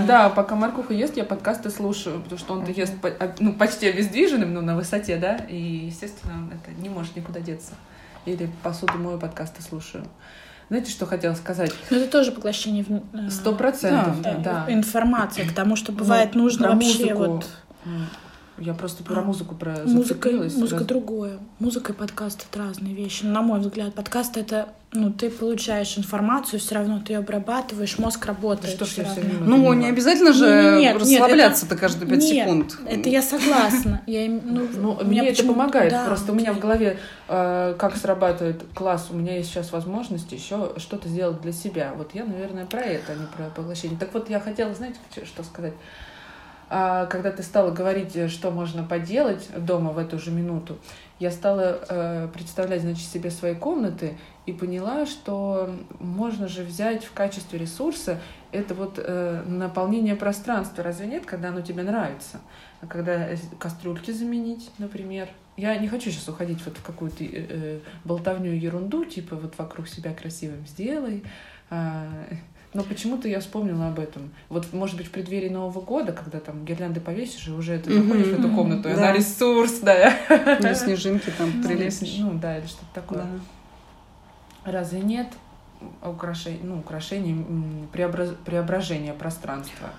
Да, 0.06 0.28
пока 0.28 0.56
Маркуха 0.56 0.94
ест, 0.94 1.16
я 1.16 1.24
подкасты 1.52 1.70
слушаю, 1.70 2.20
потому 2.20 2.38
что 2.38 2.54
он-то 2.54 2.72
ест 2.72 2.94
а, 3.02 3.34
ну, 3.38 3.52
почти 3.52 3.88
обездвиженным, 3.88 4.54
но 4.54 4.60
на 4.60 4.74
высоте, 4.74 5.16
да, 5.16 5.36
и, 5.36 5.86
естественно, 5.86 6.50
это 6.52 6.80
не 6.80 6.88
может 6.88 7.14
никуда 7.14 7.40
деться. 7.40 7.72
Или 8.24 8.50
посуду 8.62 8.94
мою, 8.94 9.18
подкасты 9.18 9.62
слушаю. 9.62 10.04
Знаете, 10.68 10.90
что 10.90 11.06
хотела 11.06 11.34
сказать? 11.34 11.72
Ну, 11.90 11.98
это 11.98 12.10
тоже 12.10 12.32
поглощение 12.32 12.84
э, 13.12 13.28
Сто 13.28 13.54
процентов, 13.54 14.22
да, 14.22 14.34
да. 14.36 14.66
информации, 14.72 15.42
к 15.42 15.52
тому, 15.52 15.76
что 15.76 15.92
бывает 15.92 16.34
ну, 16.34 16.44
нужно 16.44 16.70
вообще 16.70 17.14
музыку. 17.14 17.32
вот... 17.32 17.48
Я 18.58 18.74
просто 18.74 19.02
про 19.02 19.20
а, 19.20 19.24
музыку 19.24 19.54
про 19.54 19.78
музыка, 19.84 20.30
музыка 20.30 20.78
раз... 20.78 20.86
другое. 20.86 21.38
Музыка 21.58 21.92
и 21.92 21.96
подкаст 21.96 22.46
это 22.48 22.60
разные 22.60 22.94
вещи. 22.94 23.24
На 23.24 23.42
мой 23.42 23.60
взгляд, 23.60 23.94
подкаст 23.94 24.36
это 24.36 24.68
ну, 24.94 25.10
ты 25.10 25.30
получаешь 25.30 25.96
информацию, 25.96 26.60
все 26.60 26.74
равно 26.74 27.00
ты 27.00 27.14
ее 27.14 27.20
обрабатываешь, 27.20 27.98
мозг 27.98 28.26
работает. 28.26 28.74
Что 28.74 28.84
все, 28.84 29.04
все 29.04 29.22
ну, 29.40 29.72
не 29.72 29.86
обязательно 29.86 30.34
же 30.34 30.76
нет, 30.80 31.00
расслабляться-то 31.00 31.76
каждые 31.76 32.10
пять 32.10 32.22
секунд. 32.22 32.76
Это 32.86 33.08
я 33.08 33.22
согласна. 33.22 34.02
Я, 34.06 34.28
ну, 34.28 34.68
ну, 34.74 34.98
мне 35.02 35.26
это 35.26 35.44
помогает. 35.44 35.90
Да, 35.90 36.04
Просто 36.04 36.32
у 36.32 36.34
меня 36.34 36.52
в 36.52 36.58
голове 36.58 36.98
э, 37.28 37.74
как 37.78 37.96
срабатывает 37.96 38.62
класс, 38.74 39.08
у 39.10 39.16
меня 39.16 39.36
есть 39.36 39.50
сейчас 39.50 39.72
возможность 39.72 40.30
еще 40.30 40.72
что-то 40.76 41.08
сделать 41.08 41.40
для 41.40 41.52
себя. 41.52 41.94
Вот 41.96 42.10
я, 42.12 42.26
наверное, 42.26 42.66
про 42.66 42.82
это, 42.82 43.12
а 43.12 43.14
не 43.14 43.26
про 43.26 43.46
поглощение. 43.48 43.98
Так 43.98 44.12
вот, 44.12 44.28
я 44.28 44.40
хотела, 44.40 44.74
знаете, 44.74 44.98
что 45.24 45.42
сказать? 45.42 45.72
А 46.74 47.04
когда 47.04 47.30
ты 47.30 47.42
стала 47.42 47.70
говорить, 47.70 48.16
э, 48.16 48.28
что 48.28 48.50
можно 48.50 48.82
поделать 48.82 49.46
дома 49.54 49.90
в 49.90 49.98
эту 49.98 50.18
же 50.18 50.30
минуту, 50.30 50.78
я 51.18 51.30
стала 51.30 51.84
э, 51.86 52.28
представлять, 52.32 52.80
значит, 52.80 53.06
себе 53.06 53.30
свои 53.30 53.54
комнаты 53.54 54.16
и 54.46 54.54
поняла, 54.54 55.04
что 55.04 55.68
можно 56.00 56.48
же 56.48 56.62
взять 56.62 57.04
в 57.04 57.12
качестве 57.12 57.58
ресурса 57.58 58.18
это 58.52 58.72
вот 58.72 58.94
э, 58.96 59.42
наполнение 59.46 60.16
пространства. 60.16 60.82
Разве 60.82 61.08
нет, 61.08 61.26
когда 61.26 61.50
оно 61.50 61.60
тебе 61.60 61.82
нравится? 61.82 62.40
А 62.80 62.86
когда 62.86 63.28
кастрюльки 63.58 64.10
заменить, 64.10 64.70
например. 64.78 65.28
Я 65.58 65.76
не 65.76 65.88
хочу 65.88 66.10
сейчас 66.10 66.26
уходить 66.30 66.64
вот 66.64 66.78
в 66.78 66.82
какую-то 66.82 67.22
э 67.22 67.80
болтовню 68.04 68.52
ерунду, 68.52 69.04
типа 69.04 69.36
вот 69.36 69.58
вокруг 69.58 69.88
себя 69.88 70.14
красивым 70.14 70.66
сделай. 70.66 71.22
Э, 71.68 72.06
но 72.74 72.82
почему-то 72.82 73.28
я 73.28 73.40
вспомнила 73.40 73.88
об 73.88 73.98
этом. 73.98 74.30
Вот, 74.48 74.72
может 74.72 74.96
быть, 74.96 75.06
в 75.06 75.10
преддверии 75.10 75.48
Нового 75.48 75.80
года, 75.80 76.12
когда 76.12 76.40
там 76.40 76.64
гирлянды 76.64 77.00
повесишь, 77.00 77.48
и 77.48 77.50
уже 77.50 77.78
ты 77.78 77.92
заходишь 77.92 78.26
mm-hmm. 78.26 78.36
в 78.36 78.38
эту 78.40 78.54
комнату, 78.54 78.88
и 78.88 78.94
да. 78.94 78.98
она 78.98 79.12
ресурс, 79.12 79.80
да. 79.80 80.08
Или 80.08 80.74
снежинки 80.74 81.30
там 81.36 81.50
ну, 81.54 81.68
прилезешь. 81.68 82.16
Ну, 82.18 82.32
да, 82.34 82.58
или 82.58 82.66
что-то 82.66 82.94
такое. 82.94 83.22
Да. 84.64 84.72
Разве 84.72 85.00
нет 85.00 85.28
украшений, 86.02 86.60
ну, 86.62 86.78
украшений, 86.78 87.44
преобраз... 87.92 88.30
преображения 88.44 89.12
пространства? 89.12 89.90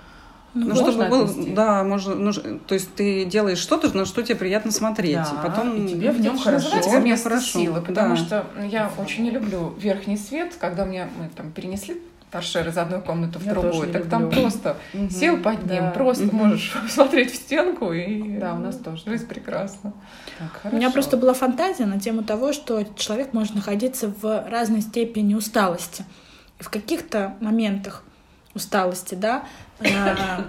Ну, 0.56 0.68
ну 0.68 0.76
чтобы 0.76 1.06
было, 1.06 1.30
да, 1.56 1.84
можно, 1.84 2.14
ну, 2.14 2.32
то 2.32 2.76
есть 2.76 2.94
ты 2.94 3.26
делаешь 3.26 3.58
что-то, 3.58 3.96
на 3.98 4.06
что 4.06 4.22
тебе 4.22 4.36
приятно 4.36 4.72
смотреть, 4.72 5.16
да, 5.16 5.40
и 5.40 5.48
потом 5.48 5.86
и 5.86 5.90
тебе 5.90 6.12
в 6.12 6.22
нем 6.22 6.38
хорошо, 6.38 6.80
тебе 6.80 7.10
нем 7.10 7.18
хорошо, 7.18 7.60
силы, 7.60 7.82
потому 7.82 8.16
да. 8.16 8.22
что 8.22 8.46
я 8.64 8.92
очень 9.00 9.24
не 9.24 9.32
люблю 9.32 9.74
верхний 9.80 10.16
свет, 10.16 10.56
когда 10.60 10.86
мне 10.86 11.10
мы 11.18 11.30
там 11.36 11.52
перенесли 11.52 12.00
торшер 12.34 12.68
из 12.68 12.78
одной 12.78 13.00
комнаты 13.00 13.38
в 13.38 13.46
я 13.46 13.54
другую. 13.54 13.94
Так 13.94 14.06
люблю. 14.06 14.10
там 14.10 14.30
просто 14.32 14.78
угу. 14.94 15.10
сел 15.10 15.38
под 15.38 15.60
ним, 15.70 15.84
да. 15.84 15.92
просто 15.92 16.26
угу. 16.26 16.36
можешь 16.36 16.74
смотреть 16.90 17.32
в 17.32 17.36
стенку 17.36 17.94
и 17.94 18.40
да, 18.40 18.56
у 18.56 18.58
нас 18.58 18.76
тоже 18.78 19.04
жизнь 19.06 19.28
прекрасна. 19.28 19.94
Так, 20.40 20.74
у 20.74 20.76
меня 20.76 20.90
просто 20.90 21.16
была 21.16 21.34
фантазия 21.34 21.86
на 21.86 22.00
тему 22.00 22.24
того, 22.24 22.52
что 22.52 22.84
человек 22.96 23.34
может 23.34 23.54
находиться 23.54 24.08
в 24.08 24.50
разной 24.50 24.82
степени 24.82 25.36
усталости. 25.36 26.04
И 26.60 26.64
в 26.64 26.70
каких-то 26.70 27.36
моментах 27.40 28.04
усталости, 28.56 29.14
да, 29.14 29.44
а, 29.80 30.46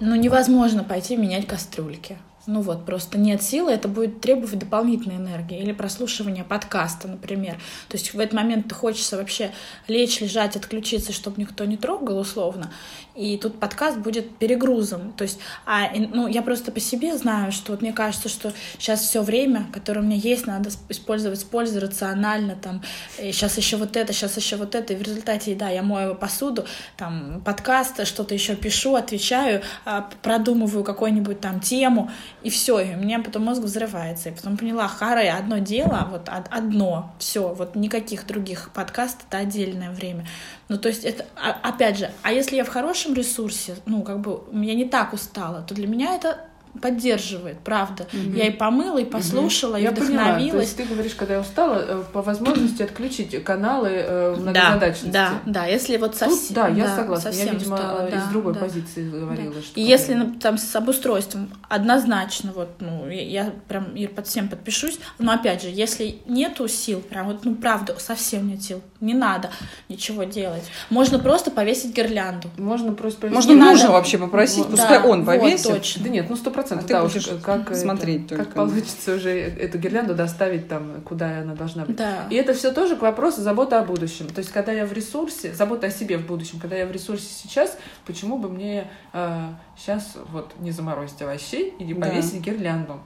ну 0.00 0.16
невозможно 0.16 0.82
пойти 0.82 1.16
менять 1.16 1.46
кастрюльки 1.46 2.18
ну 2.46 2.60
вот, 2.60 2.84
просто 2.84 3.18
нет 3.18 3.42
силы, 3.42 3.70
это 3.72 3.88
будет 3.88 4.20
требовать 4.20 4.58
дополнительной 4.58 5.16
энергии 5.16 5.60
или 5.60 5.72
прослушивания 5.72 6.42
подкаста, 6.42 7.06
например. 7.08 7.54
То 7.88 7.96
есть 7.96 8.14
в 8.14 8.18
этот 8.18 8.34
момент 8.34 8.68
ты 8.68 8.74
хочется 8.74 9.16
вообще 9.16 9.52
лечь, 9.86 10.20
лежать, 10.20 10.56
отключиться, 10.56 11.12
чтобы 11.12 11.40
никто 11.40 11.64
не 11.64 11.76
трогал 11.76 12.18
условно, 12.18 12.72
и 13.14 13.36
тут 13.36 13.60
подкаст 13.60 13.98
будет 13.98 14.36
перегрузом. 14.38 15.12
То 15.12 15.22
есть, 15.22 15.38
а, 15.66 15.90
ну, 15.94 16.26
я 16.26 16.42
просто 16.42 16.72
по 16.72 16.80
себе 16.80 17.16
знаю, 17.16 17.52
что 17.52 17.72
вот 17.72 17.82
мне 17.82 17.92
кажется, 17.92 18.28
что 18.28 18.52
сейчас 18.78 19.02
все 19.02 19.22
время, 19.22 19.66
которое 19.72 20.00
у 20.00 20.04
меня 20.04 20.16
есть, 20.16 20.46
надо 20.46 20.70
использовать 20.88 21.40
с 21.40 21.44
пользой, 21.44 21.80
рационально, 21.80 22.56
там, 22.56 22.82
сейчас 23.18 23.56
еще 23.56 23.76
вот 23.76 23.96
это, 23.96 24.12
сейчас 24.12 24.36
еще 24.36 24.56
вот 24.56 24.74
это, 24.74 24.94
и 24.94 24.96
в 24.96 25.02
результате, 25.02 25.54
да, 25.54 25.68
я 25.68 25.82
мою 25.82 26.14
посуду, 26.14 26.64
там, 26.96 27.42
подкаст, 27.44 28.06
что-то 28.06 28.34
еще 28.34 28.56
пишу, 28.56 28.94
отвечаю, 28.94 29.62
а, 29.84 30.08
продумываю 30.22 30.82
какую-нибудь 30.82 31.40
там 31.40 31.60
тему, 31.60 32.10
и 32.42 32.50
все, 32.50 32.80
и 32.80 32.94
у 32.94 32.98
меня 32.98 33.20
потом 33.20 33.44
мозг 33.44 33.62
взрывается. 33.62 34.28
И 34.28 34.32
потом 34.32 34.56
поняла, 34.56 34.88
харе, 34.88 35.30
одно 35.30 35.58
дело, 35.58 36.08
вот 36.10 36.28
одно, 36.28 37.14
все, 37.18 37.52
вот 37.54 37.74
никаких 37.74 38.26
других 38.26 38.70
подкастов, 38.74 39.26
это 39.28 39.38
отдельное 39.38 39.90
время. 39.90 40.26
Ну, 40.68 40.78
то 40.78 40.88
есть 40.88 41.04
это, 41.04 41.26
а, 41.36 41.58
опять 41.62 41.98
же, 41.98 42.10
а 42.22 42.32
если 42.32 42.56
я 42.56 42.64
в 42.64 42.68
хорошем 42.68 43.14
ресурсе, 43.14 43.76
ну, 43.86 44.02
как 44.02 44.20
бы, 44.20 44.42
я 44.52 44.74
не 44.74 44.84
так 44.84 45.12
устала, 45.12 45.62
то 45.62 45.74
для 45.74 45.86
меня 45.86 46.14
это 46.14 46.46
поддерживает, 46.80 47.58
правда. 47.60 48.06
Угу. 48.12 48.36
Я 48.36 48.46
и 48.46 48.50
помыла, 48.50 48.98
и 48.98 49.04
послушала, 49.04 49.72
угу. 49.72 49.78
и 49.78 49.82
я 49.82 49.90
вдохновилась. 49.90 50.36
Поняла. 50.36 50.52
То 50.52 50.60
есть 50.60 50.76
ты 50.76 50.84
говоришь, 50.84 51.14
когда 51.14 51.34
я 51.34 51.40
устала, 51.40 51.84
э, 51.86 52.04
по 52.12 52.22
возможности 52.22 52.82
отключить 52.82 53.44
каналы 53.44 53.88
э, 53.90 54.36
многозадачности. 54.36 55.12
Да, 55.12 55.40
да, 55.44 55.52
да. 55.52 55.66
Если 55.66 55.96
вот 55.96 56.16
совсем... 56.16 56.54
да, 56.54 56.68
я 56.68 56.86
да, 56.86 56.96
согласна. 56.96 57.30
Совсем 57.30 57.46
я, 57.48 57.52
видимо, 57.54 57.74
устала, 57.74 58.06
из 58.06 58.12
да, 58.12 58.28
другой 58.30 58.54
да. 58.54 58.60
позиции 58.60 59.10
говорила. 59.10 59.54
Да. 59.54 59.60
Что 59.60 59.80
и 59.80 59.82
если 59.82 60.14
ну, 60.14 60.34
там 60.40 60.56
с 60.58 60.74
обустройством 60.74 61.50
однозначно, 61.68 62.52
вот, 62.52 62.70
ну, 62.80 63.08
я, 63.08 63.22
я 63.22 63.52
прям 63.68 63.94
Ир, 63.94 64.08
под 64.08 64.26
всем 64.26 64.48
подпишусь, 64.48 64.98
но 65.18 65.32
опять 65.32 65.62
же, 65.62 65.68
если 65.68 66.20
нету 66.26 66.66
сил, 66.68 67.00
прям 67.00 67.26
вот, 67.26 67.44
ну, 67.44 67.54
правда, 67.54 67.96
совсем 67.98 68.48
нет 68.48 68.62
сил, 68.62 68.82
не 69.02 69.14
надо 69.14 69.50
ничего 69.88 70.24
делать. 70.24 70.62
Можно 70.88 71.18
просто 71.18 71.50
повесить 71.50 71.94
гирлянду. 71.94 72.48
Можно 72.56 72.94
просто 72.94 73.22
повесить. 73.22 73.48
Можно 73.48 73.54
мужа 73.54 73.90
вообще 73.90 74.16
попросить, 74.16 74.66
пускай 74.66 75.02
да, 75.02 75.08
он 75.08 75.26
повесит. 75.26 75.66
Вот, 75.66 75.78
точно. 75.78 76.04
Да 76.04 76.08
нет, 76.08 76.26
ну, 76.30 76.36
сто 76.36 76.50
процентов. 76.50 76.86
А 76.86 76.88
да, 76.88 77.04
уж 77.04 77.12
как 77.42 77.74
смотреть 77.74 78.26
это, 78.26 78.36
Как 78.36 78.54
получится 78.54 79.16
уже 79.16 79.30
эту 79.30 79.78
гирлянду 79.78 80.14
доставить 80.14 80.68
там, 80.68 81.02
куда 81.04 81.40
она 81.40 81.54
должна 81.54 81.84
быть. 81.84 81.96
Да. 81.96 82.26
И 82.30 82.36
это 82.36 82.54
все 82.54 82.72
тоже 82.72 82.96
к 82.96 83.02
вопросу 83.02 83.42
заботы 83.42 83.74
о 83.74 83.82
будущем. 83.82 84.28
То 84.28 84.38
есть, 84.38 84.52
когда 84.52 84.72
я 84.72 84.86
в 84.86 84.92
ресурсе, 84.92 85.52
забота 85.52 85.88
о 85.88 85.90
себе 85.90 86.16
в 86.16 86.26
будущем, 86.26 86.60
когда 86.60 86.76
я 86.76 86.86
в 86.86 86.92
ресурсе 86.92 87.26
сейчас, 87.26 87.76
почему 88.06 88.38
бы 88.38 88.48
мне 88.48 88.88
э, 89.12 89.48
сейчас 89.76 90.16
вот 90.30 90.52
не 90.60 90.70
заморозить 90.70 91.20
овощей 91.22 91.74
и 91.78 91.84
не 91.84 91.94
повесить 91.94 92.42
да. 92.42 92.50
гирлянду? 92.50 93.00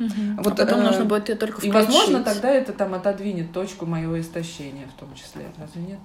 Угу. 0.00 0.08
Вот, 0.38 0.58
а 0.58 0.64
потом 0.66 0.80
э, 0.80 0.84
нужно 0.84 1.04
будет 1.04 1.28
ее 1.28 1.36
только 1.36 1.58
включить. 1.58 1.74
И, 1.74 1.76
возможно, 1.76 2.24
тогда 2.24 2.50
это 2.50 2.72
там 2.72 2.94
отодвинет 2.94 3.52
точку 3.52 3.84
моего 3.84 4.18
истощения 4.18 4.86
в 4.96 4.98
том 4.98 5.14
числе. 5.14 5.44
Разве 5.58 5.82
нет? 5.82 5.98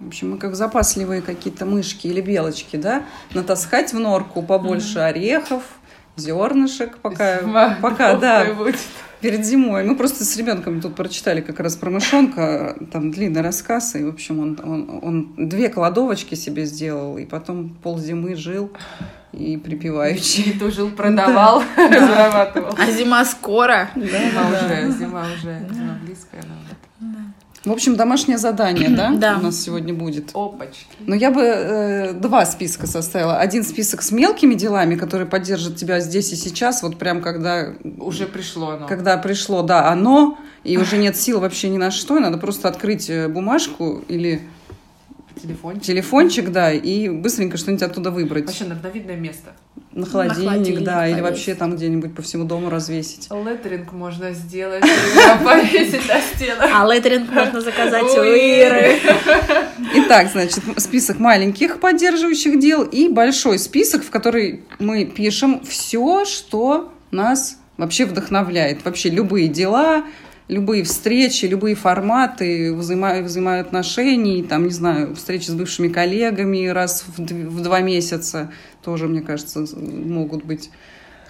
В 0.00 0.06
общем, 0.06 0.30
мы 0.30 0.38
как 0.38 0.54
запасливые 0.54 1.20
какие-то 1.22 1.66
мышки 1.66 2.06
или 2.06 2.20
белочки, 2.20 2.76
да? 2.76 3.04
Натаскать 3.34 3.92
в 3.92 3.98
норку 3.98 4.42
побольше 4.42 4.98
mm 4.98 5.02
орехов, 5.02 5.62
зернышек, 6.18 6.98
пока, 6.98 7.40
Зима 7.40 7.76
пока 7.80 8.14
да, 8.20 8.52
будет. 8.54 8.76
перед 9.20 9.44
зимой. 9.44 9.84
Мы 9.84 9.96
просто 9.96 10.24
с 10.24 10.36
ребенком 10.36 10.80
тут 10.80 10.94
прочитали 10.94 11.40
как 11.40 11.60
раз 11.60 11.76
про 11.76 11.90
мышонка, 11.90 12.76
там 12.92 13.10
длинный 13.10 13.40
рассказ, 13.40 13.94
и, 13.94 14.04
в 14.04 14.08
общем, 14.08 14.40
он, 14.40 14.60
он, 14.62 15.00
он 15.02 15.48
две 15.48 15.68
кладовочки 15.68 16.34
себе 16.34 16.64
сделал, 16.64 17.18
и 17.18 17.24
потом 17.24 17.70
пол 17.82 17.98
зимы 17.98 18.34
жил 18.34 18.70
и 19.32 19.56
припеваючи. 19.56 20.40
И 20.40 20.58
то 20.58 20.70
жил, 20.70 20.90
продавал, 20.90 21.62
зарабатывал. 21.76 22.74
А 22.78 22.90
зима 22.90 23.24
скоро. 23.24 23.90
Да, 23.94 24.06
зима 24.06 24.48
уже, 24.48 24.92
зима 24.98 25.26
уже, 25.34 25.66
зима 25.72 25.98
близкая. 26.04 26.42
В 27.64 27.72
общем, 27.72 27.96
домашнее 27.96 28.38
задание, 28.38 28.88
да, 28.88 29.10
Да. 29.14 29.38
у 29.38 29.42
нас 29.42 29.60
сегодня 29.60 29.92
будет. 29.92 30.30
Опачки. 30.34 30.86
Но 31.00 31.14
я 31.14 31.30
бы 31.30 31.42
э, 31.42 32.12
два 32.12 32.46
списка 32.46 32.86
составила. 32.86 33.36
Один 33.38 33.64
список 33.64 34.02
с 34.02 34.12
мелкими 34.12 34.54
делами, 34.54 34.94
которые 34.94 35.26
поддержат 35.26 35.76
тебя 35.76 36.00
здесь 36.00 36.32
и 36.32 36.36
сейчас, 36.36 36.82
вот 36.82 36.98
прям 36.98 37.20
когда, 37.20 37.74
Уже 37.98 38.26
пришло 38.26 38.70
оно. 38.70 38.86
когда 38.86 39.16
пришло, 39.18 39.62
да, 39.62 39.90
оно, 39.90 40.38
и 40.64 40.76
уже 40.78 40.96
нет 40.98 41.16
сил 41.16 41.40
вообще 41.40 41.68
ни 41.68 41.78
на 41.78 41.90
что, 41.90 42.16
и 42.16 42.20
надо 42.20 42.38
просто 42.38 42.68
открыть 42.68 43.10
э, 43.10 43.28
бумажку 43.28 44.02
или 44.08 44.42
Телефончик. 45.40 45.82
телефончик, 45.82 46.50
да, 46.50 46.72
и 46.72 47.08
быстренько 47.08 47.56
что-нибудь 47.56 47.82
оттуда 47.82 48.10
выбрать. 48.10 48.46
Вообще 48.46 48.64
на 48.64 48.74
на 48.74 48.88
видное 48.88 49.16
место. 49.16 49.52
На 49.92 50.06
холодильник, 50.06 50.48
холодильник 50.50 50.84
да, 50.84 51.06
или 51.06 51.14
повесить. 51.20 51.30
вообще 51.30 51.54
там 51.54 51.76
где-нибудь 51.76 52.14
по 52.14 52.22
всему 52.22 52.44
дому 52.44 52.70
развесить. 52.70 53.28
Леттеринг 53.30 53.92
можно 53.92 54.32
сделать, 54.32 54.82
повесить 55.44 56.06
на 56.08 56.20
стенах. 56.20 56.70
А 56.72 56.86
леттеринг 56.86 57.30
можно 57.30 57.60
заказать 57.60 58.04
у. 58.04 58.22
Иры. 58.22 58.98
Итак, 59.94 60.28
значит, 60.30 60.62
список 60.76 61.18
маленьких 61.18 61.80
поддерживающих 61.80 62.58
дел 62.58 62.82
и 62.84 63.08
большой 63.08 63.58
список, 63.58 64.04
в 64.04 64.10
который 64.10 64.62
мы 64.78 65.04
пишем 65.04 65.62
все, 65.64 66.24
что 66.24 66.92
нас 67.10 67.58
вообще 67.76 68.04
вдохновляет. 68.04 68.84
Вообще 68.84 69.08
любые 69.08 69.48
дела, 69.48 70.04
любые 70.48 70.82
встречи, 70.84 71.44
любые 71.46 71.74
форматы 71.74 72.72
взаимо- 72.74 73.22
взаимоотношений, 73.22 74.42
там, 74.42 74.64
не 74.64 74.70
знаю, 74.72 75.14
встречи 75.14 75.50
с 75.50 75.54
бывшими 75.54 75.88
коллегами 75.88 76.66
раз 76.66 77.04
в, 77.06 77.18
в 77.20 77.62
два 77.62 77.80
месяца 77.80 78.50
тоже, 78.82 79.06
мне 79.08 79.20
кажется, 79.20 79.64
могут 79.76 80.44
быть 80.44 80.70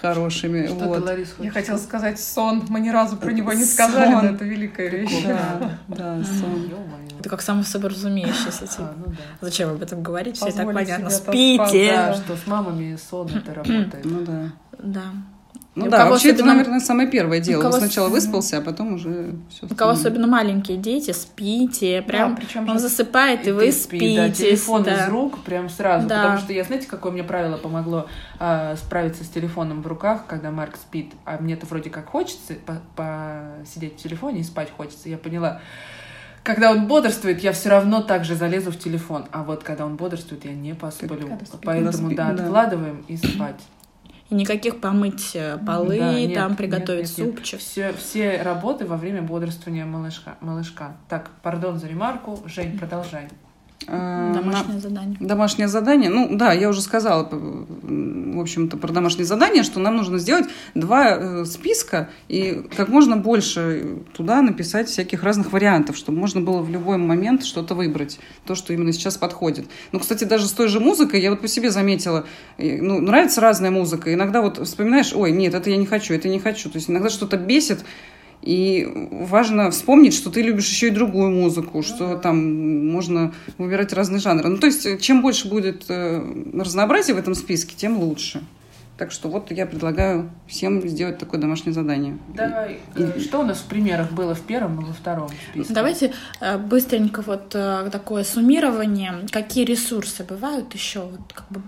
хорошими. 0.00 0.66
Что 0.66 0.74
вот. 0.84 1.04
Ларис, 1.04 1.34
Я 1.40 1.50
хотела 1.50 1.76
сказать 1.78 2.20
сон. 2.20 2.64
Мы 2.68 2.80
ни 2.80 2.88
разу 2.90 3.16
про 3.16 3.32
него 3.32 3.52
не 3.52 3.64
сказали, 3.64 4.12
Сон. 4.12 4.24
но 4.26 4.30
это 4.34 4.44
великая 4.44 4.88
вещь. 4.88 5.24
Да, 5.26 5.78
да, 5.88 6.24
сон. 6.24 6.70
Это 7.18 7.28
как 7.28 7.42
само 7.42 7.64
собой 7.64 7.90
разумеющееся. 7.90 8.68
типа. 8.68 8.90
А, 8.90 8.94
ну 8.96 9.06
да. 9.06 9.16
Зачем 9.40 9.70
об 9.70 9.82
этом 9.82 10.02
говорить? 10.04 10.36
Все 10.36 10.52
так 10.52 10.72
понятно. 10.72 11.10
Спите. 11.10 11.92
Да, 11.92 12.14
что 12.14 12.36
с 12.36 12.46
мамами 12.46 12.96
сон 13.10 13.28
это 13.34 13.54
работает. 13.54 14.04
Ну 14.04 14.20
да. 14.24 14.52
Да. 14.78 15.02
Ну 15.78 15.86
И 15.86 15.88
да, 15.90 16.08
вообще 16.08 16.30
это, 16.30 16.38
особенно- 16.38 16.54
наверное, 16.54 16.80
самое 16.80 17.08
первое 17.08 17.38
дело. 17.38 17.62
кого 17.62 17.78
сначала 17.78 18.08
выспался, 18.08 18.58
а 18.58 18.60
потом 18.60 18.94
уже 18.94 19.36
все. 19.48 19.66
У 19.70 19.74
кого 19.76 19.92
особенно 19.92 20.26
маленькие 20.26 20.76
дети, 20.76 21.12
спите. 21.12 22.02
Прям 22.02 22.34
причем 22.34 22.68
он 22.68 22.80
засыпает, 22.80 23.46
и, 23.46 23.52
вы 23.52 23.66
ты 23.66 23.72
спи, 23.72 24.16
да, 24.16 24.26
спите. 24.26 24.50
телефон 24.50 24.82
да. 24.82 25.04
из 25.04 25.08
рук 25.08 25.44
прям 25.44 25.68
сразу. 25.68 26.08
Да. 26.08 26.16
Потому 26.16 26.38
что 26.38 26.52
я, 26.52 26.64
знаете, 26.64 26.88
какое 26.88 27.12
мне 27.12 27.22
правило 27.22 27.56
помогло 27.56 28.08
а, 28.40 28.74
справиться 28.74 29.22
с 29.22 29.28
телефоном 29.28 29.82
в 29.82 29.86
руках, 29.86 30.26
когда 30.26 30.50
Марк 30.50 30.76
спит, 30.76 31.12
а 31.24 31.38
мне-то 31.38 31.66
вроде 31.66 31.90
как 31.90 32.08
хочется 32.08 32.54
по- 32.54 32.82
посидеть 32.96 34.00
в 34.00 34.02
телефоне 34.02 34.40
и 34.40 34.42
спать 34.42 34.72
хочется. 34.76 35.08
Я 35.08 35.16
поняла, 35.16 35.60
когда 36.42 36.72
он 36.72 36.88
бодрствует, 36.88 37.40
я 37.40 37.52
все 37.52 37.68
равно 37.68 38.02
также 38.02 38.34
залезу 38.34 38.72
в 38.72 38.78
телефон. 38.78 39.26
А 39.30 39.44
вот 39.44 39.62
когда 39.62 39.86
он 39.86 39.96
бодрствует, 39.96 40.44
я 40.44 40.54
не 40.54 40.74
посплю. 40.74 41.38
Поэтому, 41.62 42.14
да, 42.16 42.32
да. 42.32 42.44
откладываем 42.44 43.04
и 43.06 43.16
спать. 43.16 43.60
И 44.30 44.34
никаких 44.34 44.80
помыть 44.80 45.30
э, 45.34 45.58
полы, 45.66 45.98
Да, 45.98 46.12
нет, 46.12 46.34
там 46.34 46.50
нет, 46.50 46.58
приготовить 46.58 47.08
нет, 47.16 47.26
нет. 47.26 47.36
супчик. 47.36 47.60
Все, 47.60 47.92
все 47.94 48.42
работы 48.42 48.84
во 48.86 48.96
время 48.96 49.22
бодрствования 49.22 49.86
малышка. 49.86 50.36
малышка. 50.40 50.96
Так, 51.08 51.30
пардон 51.42 51.78
за 51.78 51.86
ремарку. 51.88 52.42
Жень, 52.46 52.78
продолжай. 52.78 53.28
А, 53.86 54.34
Домашнее 54.34 54.80
задание. 54.80 55.16
Домашнее 55.20 55.68
задание. 55.68 56.10
Ну 56.10 56.36
да, 56.36 56.52
я 56.52 56.68
уже 56.68 56.82
сказала, 56.82 57.28
в 57.30 58.40
общем-то, 58.40 58.76
про 58.76 58.92
домашнее 58.92 59.24
задание, 59.24 59.62
что 59.62 59.78
нам 59.78 59.96
нужно 59.96 60.18
сделать 60.18 60.46
два 60.74 61.10
э, 61.10 61.44
списка 61.44 62.10
и 62.28 62.66
как 62.76 62.88
можно 62.88 63.16
больше 63.16 64.00
туда 64.14 64.42
написать 64.42 64.88
всяких 64.88 65.22
разных 65.22 65.52
вариантов, 65.52 65.96
чтобы 65.96 66.18
можно 66.18 66.40
было 66.40 66.60
в 66.60 66.70
любой 66.70 66.98
момент 66.98 67.44
что-то 67.44 67.74
выбрать, 67.74 68.18
то, 68.44 68.54
что 68.54 68.72
именно 68.72 68.92
сейчас 68.92 69.16
подходит. 69.16 69.66
Ну, 69.92 70.00
кстати, 70.00 70.24
даже 70.24 70.46
с 70.46 70.52
той 70.52 70.68
же 70.68 70.80
музыкой, 70.80 71.22
я 71.22 71.30
вот 71.30 71.40
по 71.40 71.48
себе 71.48 71.70
заметила, 71.70 72.26
э, 72.58 72.82
ну, 72.82 73.00
нравится 73.00 73.40
разная 73.40 73.70
музыка, 73.70 74.12
иногда 74.12 74.42
вот 74.42 74.58
вспоминаешь, 74.66 75.12
ой, 75.14 75.30
нет, 75.30 75.54
это 75.54 75.70
я 75.70 75.76
не 75.76 75.86
хочу, 75.86 76.14
это 76.14 76.28
не 76.28 76.40
хочу, 76.40 76.68
то 76.68 76.76
есть 76.76 76.90
иногда 76.90 77.10
что-то 77.10 77.36
бесит, 77.36 77.84
и 78.48 78.88
важно 79.12 79.70
вспомнить, 79.70 80.14
что 80.14 80.30
ты 80.30 80.40
любишь 80.40 80.70
еще 80.70 80.86
и 80.88 80.90
другую 80.90 81.30
музыку, 81.30 81.82
что 81.82 82.16
там 82.16 82.88
можно 82.88 83.34
выбирать 83.58 83.92
разные 83.92 84.20
жанры. 84.20 84.48
Ну, 84.48 84.56
то 84.56 84.66
есть, 84.66 84.86
э, 84.86 84.96
чем 84.96 85.20
больше 85.20 85.50
будет 85.50 85.84
э, 85.90 86.22
разнообразия 86.54 87.12
в 87.12 87.18
этом 87.18 87.34
списке, 87.34 87.74
тем 87.76 87.98
лучше. 87.98 88.42
Так 88.96 89.12
что 89.12 89.28
вот 89.28 89.50
я 89.50 89.66
предлагаю 89.66 90.30
всем 90.46 90.80
сделать 90.88 91.18
такое 91.18 91.38
домашнее 91.38 91.74
задание. 91.74 92.16
Давай. 92.34 92.78
э, 92.96 93.20
Что 93.20 93.40
у 93.40 93.44
нас 93.44 93.58
в 93.58 93.64
примерах 93.66 94.12
было 94.12 94.34
в 94.34 94.40
первом 94.40 94.80
и 94.80 94.84
во 94.86 94.94
втором 94.94 95.28
списке? 95.50 95.74
Давайте 95.74 96.14
быстренько 96.70 97.20
вот 97.20 97.50
такое 97.50 98.24
суммирование. 98.24 99.26
Какие 99.30 99.66
ресурсы 99.66 100.24
бывают 100.24 100.72
еще? 100.72 101.00
Вот 101.00 101.34
как 101.34 101.46
бы 101.50 101.60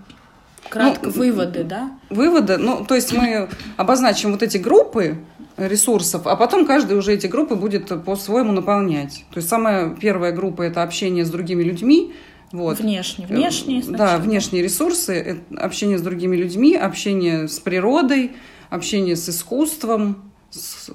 кратко 0.71 1.07
Ну, 1.07 1.11
выводы, 1.11 1.63
да? 1.63 1.91
Выводы, 2.09 2.57
ну, 2.57 2.83
то 2.85 2.95
есть 2.95 3.13
мы 3.13 3.49
обозначим 3.77 4.31
вот 4.31 4.41
эти 4.41 4.57
группы 4.57 5.17
ресурсов, 5.57 6.25
а 6.25 6.35
потом 6.35 6.65
каждый 6.65 6.97
уже 6.97 7.13
эти 7.13 7.27
группы 7.27 7.55
будет 7.55 8.03
по-своему 8.05 8.51
наполнять. 8.53 9.25
То 9.31 9.37
есть 9.37 9.49
самая 9.49 9.89
первая 9.89 10.31
группа– 10.31 10.61
это 10.63 10.81
общение 10.81 11.25
с 11.25 11.29
другими 11.29 11.61
людьми. 11.61 12.13
Вот. 12.51 12.79
Внешне. 12.79 13.27
Внешние 13.27 13.81
Да, 13.81 13.87
сначала. 13.87 14.17
внешние 14.21 14.63
ресурсы, 14.63 15.13
это 15.13 15.41
общение 15.63 15.97
с 15.97 16.01
другими 16.01 16.35
людьми, 16.35 16.75
общение 16.75 17.47
с 17.47 17.59
природой, 17.59 18.31
общение 18.69 19.15
с 19.15 19.29
искусством, 19.29 20.31
с 20.49 20.89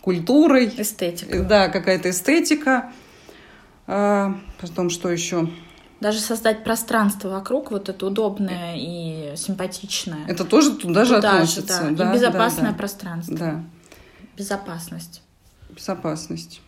культурой, 0.00 0.70
Эстетика. 0.76 1.40
да, 1.40 1.68
какая-то 1.68 2.10
эстетика. 2.10 2.92
А, 3.86 4.34
потом 4.60 4.90
что 4.90 5.08
еще? 5.10 5.48
Даже 6.02 6.18
создать 6.18 6.64
пространство 6.64 7.28
вокруг, 7.28 7.70
вот 7.70 7.88
это 7.88 8.06
удобное 8.06 8.74
и 8.76 9.36
симпатичное. 9.36 10.26
Это 10.26 10.44
тоже 10.44 10.72
туда 10.72 11.04
же 11.04 11.14
Туда 11.14 11.30
же, 11.30 11.36
относится. 11.36 11.82
да. 11.92 12.04
Да, 12.04 12.10
и 12.10 12.14
безопасное 12.14 12.64
да, 12.64 12.70
да. 12.72 12.76
пространство. 12.76 13.36
Да, 13.38 13.64
Безопасность. 14.36 15.22
безопасность. 15.70 16.60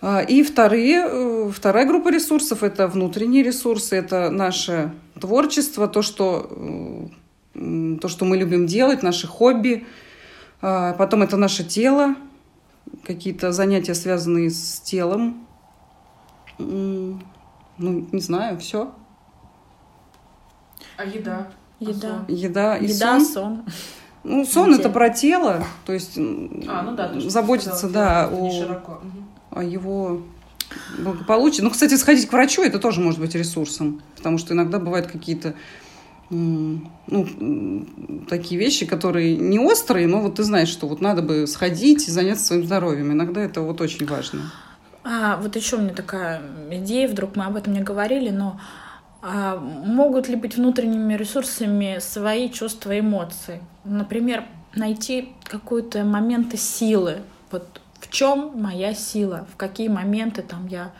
А, 0.00 0.20
И 0.20 0.42
вторые, 0.42 1.06
э, 1.06 1.50
вторая 1.54 1.84
группа 1.86 2.08
ресурсов– 2.10 2.62
это 2.62 2.88
внутренние 2.88 3.42
ресурсы, 3.42 3.96
это 3.96 4.30
наше 4.30 4.94
творчество, 5.20 5.86
то, 5.86 6.00
что, 6.00 7.10
э, 7.54 7.98
то, 8.00 8.08
что 8.08 8.24
мы 8.24 8.38
любим 8.38 8.66
делать, 8.66 9.02
наши 9.02 9.26
хобби. 9.26 9.86
А, 10.62 10.94
Потом 10.94 11.22
это 11.22 11.36
наше 11.36 11.64
тело, 11.64 12.14
какие-то 13.04 13.52
занятия, 13.52 13.94
связанные 13.94 14.48
с 14.48 14.80
телом. 14.80 15.46
Ну, 17.78 18.06
не 18.12 18.20
знаю, 18.20 18.58
все. 18.58 18.92
А 20.96 21.04
еда? 21.04 21.48
Еда. 21.78 22.24
Еда 22.28 22.76
и 22.76 22.86
Еда, 22.86 23.20
сон. 23.20 23.26
сон. 23.26 23.64
Ну, 24.24 24.44
сон 24.44 24.74
это 24.74 24.88
про 24.90 25.10
тело, 25.10 25.64
то 25.84 25.92
есть 25.92 26.16
А, 26.16 26.82
ну 26.82 26.96
да, 26.96 27.08
то, 27.08 27.30
заботиться, 27.30 27.76
сказала, 27.76 27.92
да, 27.92 28.28
о. 28.28 29.00
Мгм. 29.04 29.28
о 29.50 29.62
его 29.62 30.22
благополучии. 30.98 31.62
Ну, 31.62 31.70
кстати, 31.70 31.94
сходить 31.94 32.28
к 32.28 32.32
врачу 32.32 32.62
это 32.62 32.78
тоже 32.78 33.00
может 33.00 33.20
быть 33.20 33.34
ресурсом, 33.34 34.02
потому 34.16 34.38
что 34.38 34.54
иногда 34.54 34.78
бывают 34.78 35.06
какие-то 35.06 35.54
ну, 36.28 37.86
такие 38.28 38.58
вещи, 38.58 38.84
которые 38.84 39.36
не 39.36 39.60
острые, 39.60 40.08
но 40.08 40.20
вот 40.20 40.36
ты 40.36 40.42
знаешь, 40.42 40.68
что 40.68 40.88
вот 40.88 41.00
надо 41.00 41.22
бы 41.22 41.46
сходить 41.46 42.08
и 42.08 42.10
заняться 42.10 42.44
своим 42.46 42.66
здоровьем. 42.66 43.12
Иногда 43.12 43.42
это 43.42 43.60
вот 43.60 43.80
очень 43.80 44.06
важно. 44.06 44.50
А 45.08 45.36
вот 45.36 45.54
еще 45.54 45.76
у 45.76 45.80
меня 45.80 45.94
такая 45.94 46.42
идея, 46.72 47.06
вдруг 47.06 47.36
мы 47.36 47.44
об 47.44 47.54
этом 47.54 47.72
не 47.72 47.80
говорили, 47.80 48.30
но 48.30 48.60
а, 49.22 49.56
могут 49.56 50.28
ли 50.28 50.34
быть 50.34 50.56
внутренними 50.56 51.14
ресурсами 51.14 51.98
свои 52.00 52.50
чувства 52.50 52.90
и 52.90 53.00
эмоции? 53.00 53.62
Например, 53.84 54.44
найти 54.74 55.32
какие-то 55.44 56.02
моменты 56.02 56.56
силы. 56.56 57.18
Вот 57.52 57.80
в 58.00 58.10
чем 58.10 58.60
моя 58.60 58.94
сила, 58.94 59.46
в 59.52 59.56
какие 59.56 59.86
моменты 59.86 60.42
там 60.42 60.66
я 60.66 60.90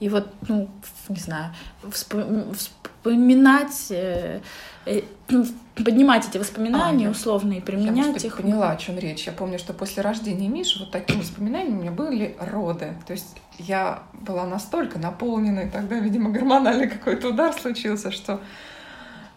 и 0.00 0.08
вот, 0.08 0.28
ну, 0.48 0.70
не 1.10 1.20
знаю, 1.20 1.52
вспо- 1.84 2.56
вспоминать, 3.00 3.86
э, 3.90 4.40
э, 4.86 5.00
поднимать 5.76 6.28
эти 6.28 6.36
воспоминания 6.38 7.06
А, 7.06 7.08
я- 7.08 7.56
Я, 7.56 7.62
применять 7.62 8.12
быть, 8.12 8.24
их. 8.24 8.36
поняла, 8.36 8.70
о 8.70 8.76
чем 8.76 8.98
речь. 8.98 9.24
Я 9.26 9.32
помню, 9.32 9.58
что 9.58 9.72
после 9.72 10.02
рождения 10.02 10.48
Миши 10.48 10.80
вот 10.80 10.90
такими 10.90 11.20
воспоминаниями 11.20 11.78
у 11.78 11.80
меня 11.82 11.90
были 11.92 12.36
роды. 12.38 12.94
То 13.06 13.12
есть 13.12 13.36
я 13.58 14.02
была 14.12 14.46
настолько 14.46 14.98
наполнена, 14.98 15.60
и 15.60 15.70
тогда, 15.70 15.96
видимо, 15.98 16.30
гормональный 16.30 16.88
какой-то 16.88 17.28
удар 17.30 17.52
случился, 17.54 18.10
что 18.10 18.40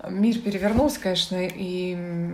мир 0.09 0.39
перевернулся, 0.39 0.99
конечно, 0.99 1.37
и 1.41 2.33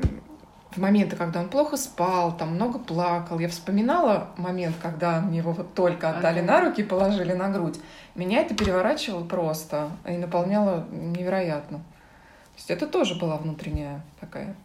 в 0.71 0.77
моменты, 0.77 1.15
когда 1.15 1.39
он 1.39 1.49
плохо 1.49 1.77
спал, 1.77 2.35
там 2.37 2.55
много 2.55 2.77
плакал, 2.79 3.39
я 3.39 3.47
вспоминала 3.47 4.29
момент, 4.37 4.75
когда 4.81 5.19
мне 5.19 5.39
его 5.39 5.51
вот 5.51 5.73
только 5.73 6.09
отдали 6.09 6.39
Ага. 6.39 6.47
на 6.47 6.61
руки 6.61 6.81
и 6.81 6.85
положили 6.85 7.33
на 7.33 7.49
грудь. 7.49 7.79
Меня 8.15 8.41
это 8.41 8.55
переворачивало 8.55 9.23
просто 9.25 9.89
и 10.07 10.17
наполняло 10.17 10.85
невероятно. 10.91 11.79
То 11.79 12.55
есть 12.57 12.69
это 12.71 12.87
тоже 12.87 13.15
была 13.15 13.37
внутренняя 13.37 14.01
такая 14.19 14.55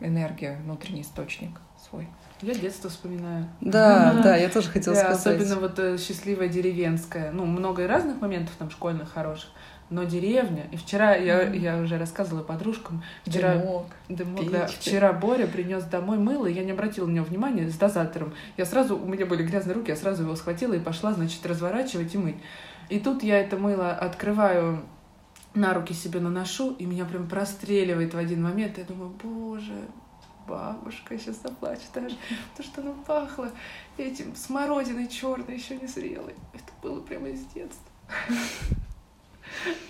энергия, 0.00 0.58
внутренний 0.64 1.02
источник 1.02 1.60
свой. 1.88 2.08
Я 2.40 2.54
детство 2.54 2.88
вспоминаю. 2.88 3.48
Да, 3.60 4.20
да, 4.22 4.36
я 4.36 4.48
тоже 4.48 4.70
хотела 4.70 4.94
Да, 4.94 5.14
сказать. 5.14 5.40
Особенно 5.40 5.60
вот 5.60 5.78
э, 5.78 5.98
счастливая 5.98 6.48
деревенская. 6.48 7.32
Ну, 7.32 7.44
много 7.46 7.84
и 7.84 7.86
разных 7.86 8.20
моментов 8.20 8.54
там 8.58 8.70
школьных 8.70 9.12
хороших. 9.12 9.50
Но 9.90 10.04
деревня. 10.04 10.66
И 10.70 10.76
вчера 10.76 11.14
я, 11.14 11.42
я 11.42 11.78
уже 11.78 11.98
рассказывала 11.98 12.42
подружкам. 12.42 13.02
Вчера, 13.24 13.54
Дымок. 13.56 13.86
Дымок, 14.08 14.50
да. 14.50 14.66
вчера 14.66 15.12
Боря 15.12 15.46
принес 15.46 15.84
домой 15.84 16.18
мыло, 16.18 16.46
и 16.46 16.52
я 16.52 16.64
не 16.64 16.72
обратила 16.72 17.06
на 17.06 17.12
него 17.12 17.24
внимания 17.24 17.68
с 17.68 17.76
дозатором. 17.76 18.34
Я 18.56 18.66
сразу, 18.66 18.98
у 18.98 19.06
меня 19.06 19.24
были 19.24 19.42
грязные 19.42 19.74
руки, 19.74 19.90
я 19.90 19.96
сразу 19.96 20.24
его 20.24 20.36
схватила 20.36 20.74
и 20.74 20.80
пошла, 20.80 21.12
значит, 21.12 21.44
разворачивать 21.46 22.14
и 22.14 22.18
мыть. 22.18 22.36
И 22.90 23.00
тут 23.00 23.22
я 23.22 23.38
это 23.40 23.56
мыло 23.56 23.92
открываю, 23.92 24.82
на 25.54 25.74
руки 25.74 25.94
себе 25.94 26.20
наношу, 26.20 26.72
и 26.72 26.86
меня 26.86 27.04
прям 27.04 27.28
простреливает 27.28 28.14
в 28.14 28.18
один 28.18 28.42
момент. 28.42 28.78
Я 28.78 28.84
думаю, 28.84 29.10
боже, 29.22 29.74
бабушка 30.46 31.18
сейчас 31.18 31.42
заплачет 31.42 31.90
даже, 31.94 32.16
потому 32.50 32.68
что 32.68 32.80
оно 32.80 32.94
пахло 33.06 33.50
этим 33.96 34.34
смородиной 34.34 35.08
черной, 35.08 35.56
еще 35.56 35.76
не 35.76 35.86
зрелой. 35.86 36.34
Это 36.52 36.72
было 36.82 37.00
прямо 37.00 37.28
из 37.28 37.44
детства. 37.46 37.86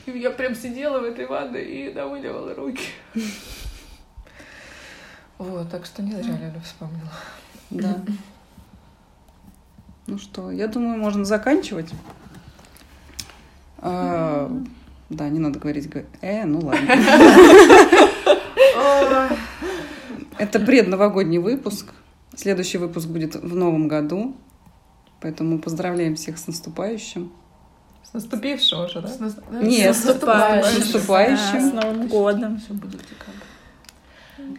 И 0.06 0.18
я 0.18 0.30
прям 0.30 0.54
сидела 0.54 1.00
в 1.00 1.04
этой 1.04 1.26
ванной 1.26 1.64
и 1.64 1.92
намыливала 1.92 2.54
руки. 2.54 2.88
Вот, 5.38 5.70
так 5.70 5.86
что 5.86 6.02
не 6.02 6.12
зря 6.12 6.36
Ляля 6.36 6.60
вспомнила. 6.64 7.12
Да. 7.70 8.00
Ну 10.06 10.18
что, 10.18 10.50
я 10.50 10.66
думаю, 10.66 10.98
можно 10.98 11.24
заканчивать. 11.24 11.90
А, 13.78 14.50
да, 15.10 15.28
не 15.28 15.38
надо 15.38 15.58
говорить, 15.58 15.88
э, 16.22 16.44
ну 16.44 16.60
ладно. 16.60 16.88
Это 20.38 20.60
предновогодний 20.60 21.38
выпуск. 21.38 21.92
Следующий 22.34 22.78
выпуск 22.78 23.08
будет 23.08 23.34
в 23.34 23.54
новом 23.54 23.88
году. 23.88 24.34
Поэтому 25.20 25.58
поздравляем 25.58 26.14
всех 26.14 26.38
с 26.38 26.46
наступающим. 26.46 27.32
С 28.10 28.14
наступившим 28.14 28.84
уже, 28.84 29.00
да? 29.00 29.08
С 29.08 29.18
нас- 29.20 29.36
Нет, 29.50 29.94
с 29.94 30.00
с 30.00 30.04
наступающим. 30.04 30.78
наступающим. 30.80 31.52
Да, 31.52 31.60
с 31.60 31.72
Новым 31.84 32.08
годом. 32.08 32.60
Всё 32.60 32.74
будет. 32.74 33.00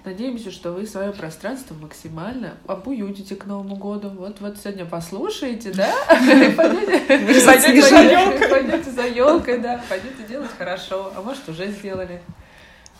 Надеемся, 0.06 0.52
что 0.52 0.72
вы 0.72 0.86
свое 0.86 1.12
пространство 1.12 1.74
максимально 1.74 2.54
обуютите 2.68 3.36
к 3.36 3.45
Новому 3.45 3.76
году. 3.76 4.10
Вот 4.10 4.39
вот 4.39 4.58
сегодня 4.58 4.86
послушаете, 4.86 5.72
да? 5.74 5.91
Пойдете 6.56 7.82
за 7.82 7.95
елкой, 8.04 8.47
пойдете 8.50 8.91
за 8.91 9.02
елкой, 9.08 9.60
да, 9.60 9.82
пойдете 9.89 10.24
делать 10.28 10.50
хорошо, 10.58 11.12
а 11.16 11.22
может 11.22 11.47
уже 11.50 11.72
сделали. 11.72 12.22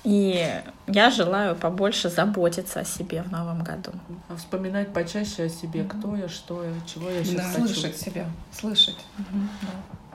И 0.04 0.46
я 0.88 1.10
желаю 1.12 1.56
побольше 1.56 2.10
заботиться 2.10 2.80
о 2.80 2.86
себе 2.86 3.22
в 3.22 3.32
новом 3.32 3.64
году. 3.64 3.92
А 4.30 4.36
Вспоминать 4.38 4.94
почаще 4.94 5.44
о 5.44 5.50
себе, 5.50 5.84
кто 5.84 6.16
я, 6.16 6.28
что 6.30 6.64
я, 6.64 6.72
чего 6.92 7.10
я 7.10 7.20
Да. 7.20 7.26
сейчас 7.26 7.54
хочу. 7.56 7.68
Слышать 7.68 7.98
себя, 7.98 8.26
слышать. 8.52 8.98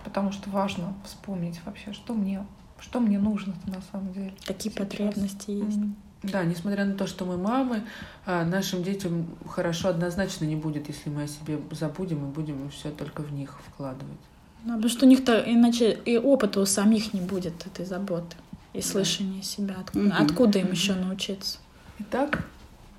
Да. 0.04 0.10
Потому 0.10 0.32
что 0.32 0.50
важно 0.50 0.94
вспомнить 1.04 1.60
вообще, 1.64 1.92
что 1.92 2.14
мне, 2.14 2.46
что 2.80 3.00
мне 3.00 3.18
нужно 3.18 3.54
на 3.66 3.82
самом 3.92 4.12
деле. 4.12 4.34
Какие 4.44 4.72
Сейчас. 4.72 4.86
потребности 4.86 5.50
есть. 5.50 5.78
Да, 6.22 6.42
несмотря 6.44 6.86
на 6.86 6.94
то, 6.94 7.06
что 7.06 7.26
мы 7.26 7.36
мамы, 7.36 7.82
а, 8.24 8.44
нашим 8.44 8.82
детям 8.82 9.26
хорошо 9.46 9.88
однозначно 9.88 10.46
не 10.46 10.56
будет, 10.56 10.88
если 10.88 11.10
мы 11.10 11.24
о 11.24 11.28
себе 11.28 11.58
забудем 11.70 12.26
и 12.26 12.32
будем 12.32 12.70
все 12.70 12.90
только 12.90 13.22
в 13.22 13.32
них 13.32 13.60
вкладывать. 13.68 14.18
Ну, 14.64 14.76
потому 14.76 14.88
что 14.88 15.04
у 15.04 15.08
них-то 15.08 15.38
иначе 15.46 15.92
и 15.92 16.16
опыта 16.16 16.60
у 16.60 16.66
самих 16.66 17.12
не 17.12 17.20
будет 17.20 17.66
этой 17.66 17.84
заботы 17.84 18.36
и 18.72 18.80
слышания 18.80 19.42
себя. 19.42 19.76
Откуда, 19.80 20.16
откуда 20.16 20.58
им 20.60 20.70
еще 20.70 20.94
научиться? 20.94 21.58
Итак, 21.98 22.46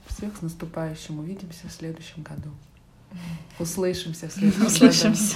всех 0.08 0.38
с 0.38 0.42
наступающим. 0.42 1.20
Увидимся 1.20 1.68
в 1.68 1.72
следующем 1.72 2.22
году. 2.22 2.52
Услышимся 3.60 4.30
в 4.30 4.34
следующем 4.34 4.60
году. 4.60 4.76
Услышимся. 4.76 5.36